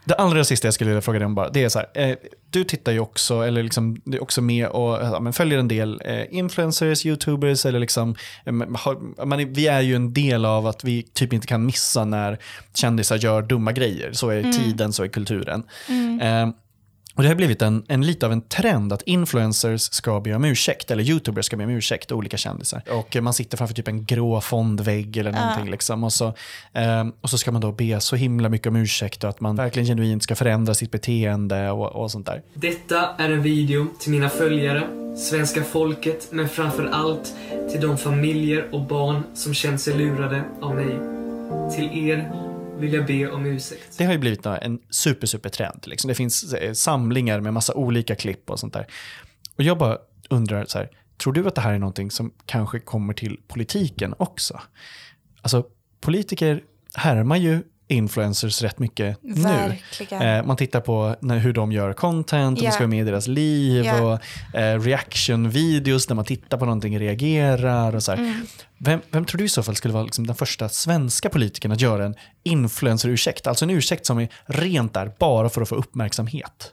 Det 0.05 0.13
allra 0.13 0.43
sista 0.43 0.67
jag 0.67 0.73
skulle 0.73 0.89
vilja 0.89 1.01
fråga 1.01 1.19
dig 1.19 1.25
om 1.25 1.35
bara, 1.35 1.49
det 1.49 1.63
är 1.63 1.69
så 1.69 1.79
här, 1.79 2.09
eh, 2.09 2.15
du 2.49 2.63
tittar 2.63 2.91
ju 2.91 2.99
också, 2.99 3.41
eller 3.41 3.63
liksom, 3.63 4.01
du 4.05 4.17
är 4.17 4.23
också 4.23 4.41
med 4.41 4.67
och 4.67 4.93
ja, 5.01 5.31
följer 5.31 5.59
en 5.59 5.67
del 5.67 6.01
influencers, 6.29 7.05
youtubers, 7.05 7.65
eller 7.65 7.79
liksom, 7.79 8.15
man 9.25 9.53
vi 9.53 9.67
är 9.67 9.81
ju 9.81 9.95
en 9.95 10.13
del 10.13 10.45
av 10.45 10.67
att 10.67 10.83
vi 10.83 11.03
typ 11.13 11.33
inte 11.33 11.47
kan 11.47 11.65
missa 11.65 12.05
när 12.05 12.39
kändisar 12.73 13.17
gör 13.17 13.41
dumma 13.41 13.71
grejer. 13.71 14.09
Så 14.13 14.29
är 14.29 14.39
Mm. 14.39 14.51
tiden, 14.51 14.93
så 14.93 15.03
är 15.03 15.07
kulturen. 15.07 15.63
Mm. 15.89 16.53
Och 17.15 17.23
Det 17.23 17.30
har 17.30 17.36
blivit 17.36 17.62
en, 17.62 17.84
en 17.88 18.01
lite 18.01 18.25
av 18.25 18.32
en 18.32 18.41
trend 18.41 18.93
att 18.93 19.01
influencers 19.01 19.82
ska 19.82 20.19
be 20.19 20.36
om 20.36 20.45
ursäkt, 20.45 20.91
eller 20.91 21.04
youtubers 21.04 21.45
ska 21.45 21.58
be 21.58 21.63
om 21.63 21.69
ursäkt, 21.69 22.12
olika 22.12 22.38
kändisar. 22.38 22.82
Och 22.91 23.17
man 23.21 23.34
sitter 23.34 23.58
framför 23.58 23.75
typ 23.75 23.88
en 23.88 24.06
grå 24.06 24.41
fondvägg 24.41 25.17
eller 25.17 25.32
Ja. 25.32 25.39
någonting. 25.45 25.71
Liksom, 25.71 26.04
och, 26.04 26.13
så, 26.13 26.25
eh, 26.73 27.06
och 27.21 27.30
så 27.30 27.38
ska 27.38 27.51
man 27.51 27.62
då 27.62 27.71
be 27.71 27.99
så 27.99 28.15
himla 28.15 28.49
mycket 28.49 28.67
om 28.67 28.75
ursäkt 28.75 29.23
och 29.23 29.30
att 29.30 29.39
man 29.41 29.56
verkligen 29.56 29.86
genuint 29.88 30.23
ska 30.23 30.36
förändra 30.36 30.73
sitt 30.73 30.91
beteende 30.91 31.71
och, 31.71 31.95
och 31.95 32.12
sånt 32.12 32.25
där. 32.25 32.41
Detta 32.54 33.10
är 33.17 33.30
en 33.30 33.41
video 33.41 33.88
till 33.99 34.12
mina 34.12 34.30
följare, 34.30 34.88
svenska 35.17 35.63
folket, 35.63 36.28
men 36.32 36.49
framför 36.49 36.86
allt 36.91 37.34
till 37.71 37.82
de 37.82 37.97
familjer 37.97 38.67
och 38.71 38.82
barn 38.88 39.23
som 39.34 39.54
känt 39.54 39.82
sig 39.82 39.97
lurade 39.97 40.43
av 40.62 40.75
mig. 40.75 40.99
Till 41.75 42.10
er 42.10 42.32
vill 42.79 42.93
jag 42.93 43.05
be 43.05 43.31
om 43.31 43.45
ursäkt. 43.45 43.97
Det 43.97 44.05
har 44.05 44.13
ju 44.13 44.19
blivit 44.19 44.45
en 44.45 44.79
super, 44.89 45.27
super 45.27 45.49
trend. 45.49 45.88
Liksom. 45.88 46.07
Det 46.07 46.15
finns 46.15 46.53
eh, 46.53 46.73
samlingar 46.73 47.39
med 47.39 47.53
massa 47.53 47.73
olika 47.73 48.15
klipp 48.15 48.49
och 48.49 48.59
sånt 48.59 48.73
där. 48.73 48.88
Och 49.55 49.63
jag 49.63 49.77
bara 49.77 49.97
undrar, 50.29 50.65
så 50.65 50.77
här, 50.77 50.89
tror 51.17 51.33
du 51.33 51.47
att 51.47 51.55
det 51.55 51.61
här 51.61 51.73
är 51.73 51.79
någonting 51.79 52.11
som 52.11 52.33
kanske 52.45 52.79
kommer 52.79 53.13
till 53.13 53.39
politiken 53.47 54.13
också? 54.17 54.61
Alltså, 55.41 55.65
politiker 56.01 56.63
härmar 56.95 57.35
ju 57.35 57.63
influencers 57.88 58.62
rätt 58.62 58.80
mycket 58.80 59.17
Verkligen. 59.21 60.19
nu. 60.24 60.38
Eh, 60.38 60.45
man 60.45 60.58
tittar 60.58 60.82
på 60.82 61.15
när, 61.19 61.38
hur 61.38 61.54
de 61.54 61.71
gör 61.71 61.93
content, 61.93 62.58
och 62.58 62.63
Ja. 62.63 62.67
man 62.67 62.74
ska 62.74 62.80
vara 62.84 62.89
med 62.89 63.00
i 63.00 63.04
deras 63.12 63.28
liv 63.28 63.86
Ja. 63.86 64.02
och 64.02 64.60
eh, 64.60 64.80
reaction-videos 64.80 66.08
där 66.08 66.15
man 66.15 66.26
tittar 66.26 66.58
på 66.58 66.65
någonting 66.65 66.93
och 66.93 67.00
reagerar. 67.00 67.95
Och 67.95 68.04
så 68.04 68.12
här. 68.12 68.17
Mm. 68.17 68.45
Vem, 68.78 69.02
vem 69.12 69.26
tror 69.26 69.38
du 69.38 69.45
i 69.45 69.50
så 69.50 69.63
fall 69.63 69.76
skulle 69.76 69.93
vara 69.93 70.04
liksom 70.04 70.28
den 70.28 70.36
första 70.36 70.69
svenska 70.69 71.30
politikern 71.30 71.71
att 71.71 71.82
göra 71.82 72.06
en 72.06 72.15
influencer-ursäkt? 72.43 73.48
Alltså 73.48 73.65
en 73.65 73.71
ursäkt 73.71 74.06
som 74.06 74.19
är 74.19 74.28
rent 74.45 74.93
där 74.93 75.12
bara 75.19 75.50
för 75.50 75.62
att 75.62 75.69
få 75.69 75.76
uppmärksamhet. 75.76 76.71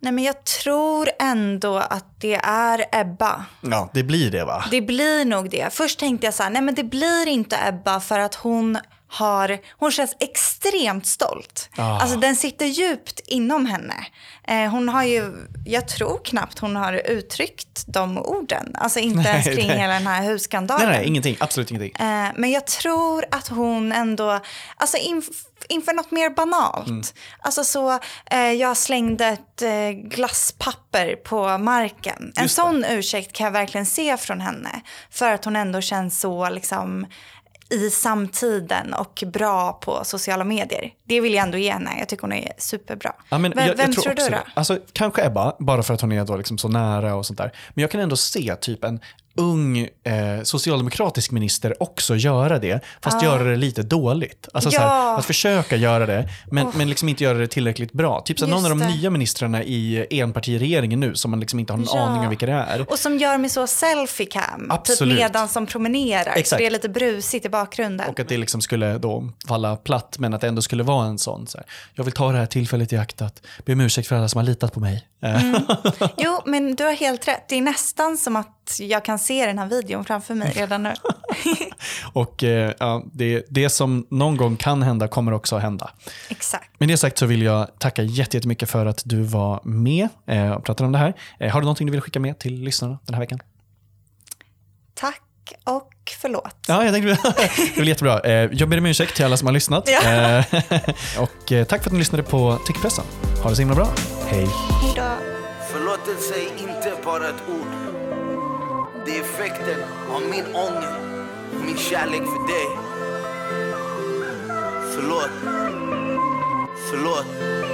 Nej, 0.00 0.12
men 0.12 0.24
jag 0.24 0.44
tror 0.44 1.08
ändå 1.20 1.76
att 1.76 2.20
det 2.20 2.34
är 2.44 2.84
Ebba. 2.92 3.44
Ja, 3.60 3.90
det 3.94 4.02
blir 4.02 4.30
det 4.30 4.44
va? 4.44 4.64
Det 4.70 4.80
blir 4.82 5.24
nog 5.24 5.50
det. 5.50 5.72
Först 5.72 5.98
tänkte 5.98 6.26
jag 6.26 6.34
så 6.34 6.42
här, 6.42 6.50
nej 6.50 6.62
men 6.62 6.74
det 6.74 6.84
blir 6.84 7.28
inte 7.28 7.56
Ebba 7.68 8.00
för 8.00 8.18
att 8.18 8.34
hon 8.34 8.78
har, 9.12 9.58
hon 9.78 9.92
känns 9.92 10.16
extremt 10.20 11.06
stolt. 11.06 11.68
Ah. 11.76 11.98
Alltså 12.00 12.16
den 12.16 12.36
sitter 12.36 12.66
djupt 12.66 13.20
inom 13.26 13.66
henne. 13.66 13.94
Eh, 14.48 14.70
hon 14.70 14.88
har 14.88 15.02
ju, 15.04 15.32
jag 15.66 15.88
tror 15.88 16.20
knappt 16.24 16.58
hon 16.58 16.76
har 16.76 16.92
uttryckt 17.10 17.84
de 17.86 18.18
orden. 18.18 18.74
Alltså 18.78 18.98
inte 18.98 19.18
Nej, 19.22 19.26
ens 19.32 19.44
kring 19.46 19.68
nej. 19.68 19.78
hela 19.78 19.92
den 19.92 20.06
här 20.06 20.22
husskandalen. 20.22 20.88
Nej, 20.88 20.98
nej, 20.98 21.06
ingenting. 21.08 21.36
Absolut 21.40 21.70
ingenting. 21.70 21.92
Eh, 22.06 22.28
Men 22.36 22.50
jag 22.50 22.66
tror 22.66 23.24
att 23.30 23.48
hon 23.48 23.92
ändå, 23.92 24.40
alltså 24.76 24.96
inf- 24.96 25.46
inför 25.68 25.92
något 25.92 26.10
mer 26.10 26.30
banalt. 26.30 26.86
Mm. 26.88 27.02
Alltså 27.40 27.64
så, 27.64 27.98
eh, 28.30 28.38
jag 28.52 28.76
slängde 28.76 29.26
ett 29.26 29.62
eh, 29.62 29.90
glasspapper 29.90 31.16
på 31.16 31.58
marken. 31.58 32.32
En 32.36 32.42
Just 32.42 32.56
det. 32.56 32.62
sån 32.62 32.84
ursäkt 32.84 33.32
kan 33.32 33.44
jag 33.44 33.52
verkligen 33.52 33.86
se 33.86 34.16
från 34.16 34.40
henne. 34.40 34.80
För 35.10 35.32
att 35.32 35.44
hon 35.44 35.56
ändå 35.56 35.80
känns 35.80 36.20
så 36.20 36.48
liksom 36.50 37.06
i 37.72 37.90
samtiden 37.90 38.94
och 38.94 39.24
bra 39.26 39.72
på 39.72 40.04
sociala 40.04 40.44
medier. 40.44 40.90
Det 41.04 41.20
vill 41.20 41.34
jag 41.34 41.42
ändå 41.42 41.58
ge 41.58 41.72
henne. 41.72 41.90
Jag 41.98 42.08
tycker 42.08 42.22
hon 42.22 42.32
är 42.32 42.52
superbra. 42.58 43.12
Ja, 43.28 43.38
men 43.38 43.52
vem 43.56 43.66
jag, 43.66 43.76
vem 43.76 43.86
jag 43.86 43.94
tror, 43.94 44.14
tror 44.14 44.14
du 44.14 44.36
då? 44.36 44.42
Alltså, 44.54 44.78
kanske 44.92 45.26
Ebba, 45.26 45.56
bara 45.58 45.82
för 45.82 45.94
att 45.94 46.00
hon 46.00 46.12
är 46.12 46.24
då 46.24 46.36
liksom 46.36 46.58
så 46.58 46.68
nära 46.68 47.14
och 47.14 47.26
sånt 47.26 47.38
där. 47.38 47.52
Men 47.74 47.82
jag 47.82 47.90
kan 47.90 48.00
ändå 48.00 48.16
se 48.16 48.56
typ 48.56 48.84
en 48.84 49.00
ung 49.34 49.78
eh, 49.78 50.42
socialdemokratisk 50.42 51.30
minister 51.30 51.82
också 51.82 52.16
göra 52.16 52.58
det, 52.58 52.80
fast 53.02 53.16
Ah. 53.22 53.24
göra 53.24 53.44
det 53.44 53.56
lite 53.56 53.82
dåligt. 53.82 54.48
Alltså 54.54 54.70
så 54.70 54.76
Ja. 54.76 54.80
här, 54.80 55.18
att 55.18 55.24
försöka 55.24 55.76
göra 55.76 56.06
det, 56.06 56.28
men, 56.50 56.66
Oh. 56.66 56.76
men 56.76 56.88
liksom 56.88 57.08
inte 57.08 57.24
göra 57.24 57.38
det 57.38 57.46
tillräckligt 57.46 57.92
bra. 57.92 58.20
Typ 58.20 58.38
så 58.38 58.46
någon 58.46 58.64
av 58.64 58.70
de 58.70 58.78
det. 58.78 58.88
nya 58.88 59.10
ministrarna 59.10 59.62
i 59.62 60.06
enpartiregeringen 60.20 61.00
nu, 61.00 61.14
som 61.14 61.30
man 61.30 61.40
liksom 61.40 61.58
inte 61.60 61.72
har 61.72 61.78
någon 61.78 61.88
Ja. 61.92 62.00
aning 62.00 62.22
om 62.22 62.28
vilka 62.28 62.46
det 62.46 62.52
är. 62.52 62.90
Och 62.90 62.98
som 62.98 63.18
gör 63.18 63.38
mig 63.38 63.50
så 63.50 63.66
selfie-cam, 63.66 64.60
typ 64.60 64.72
Absolut. 64.72 65.18
medan 65.18 65.48
som 65.48 65.66
promenerar. 65.66 66.20
Exakt. 66.32 66.48
Så 66.48 66.56
det 66.56 66.66
är 66.66 66.70
lite 66.70 66.88
brusigt 66.88 67.46
i 67.46 67.48
bakgrunden. 67.48 68.08
Och 68.08 68.20
att 68.20 68.28
det 68.28 68.36
liksom 68.36 68.60
skulle 68.60 68.98
då 68.98 69.28
falla 69.48 69.76
platt, 69.76 70.16
men 70.18 70.34
att 70.34 70.40
det 70.40 70.48
ändå 70.48 70.62
skulle 70.62 70.82
vara 70.82 71.06
en 71.06 71.18
sån. 71.18 71.46
Så 71.46 71.58
här, 71.58 71.66
jag 71.94 72.04
vill 72.04 72.12
ta 72.14 72.32
det 72.32 72.38
här 72.38 72.46
tillfället 72.46 72.92
i 72.92 72.96
akt 72.96 73.22
att 73.22 73.42
be 73.64 73.72
om 73.72 73.80
ursäkt 73.80 74.08
för 74.08 74.16
alla 74.16 74.28
som 74.28 74.38
har 74.38 74.44
litat 74.44 74.72
på 74.72 74.80
mig. 74.80 75.06
Mm. 75.22 75.54
Jo, 76.16 76.40
men 76.46 76.74
du 76.76 76.84
har 76.84 76.92
helt 76.92 77.28
rätt. 77.28 77.48
Det 77.48 77.58
är 77.58 77.62
nästan 77.62 78.16
som 78.18 78.36
att 78.36 78.61
jag 78.80 79.04
kan 79.04 79.18
se 79.18 79.46
den 79.46 79.58
här 79.58 79.66
videon 79.66 80.04
framför 80.04 80.34
mig 80.34 80.52
redan 80.56 80.82
nu. 80.82 80.94
Och 82.12 82.44
eh, 82.44 82.72
ja, 82.78 83.02
det, 83.12 83.46
det 83.48 83.70
som 83.70 84.06
någon 84.10 84.36
gång 84.36 84.56
kan 84.56 84.82
hända 84.82 85.08
kommer 85.08 85.32
också 85.32 85.56
att 85.56 85.62
hända. 85.62 85.90
Exakt. 86.28 86.80
Med 86.80 86.88
det 86.88 86.96
sagt 86.96 87.18
så 87.18 87.26
vill 87.26 87.42
jag 87.42 87.78
tacka 87.78 88.02
jätte- 88.02 88.36
jättemycket 88.36 88.70
för 88.70 88.86
att 88.86 89.02
du 89.04 89.22
var 89.22 89.60
med 89.64 90.08
eh, 90.26 90.50
och 90.50 90.64
pratade 90.64 90.86
om 90.86 90.92
det 90.92 90.98
här. 90.98 91.14
Eh, 91.40 91.50
har 91.52 91.60
du 91.60 91.64
någonting 91.64 91.86
du 91.86 91.90
vill 91.90 92.00
skicka 92.00 92.20
med 92.20 92.38
till 92.38 92.54
lyssnarna 92.62 92.98
den 93.04 93.14
här 93.14 93.20
veckan? 93.20 93.38
Tack 94.94 95.22
och 95.64 95.92
förlåt. 96.20 96.56
Ja, 96.68 96.84
jag 96.84 96.94
tänkte, 96.94 97.18
det 97.74 97.76
var 97.80 97.84
jättebra. 97.84 98.20
Eh, 98.20 98.32
Jag 98.52 98.68
ber 98.68 98.78
om 98.78 98.86
ursäkt 98.86 99.16
till 99.16 99.24
alla 99.24 99.36
som 99.36 99.46
har 99.46 99.52
lyssnat. 99.52 99.84
Ja. 99.88 100.10
Eh, 100.10 100.44
Och 101.18 101.52
eh, 101.52 101.64
tack 101.64 101.82
för 101.82 101.88
att 101.88 101.92
ni 101.92 101.98
lyssnade 101.98 102.22
på 102.22 102.58
Tyckpressen. 102.66 103.04
Ha 103.42 103.50
det 103.50 103.56
så 103.56 103.62
himla 103.62 103.74
bra. 103.76 103.88
Hej. 104.26 104.46
Hej 104.82 104.92
då. 104.96 105.16
Förlåtelse 105.72 106.34
är 106.34 106.62
inte 106.68 106.92
bara 107.04 107.28
ett 107.28 107.42
ord. 107.48 108.01
Det 109.04 109.16
är 109.16 109.20
effekten 109.20 109.80
av 110.10 110.22
min 110.22 110.54
ånger 110.54 110.96
och 111.54 111.64
min 111.66 111.76
kärlek 111.76 112.22
för 112.22 112.46
dig. 112.46 112.78
Förlåt. 114.94 115.30
Förlåt. 116.90 117.71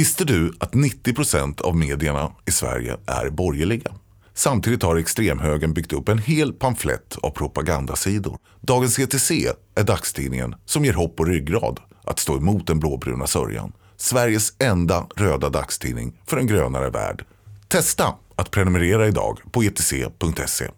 Visste 0.00 0.24
du 0.24 0.52
att 0.60 0.74
90 0.74 1.14
procent 1.14 1.60
av 1.60 1.76
medierna 1.76 2.32
i 2.46 2.50
Sverige 2.50 2.96
är 3.06 3.30
borgerliga? 3.30 3.92
Samtidigt 4.34 4.82
har 4.82 4.96
extremhögern 4.96 5.74
byggt 5.74 5.92
upp 5.92 6.08
en 6.08 6.18
hel 6.18 6.52
pamflett 6.52 7.16
av 7.22 7.30
propagandasidor. 7.30 8.38
Dagens 8.60 8.98
ETC 8.98 9.30
är 9.74 9.84
dagstidningen 9.84 10.54
som 10.64 10.84
ger 10.84 10.92
hopp 10.92 11.20
och 11.20 11.26
ryggrad 11.26 11.80
att 12.04 12.18
stå 12.18 12.36
emot 12.36 12.66
den 12.66 12.80
blåbruna 12.80 13.26
sörjan. 13.26 13.72
Sveriges 13.96 14.52
enda 14.58 15.06
röda 15.16 15.48
dagstidning 15.48 16.20
för 16.26 16.36
en 16.36 16.46
grönare 16.46 16.90
värld. 16.90 17.24
Testa 17.68 18.14
att 18.36 18.50
prenumerera 18.50 19.08
idag 19.08 19.40
på 19.52 19.62
etc.se. 19.62 20.68